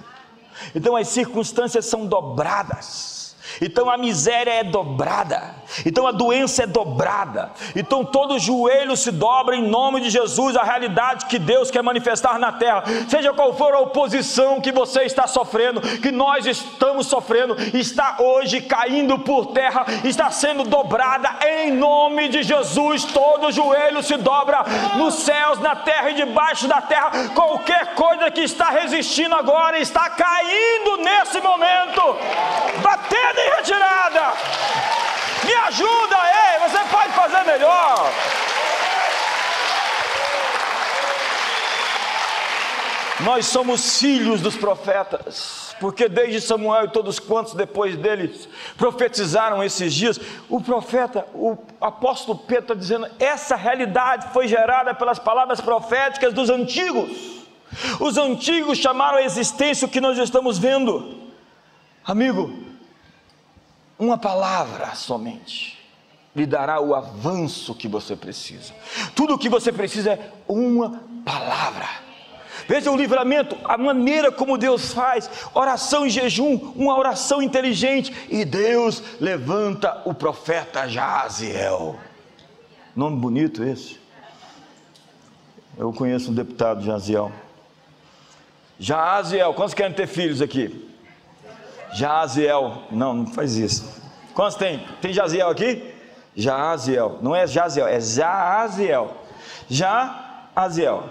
Então 0.75 0.95
as 0.95 1.07
circunstâncias 1.07 1.87
são 1.87 2.05
dobradas. 2.05 3.24
Então 3.61 3.89
a 3.89 3.97
miséria 3.97 4.51
é 4.51 4.63
dobrada, 4.63 5.55
então 5.85 6.07
a 6.07 6.11
doença 6.11 6.63
é 6.63 6.67
dobrada, 6.67 7.51
então 7.75 8.03
todo 8.03 8.39
joelho 8.39 8.95
se 8.97 9.11
dobra 9.11 9.55
em 9.55 9.67
nome 9.67 10.01
de 10.01 10.09
Jesus, 10.09 10.55
a 10.55 10.63
realidade 10.63 11.25
que 11.25 11.39
Deus 11.39 11.71
quer 11.71 11.81
manifestar 11.81 12.37
na 12.37 12.51
terra, 12.51 12.83
seja 13.09 13.33
qual 13.33 13.53
for 13.53 13.73
a 13.73 13.79
oposição 13.79 14.61
que 14.61 14.71
você 14.71 15.03
está 15.03 15.27
sofrendo, 15.27 15.81
que 15.81 16.11
nós 16.11 16.45
estamos 16.45 17.07
sofrendo, 17.07 17.55
está 17.73 18.17
hoje 18.19 18.61
caindo 18.61 19.19
por 19.19 19.47
terra, 19.47 19.85
está 20.03 20.29
sendo 20.29 20.63
dobrada 20.63 21.29
em 21.47 21.71
nome 21.71 22.29
de 22.29 22.43
Jesus. 22.43 23.03
Todo 23.05 23.51
joelho 23.51 24.01
se 24.03 24.17
dobra 24.17 24.63
nos 24.97 25.15
céus, 25.15 25.59
na 25.59 25.75
terra 25.75 26.11
e 26.11 26.15
debaixo 26.15 26.67
da 26.67 26.81
terra. 26.81 27.29
Qualquer 27.33 27.93
coisa 27.95 28.31
que 28.31 28.41
está 28.41 28.69
resistindo 28.69 29.35
agora 29.35 29.79
está 29.79 30.09
caindo 30.09 30.97
nesse 30.97 31.39
momento, 31.41 32.01
batendo 32.81 33.44
em 33.45 33.55
retirada. 33.55 34.33
Me 35.43 35.53
ajuda 35.53 36.17
aí, 36.17 36.69
você 36.69 36.79
pode 36.91 37.13
fazer 37.13 37.43
melhor. 37.43 38.11
Nós 43.21 43.45
somos 43.45 43.97
filhos 43.97 44.41
dos 44.41 44.57
profetas, 44.57 45.73
porque 45.79 46.09
desde 46.09 46.41
Samuel 46.41 46.85
e 46.85 46.91
todos 46.91 47.17
quantos 47.17 47.53
depois 47.53 47.95
deles 47.95 48.47
profetizaram 48.77 49.63
esses 49.63 49.93
dias, 49.93 50.19
o 50.49 50.59
profeta, 50.59 51.25
o 51.33 51.57
apóstolo 51.79 52.39
Pedro 52.39 52.63
está 52.63 52.73
dizendo: 52.73 53.07
essa 53.17 53.55
realidade 53.55 54.33
foi 54.33 54.47
gerada 54.49 54.93
pelas 54.93 55.17
palavras 55.17 55.61
proféticas 55.61 56.33
dos 56.33 56.49
antigos. 56.49 57.35
Os 57.99 58.17
antigos 58.17 58.77
chamaram 58.77 59.17
a 59.17 59.23
existência 59.23 59.85
o 59.85 59.89
que 59.89 60.01
nós 60.01 60.17
estamos 60.17 60.57
vendo. 60.57 61.29
Amigo, 62.05 62.53
uma 63.97 64.17
palavra 64.17 64.93
somente 64.95 65.75
lhe 66.35 66.45
dará 66.45 66.81
o 66.81 66.93
avanço 66.93 67.73
que 67.73 67.87
você 67.87 68.15
precisa. 68.15 68.73
Tudo 69.15 69.35
o 69.35 69.37
que 69.37 69.47
você 69.47 69.71
precisa 69.71 70.11
é 70.11 70.31
uma 70.47 71.01
palavra. 71.23 71.87
Veja 72.67 72.91
o 72.91 72.97
livramento, 72.97 73.55
a 73.63 73.77
maneira 73.77 74.31
como 74.31 74.57
Deus 74.57 74.91
faz, 74.91 75.29
oração 75.53 76.05
e 76.05 76.09
jejum, 76.09 76.73
uma 76.75 76.97
oração 76.97 77.41
inteligente, 77.41 78.13
e 78.29 78.43
Deus 78.43 79.01
levanta 79.21 80.01
o 80.05 80.13
profeta 80.13 80.87
Jaziel. 80.87 81.97
Nome 82.95 83.17
bonito 83.17 83.63
esse. 83.63 83.99
Eu 85.77 85.93
conheço 85.93 86.31
um 86.31 86.33
deputado 86.33 86.83
Jaziel. 86.83 87.31
Jaziel, 88.79 89.53
quantos 89.53 89.73
querem 89.73 89.93
ter 89.93 90.07
filhos 90.07 90.41
aqui? 90.41 90.94
Jaziel. 91.95 92.83
Não, 92.91 93.13
não 93.13 93.27
faz 93.27 93.55
isso. 93.55 94.01
Quantos 94.33 94.55
tem? 94.55 94.85
Tem 95.01 95.13
Jaziel 95.13 95.49
aqui? 95.49 95.93
Jaziel. 96.35 97.19
Não 97.21 97.35
é 97.35 97.47
Jaziel, 97.47 97.87
é 97.87 97.99
Jaziel. 97.99 99.15
Jaziel. 99.69 101.09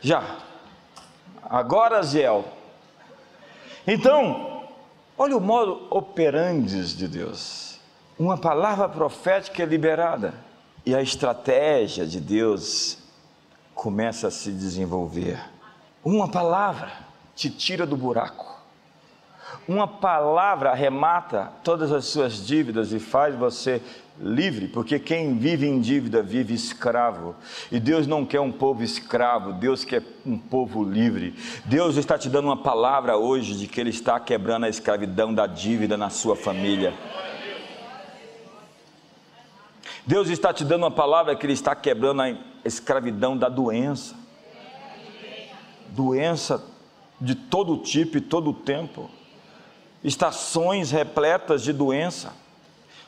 Já. 0.00 0.22
Agora 1.42 2.02
Ziel. 2.02 2.44
Então, 3.86 4.64
olha 5.16 5.36
o 5.36 5.40
modo 5.40 5.86
operandes 5.90 6.94
de 6.94 7.08
Deus. 7.08 7.80
Uma 8.18 8.36
palavra 8.36 8.88
profética 8.88 9.62
é 9.62 9.66
liberada 9.66 10.34
e 10.84 10.94
a 10.94 11.00
estratégia 11.00 12.06
de 12.06 12.20
Deus 12.20 12.98
começa 13.74 14.28
a 14.28 14.30
se 14.30 14.50
desenvolver. 14.50 15.40
Uma 16.04 16.28
palavra 16.28 16.92
te 17.34 17.48
tira 17.48 17.86
do 17.86 17.96
buraco. 17.96 18.57
Uma 19.68 19.86
palavra 19.86 20.70
arremata 20.70 21.52
todas 21.62 21.92
as 21.92 22.06
suas 22.06 22.46
dívidas 22.46 22.90
e 22.90 22.98
faz 22.98 23.34
você 23.34 23.82
livre, 24.18 24.66
porque 24.66 24.98
quem 24.98 25.36
vive 25.36 25.66
em 25.66 25.78
dívida 25.78 26.22
vive 26.22 26.54
escravo. 26.54 27.36
E 27.70 27.78
Deus 27.78 28.06
não 28.06 28.24
quer 28.24 28.40
um 28.40 28.50
povo 28.50 28.82
escravo, 28.82 29.52
Deus 29.52 29.84
quer 29.84 30.02
um 30.24 30.38
povo 30.38 30.82
livre. 30.82 31.34
Deus 31.66 31.96
está 31.98 32.16
te 32.16 32.30
dando 32.30 32.46
uma 32.46 32.56
palavra 32.56 33.18
hoje 33.18 33.54
de 33.54 33.66
que 33.66 33.78
Ele 33.78 33.90
está 33.90 34.18
quebrando 34.18 34.64
a 34.64 34.70
escravidão 34.70 35.34
da 35.34 35.46
dívida 35.46 35.98
na 35.98 36.08
sua 36.08 36.34
família. 36.34 36.94
Deus 40.06 40.30
está 40.30 40.50
te 40.50 40.64
dando 40.64 40.84
uma 40.84 40.90
palavra 40.90 41.36
que 41.36 41.44
Ele 41.44 41.52
está 41.52 41.76
quebrando 41.76 42.22
a 42.22 42.34
escravidão 42.64 43.36
da 43.36 43.50
doença. 43.50 44.16
Doença 45.90 46.64
de 47.20 47.34
todo 47.34 47.76
tipo 47.76 48.16
e 48.16 48.20
todo 48.22 48.54
tempo 48.54 49.10
estações 50.08 50.90
repletas 50.90 51.62
de 51.62 51.72
doença. 51.72 52.32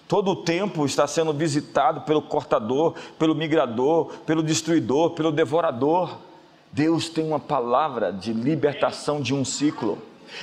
Todo 0.07 0.33
o 0.33 0.37
tempo 0.37 0.85
está 0.85 1.07
sendo 1.07 1.33
visitado 1.33 2.03
pelo 2.03 2.23
cortador, 2.23 2.95
pelo 3.19 3.35
migrador, 3.35 4.13
pelo 4.27 4.43
destruidor, 4.43 5.11
pelo 5.11 5.33
devorador. 5.33 6.19
Deus 6.73 7.09
tem 7.09 7.25
uma 7.25 7.41
palavra 7.41 8.13
de 8.13 8.33
libertação 8.33 9.21
de 9.21 9.35
um 9.35 9.45
ciclo. 9.45 9.99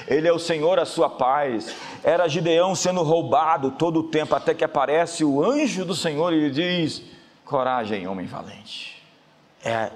Ele 0.07 0.27
é 0.27 0.33
o 0.33 0.39
Senhor, 0.39 0.79
a 0.79 0.85
sua 0.85 1.09
paz. 1.09 1.73
Era 2.03 2.27
Gideão 2.27 2.75
sendo 2.75 3.03
roubado 3.03 3.71
todo 3.71 4.01
o 4.01 4.03
tempo, 4.03 4.35
até 4.35 4.53
que 4.53 4.63
aparece 4.63 5.23
o 5.23 5.43
anjo 5.43 5.85
do 5.85 5.95
Senhor 5.95 6.33
e 6.33 6.39
lhe 6.39 6.49
diz: 6.49 7.03
Coragem, 7.45 8.07
homem 8.07 8.25
valente. 8.25 9.01
É 9.63 9.91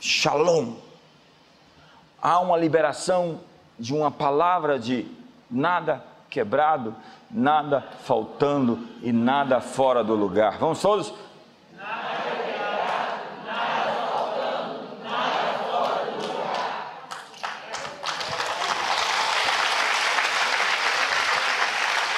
shalom. 0.00 0.74
Há 2.20 2.40
uma 2.40 2.56
liberação 2.56 3.40
de 3.78 3.94
uma 3.94 4.10
palavra 4.10 4.78
de 4.78 5.06
nada 5.50 6.04
quebrado, 6.28 6.94
nada 7.30 7.82
faltando 8.04 8.78
e 9.02 9.12
nada 9.12 9.60
fora 9.60 10.04
do 10.04 10.14
lugar. 10.14 10.58
Vamos 10.58 10.80
todos? 10.80 11.12
Nada 11.76 12.08
quebrado, 12.44 13.20
nada 13.46 13.92
faltando, 14.08 15.02
nada 15.02 15.58
fora 15.64 16.04
do 16.12 16.26
lugar. 16.26 16.78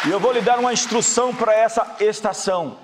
E 0.06 0.10
eu 0.10 0.18
vou 0.18 0.32
lhe 0.32 0.40
dar 0.40 0.58
uma 0.58 0.72
instrução 0.72 1.34
para 1.34 1.54
essa 1.54 1.96
estação. 2.00 2.76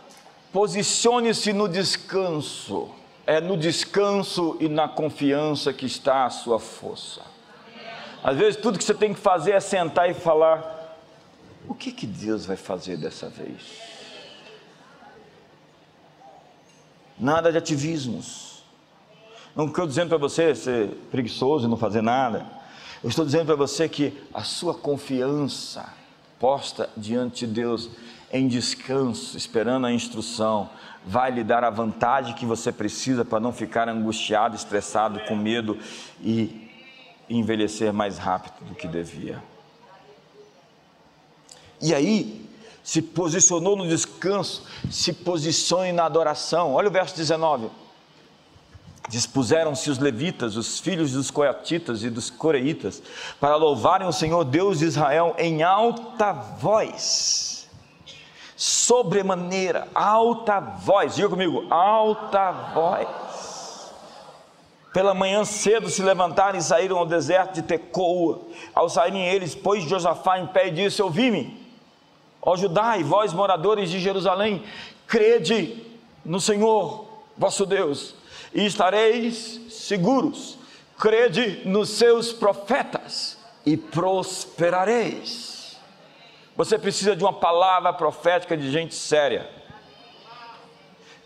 Posicione-se 0.53 1.53
no 1.53 1.69
descanso. 1.69 2.91
é 3.27 3.41
no 3.41 3.57
descanso 3.57 4.57
e 4.61 4.69
na 4.69 4.87
confiança 4.87 5.73
que 5.73 5.85
está 5.85 6.27
a 6.27 6.31
sua 6.31 6.61
força. 6.61 7.21
Às 8.27 8.37
vezes 8.37 8.61
tudo 8.61 8.77
que 8.77 8.83
você 8.83 8.93
tem 8.93 9.15
que 9.15 9.21
fazer 9.21 9.53
é 9.53 9.61
sentar 9.61 10.11
e 10.11 10.15
falar: 10.15 10.99
o 11.69 11.73
que 11.73 11.93
que 11.93 12.09
Deus 12.09 12.45
vai 12.45 12.57
fazer 12.57 12.97
dessa 12.97 13.29
vez? 13.29 13.61
Nada 17.17 17.53
de 17.53 17.59
ativismos. 17.59 18.65
Não 19.55 19.67
estou 19.67 19.87
dizendo 19.87 20.09
para 20.09 20.19
você 20.19 20.57
ser 20.57 20.89
preguiçoso 21.09 21.67
e 21.67 21.71
não 21.71 21.77
fazer 21.77 22.03
nada. 22.03 22.45
Eu 23.01 23.09
estou 23.09 23.25
dizendo 23.25 23.47
para 23.47 23.55
você 23.55 23.89
que 23.89 24.13
a 24.35 24.43
sua 24.43 24.75
confiança 24.75 25.89
posta 26.41 26.91
diante 26.97 27.47
de 27.47 27.53
Deus 27.55 27.91
em 28.33 28.49
descanso, 28.49 29.37
esperando 29.37 29.87
a 29.87 29.93
instrução, 29.93 30.69
vai 31.07 31.31
lhe 31.31 31.45
dar 31.45 31.63
a 31.63 31.71
vantagem 31.71 32.35
que 32.35 32.45
você 32.45 32.73
precisa 32.73 33.25
para 33.25 33.39
não 33.39 33.53
ficar 33.53 33.89
angustiado, 33.89 34.57
estressado, 34.57 35.21
com 35.29 35.37
medo 35.37 35.79
e 36.21 36.66
envelhecer 37.29 37.93
mais 37.93 38.19
rápido 38.19 38.69
do 38.69 38.75
que 38.75 38.87
devia. 38.87 39.43
E 41.81 41.95
aí, 41.95 42.49
se 42.83 43.03
posicionou 43.03 43.77
no 43.77 43.87
descanso, 43.87 44.65
se 44.91 45.13
posicione 45.13 45.93
na 45.93 46.05
adoração. 46.05 46.73
Olha 46.73 46.89
o 46.89 46.93
verso 46.93 47.17
19. 47.17 47.69
Dispuseram-se 49.09 49.91
os 49.91 49.99
levitas, 49.99 50.57
os 50.57 50.81
filhos 50.81 51.13
dos 51.13 51.31
coatitas 51.31 52.03
e 52.03 52.11
dos 52.11 52.31
coreitas, 52.31 53.03
para 53.41 53.57
louvarem 53.57 54.07
o 54.07 54.13
Senhor 54.13 54.45
Deus 54.45 54.81
de 54.81 54.85
Israel 54.85 55.35
em 55.39 55.63
alta 55.63 56.33
voz, 56.33 57.69
sobremaneira, 58.57 59.89
alta 59.95 60.59
voz, 60.59 61.15
diga 61.15 61.29
comigo, 61.29 61.67
alta 61.71 62.51
voz. 62.73 63.26
Pela 64.97 65.13
manhã 65.13 65.45
cedo 65.45 65.91
se 65.91 66.01
levantaram 66.01 66.59
e 66.59 66.63
saíram 66.63 66.97
ao 66.97 67.05
deserto 67.05 67.57
de 67.57 67.61
Tecoa. 67.61 68.41
Ao 68.75 68.89
saírem 68.89 69.29
eles, 69.29 69.55
pôs 69.55 69.85
Josafá 69.85 70.39
em 70.39 70.47
pé 70.47 70.69
e 70.69 70.71
disse: 70.71 71.03
Ouvi-me, 71.03 71.69
ó 72.41 72.57
Judá 72.57 72.97
e 72.97 73.03
vós 73.03 73.35
moradores 73.35 73.91
de 73.91 74.01
Jerusalém, 74.01 74.65
crede 75.07 75.85
no 76.25 76.41
Senhor 76.41 77.05
vosso 77.37 77.67
Deus 77.67 78.15
e 78.55 78.65
estareis 78.65 79.61
seguros. 79.69 80.59
Crede 80.99 81.69
nos 81.69 81.91
seus 81.91 82.33
profetas 82.33 83.37
e 83.67 83.77
prosperareis. 83.77 85.77
Você 86.57 86.79
precisa 86.79 87.15
de 87.15 87.23
uma 87.23 87.35
palavra 87.35 87.93
profética 87.93 88.57
de 88.57 88.73
gente 88.73 88.95
séria. 88.95 89.47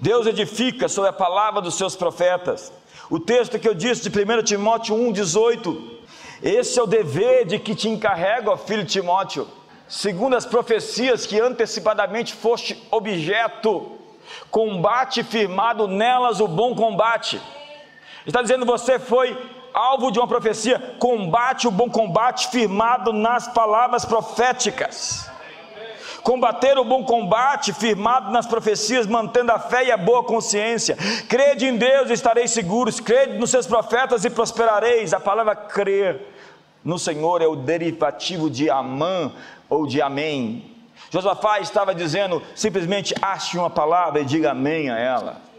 Deus 0.00 0.26
edifica 0.26 0.88
sobre 0.88 1.10
a 1.10 1.12
palavra 1.12 1.60
dos 1.60 1.76
seus 1.76 1.94
profetas. 1.94 2.80
O 3.11 3.18
texto 3.18 3.58
que 3.58 3.68
eu 3.68 3.74
disse 3.74 4.08
de 4.08 4.22
1 4.22 4.44
Timóteo 4.44 4.94
1,18. 4.94 5.98
Esse 6.40 6.78
é 6.78 6.82
o 6.82 6.86
dever 6.86 7.44
de 7.44 7.58
que 7.58 7.74
te 7.74 7.88
encarrega, 7.88 8.52
ó 8.52 8.56
filho 8.56 8.84
Timóteo, 8.84 9.48
segundo 9.88 10.36
as 10.36 10.46
profecias 10.46 11.26
que 11.26 11.38
antecipadamente 11.40 12.32
foste 12.32 12.80
objeto 12.88 13.98
combate 14.48 15.24
firmado 15.24 15.88
nelas 15.88 16.38
o 16.38 16.46
bom 16.46 16.72
combate. 16.72 17.42
Está 18.24 18.42
dizendo 18.42 18.64
você 18.64 18.96
foi 18.98 19.36
alvo 19.74 20.12
de 20.12 20.20
uma 20.20 20.28
profecia, 20.28 20.78
combate 21.00 21.66
o 21.66 21.70
bom 21.70 21.90
combate 21.90 22.48
firmado 22.48 23.12
nas 23.12 23.48
palavras 23.48 24.04
proféticas. 24.04 25.28
Combater 26.22 26.78
o 26.78 26.84
bom 26.84 27.04
combate 27.04 27.72
firmado 27.72 28.30
nas 28.30 28.46
profecias, 28.46 29.06
mantendo 29.06 29.52
a 29.52 29.58
fé 29.58 29.84
e 29.84 29.92
a 29.92 29.96
boa 29.96 30.22
consciência. 30.22 30.96
Crede 31.28 31.66
em 31.66 31.76
Deus 31.76 32.10
e 32.10 32.12
estareis 32.12 32.50
seguros. 32.50 33.00
Crede 33.00 33.38
nos 33.38 33.50
seus 33.50 33.66
profetas 33.66 34.24
e 34.24 34.30
prosperareis. 34.30 35.12
A 35.12 35.20
palavra 35.20 35.54
crer 35.54 36.20
no 36.84 36.98
Senhor 36.98 37.42
é 37.42 37.46
o 37.46 37.56
derivativo 37.56 38.50
de 38.50 38.70
amã 38.70 39.32
ou 39.68 39.86
de 39.86 40.00
amém. 40.00 40.76
Josafá 41.10 41.58
estava 41.60 41.94
dizendo 41.94 42.42
simplesmente 42.54 43.14
ache 43.20 43.58
uma 43.58 43.70
palavra 43.70 44.20
e 44.20 44.24
diga 44.24 44.52
amém 44.52 44.90
a 44.90 44.98
ela. 44.98 45.49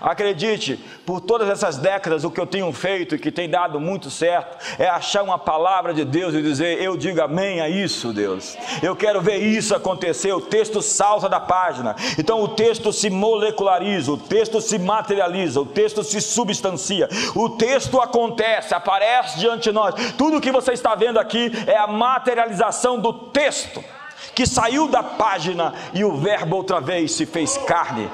Acredite, 0.00 0.78
por 1.06 1.20
todas 1.20 1.48
essas 1.48 1.76
décadas, 1.76 2.24
o 2.24 2.30
que 2.30 2.40
eu 2.40 2.46
tenho 2.46 2.72
feito 2.72 3.14
e 3.14 3.18
que 3.18 3.30
tem 3.30 3.48
dado 3.48 3.78
muito 3.80 4.10
certo 4.10 4.56
é 4.78 4.88
achar 4.88 5.22
uma 5.22 5.38
palavra 5.38 5.94
de 5.94 6.04
Deus 6.04 6.34
e 6.34 6.42
dizer: 6.42 6.80
Eu 6.80 6.96
digo 6.96 7.20
amém 7.22 7.60
a 7.60 7.68
isso, 7.68 8.12
Deus. 8.12 8.56
Eu 8.82 8.96
quero 8.96 9.20
ver 9.20 9.36
isso 9.36 9.74
acontecer. 9.74 10.32
O 10.32 10.40
texto 10.40 10.82
salta 10.82 11.28
da 11.28 11.40
página, 11.40 11.94
então 12.18 12.42
o 12.42 12.48
texto 12.48 12.92
se 12.92 13.08
moleculariza, 13.10 14.12
o 14.12 14.16
texto 14.16 14.60
se 14.60 14.78
materializa, 14.78 15.60
o 15.60 15.66
texto 15.66 16.02
se 16.02 16.20
substancia, 16.20 17.08
o 17.34 17.50
texto 17.50 18.00
acontece, 18.00 18.74
aparece 18.74 19.38
diante 19.38 19.64
de 19.64 19.72
nós. 19.72 19.94
Tudo 20.16 20.38
o 20.38 20.40
que 20.40 20.50
você 20.50 20.72
está 20.72 20.94
vendo 20.94 21.18
aqui 21.18 21.52
é 21.66 21.76
a 21.76 21.86
materialização 21.86 22.98
do 22.98 23.12
texto 23.12 23.82
que 24.34 24.46
saiu 24.46 24.88
da 24.88 25.02
página 25.02 25.72
e 25.92 26.04
o 26.04 26.16
Verbo 26.16 26.56
outra 26.56 26.80
vez 26.80 27.12
se 27.12 27.24
fez 27.24 27.56
carne. 27.58 28.10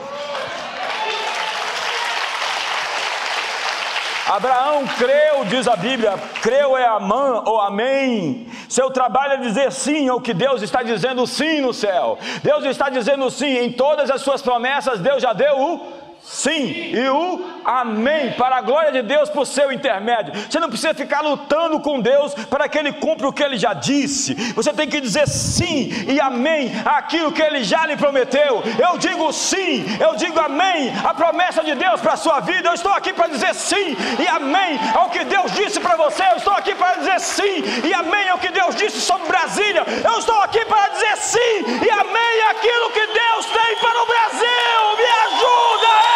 Abraão 4.30 4.86
creu, 4.96 5.44
diz 5.46 5.66
a 5.66 5.74
Bíblia, 5.74 6.14
creu 6.40 6.76
é 6.76 6.86
amã 6.86 7.42
ou 7.44 7.60
amém. 7.60 8.46
Seu 8.68 8.88
trabalho 8.88 9.32
é 9.32 9.36
dizer 9.38 9.72
sim 9.72 10.08
ao 10.08 10.20
que 10.20 10.32
Deus 10.32 10.62
está 10.62 10.84
dizendo 10.84 11.26
sim 11.26 11.60
no 11.60 11.74
céu. 11.74 12.16
Deus 12.40 12.64
está 12.64 12.88
dizendo 12.88 13.28
sim 13.28 13.58
em 13.58 13.72
todas 13.72 14.08
as 14.08 14.20
suas 14.20 14.40
promessas, 14.40 15.00
Deus 15.00 15.20
já 15.20 15.32
deu 15.32 15.58
o 15.60 15.99
sim 16.22 16.92
e 16.94 17.08
o 17.08 17.60
amém, 17.64 18.32
para 18.32 18.56
a 18.56 18.60
glória 18.60 18.92
de 18.92 19.02
Deus 19.02 19.28
por 19.30 19.46
seu 19.46 19.70
intermédio. 19.72 20.32
Você 20.48 20.58
não 20.58 20.68
precisa 20.68 20.94
ficar 20.94 21.20
lutando 21.20 21.80
com 21.80 22.00
Deus 22.00 22.34
para 22.34 22.68
que 22.68 22.78
Ele 22.78 22.92
cumpra 22.92 23.28
o 23.28 23.32
que 23.32 23.42
Ele 23.42 23.58
já 23.58 23.72
disse. 23.72 24.34
Você 24.54 24.72
tem 24.72 24.88
que 24.88 25.00
dizer 25.00 25.28
sim 25.28 25.90
e 26.08 26.20
amém 26.20 26.72
àquilo 26.84 27.32
que 27.32 27.42
Ele 27.42 27.62
já 27.62 27.86
lhe 27.86 27.96
prometeu. 27.96 28.62
Eu 28.78 28.98
digo 28.98 29.32
sim, 29.32 29.84
eu 30.00 30.14
digo 30.16 30.38
amém 30.38 30.92
à 31.04 31.14
promessa 31.14 31.62
de 31.62 31.74
Deus 31.74 32.00
para 32.00 32.14
a 32.14 32.16
sua 32.16 32.40
vida. 32.40 32.68
Eu 32.68 32.74
estou 32.74 32.92
aqui 32.92 33.12
para 33.12 33.28
dizer 33.28 33.54
sim 33.54 33.96
e 34.18 34.26
amém 34.28 34.78
ao 34.94 35.10
que 35.10 35.24
Deus 35.24 35.52
disse 35.52 35.80
para 35.80 35.96
você. 35.96 36.22
Eu 36.24 36.36
estou 36.36 36.54
aqui 36.54 36.74
para 36.74 36.96
dizer 36.96 37.20
sim 37.20 37.64
e 37.86 37.92
amém 37.94 38.28
ao 38.28 38.38
que 38.38 38.50
Deus 38.50 38.74
disse 38.74 39.00
sobre 39.00 39.28
Brasília. 39.28 39.84
Eu 40.04 40.18
estou 40.18 40.40
aqui 40.40 40.64
para 40.64 40.88
dizer 40.88 41.16
sim 41.16 41.38
e 41.84 41.90
amém 41.90 42.42
àquilo 42.50 42.90
que 42.90 43.06
Deus 43.06 43.46
tem 43.46 43.76
para 43.76 44.02
o 44.02 44.06
Brasil. 44.06 44.96
Me 44.96 45.34
ajuda! 45.34 46.09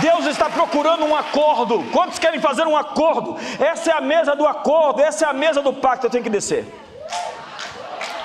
Deus 0.00 0.24
está 0.26 0.48
procurando 0.48 1.04
um 1.04 1.14
acordo. 1.14 1.84
Quantos 1.92 2.18
querem 2.18 2.40
fazer 2.40 2.66
um 2.66 2.76
acordo? 2.76 3.36
Essa 3.58 3.90
é 3.90 3.94
a 3.94 4.00
mesa 4.00 4.34
do 4.34 4.46
acordo, 4.46 5.02
essa 5.02 5.26
é 5.26 5.28
a 5.28 5.32
mesa 5.32 5.60
do 5.60 5.72
pacto. 5.72 6.06
Eu 6.06 6.10
tenho 6.10 6.24
que 6.24 6.30
descer. 6.30 6.66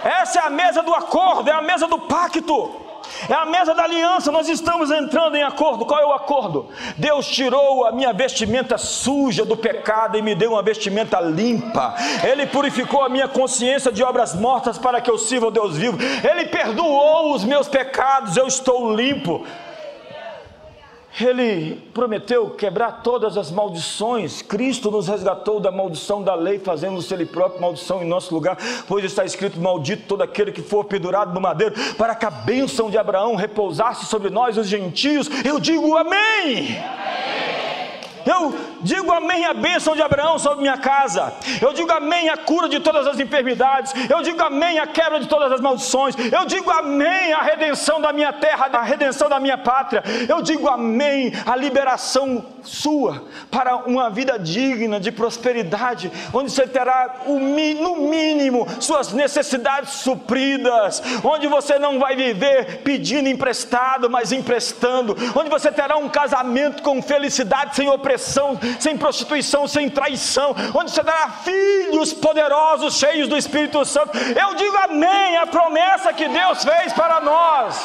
Essa 0.04 0.40
é 0.40 0.44
a 0.44 0.50
mesa 0.50 0.82
do 0.84 0.94
acordo, 0.94 1.50
é 1.50 1.54
a 1.54 1.62
mesa 1.62 1.88
do 1.88 2.00
pacto. 2.00 2.85
É 3.30 3.34
a 3.34 3.46
mesa 3.46 3.74
da 3.74 3.84
aliança, 3.84 4.32
nós 4.32 4.48
estamos 4.48 4.92
entrando 4.92 5.36
em 5.36 5.44
acordo. 5.44 5.86
Qual 5.86 6.00
é 6.00 6.06
o 6.06 6.14
acordo? 6.14 6.70
Deus 6.98 7.28
tirou 7.28 7.86
a 7.86 7.92
minha 7.92 8.14
vestimenta 8.14 8.78
suja 8.78 9.44
do 9.44 9.58
pecado 9.58 10.18
e 10.18 10.22
me 10.22 10.36
deu 10.36 10.52
uma 10.52 10.62
vestimenta 10.62 11.20
limpa. 11.20 11.96
Ele 12.24 12.46
purificou 12.46 13.04
a 13.04 13.10
minha 13.10 13.28
consciência 13.28 13.92
de 13.92 14.04
obras 14.04 14.36
mortas 14.36 14.78
para 14.78 15.02
que 15.02 15.10
eu 15.10 15.18
sirva 15.18 15.48
o 15.48 15.52
Deus 15.52 15.78
vivo. 15.78 15.98
Ele 16.24 16.46
perdoou 16.46 17.34
os 17.34 17.44
meus 17.44 17.68
pecados, 17.68 18.38
eu 18.38 18.48
estou 18.48 18.94
limpo. 18.94 19.46
Ele 21.20 21.82
prometeu 21.94 22.50
quebrar 22.50 23.02
todas 23.02 23.38
as 23.38 23.50
maldições. 23.50 24.42
Cristo 24.42 24.92
nos 24.92 25.08
resgatou 25.08 25.60
da 25.60 25.72
maldição 25.72 26.22
da 26.22 26.36
lei, 26.36 26.60
fazendo-se 26.60 27.14
Ele 27.14 27.26
próprio 27.26 27.62
maldição 27.62 28.04
em 28.04 28.08
nosso 28.08 28.34
lugar, 28.34 28.58
pois 28.88 29.06
está 29.06 29.24
escrito: 29.24 29.60
Maldito 29.60 30.04
todo 30.08 30.22
aquele 30.22 30.52
que 30.52 30.62
for 30.62 30.84
pendurado 30.84 31.34
no 31.34 31.40
madeiro, 31.40 31.74
para 31.98 32.16
que 32.16 32.26
a 32.26 32.32
bênção 32.32 32.90
de 32.90 32.98
Abraão 32.98 33.36
repousasse 33.36 34.06
sobre 34.06 34.30
nós, 34.30 34.58
os 34.58 34.68
gentios. 34.68 35.30
Eu 35.46 35.60
digo 35.60 35.96
amém. 35.96 36.78
amém. 36.78 37.15
Eu 38.26 38.56
digo 38.82 39.12
amém 39.12 39.46
a 39.46 39.54
bênção 39.54 39.96
de 39.96 40.02
Abraão 40.02 40.40
sobre 40.40 40.62
minha 40.62 40.78
casa. 40.78 41.34
Eu 41.62 41.74
digo 41.74 41.92
amém 41.92 42.30
a 42.30 42.38
cura 42.38 42.68
de 42.68 42.80
todas 42.80 43.06
as 43.08 43.20
enfermidades. 43.20 43.94
Eu 44.10 44.22
digo 44.22 44.42
amém 44.42 44.80
a 44.80 44.88
quebra 44.88 45.20
de 45.20 45.28
todas 45.28 45.52
as 45.52 45.62
maldições. 45.62 46.16
Eu 46.32 46.46
digo 46.46 46.70
amém 46.72 47.34
a 47.34 47.42
redenção 47.42 48.02
da 48.02 48.12
minha 48.12 48.34
terra, 48.34 48.70
a 48.72 48.82
redenção 48.82 49.30
da 49.30 49.40
minha 49.40 49.58
pátria. 49.58 50.04
Eu 50.28 50.42
digo 50.42 50.68
amém 50.68 51.32
a 51.46 51.56
liberação 51.56 52.44
sua 52.66 53.24
para 53.50 53.76
uma 53.78 54.10
vida 54.10 54.38
digna 54.38 55.00
de 55.00 55.12
prosperidade, 55.12 56.12
onde 56.34 56.52
você 56.52 56.68
terá 56.68 57.22
no 57.26 57.96
mínimo 58.08 58.68
suas 58.80 59.14
necessidades 59.14 59.94
supridas, 59.94 61.02
onde 61.24 61.48
você 61.48 61.80
não 61.80 62.00
vai 62.00 62.16
viver 62.16 62.82
pedindo 62.84 63.30
emprestado, 63.30 64.10
mas 64.10 64.32
emprestando, 64.32 65.16
onde 65.36 65.50
você 65.50 65.72
terá 65.72 65.98
um 65.98 66.10
casamento 66.10 66.84
com 66.84 67.02
felicidade 67.02 67.76
sem 67.76 67.90
opressão 67.90 68.60
sem 68.80 68.98
prostituição, 68.98 69.68
sem 69.68 69.90
traição, 69.90 70.56
onde 70.74 70.92
você 70.92 71.04
dará 71.04 71.30
filhos 71.30 72.14
poderosos, 72.14 72.98
cheios 72.98 73.28
do 73.28 73.38
Espírito 73.38 73.84
Santo. 73.86 74.18
Eu 74.18 74.56
digo 74.56 74.78
amém, 74.78 75.38
a 75.38 75.48
promessa 75.48 76.14
que 76.14 76.28
Deus 76.28 76.64
fez 76.64 76.94
para 76.94 77.22
nós. 77.22 77.84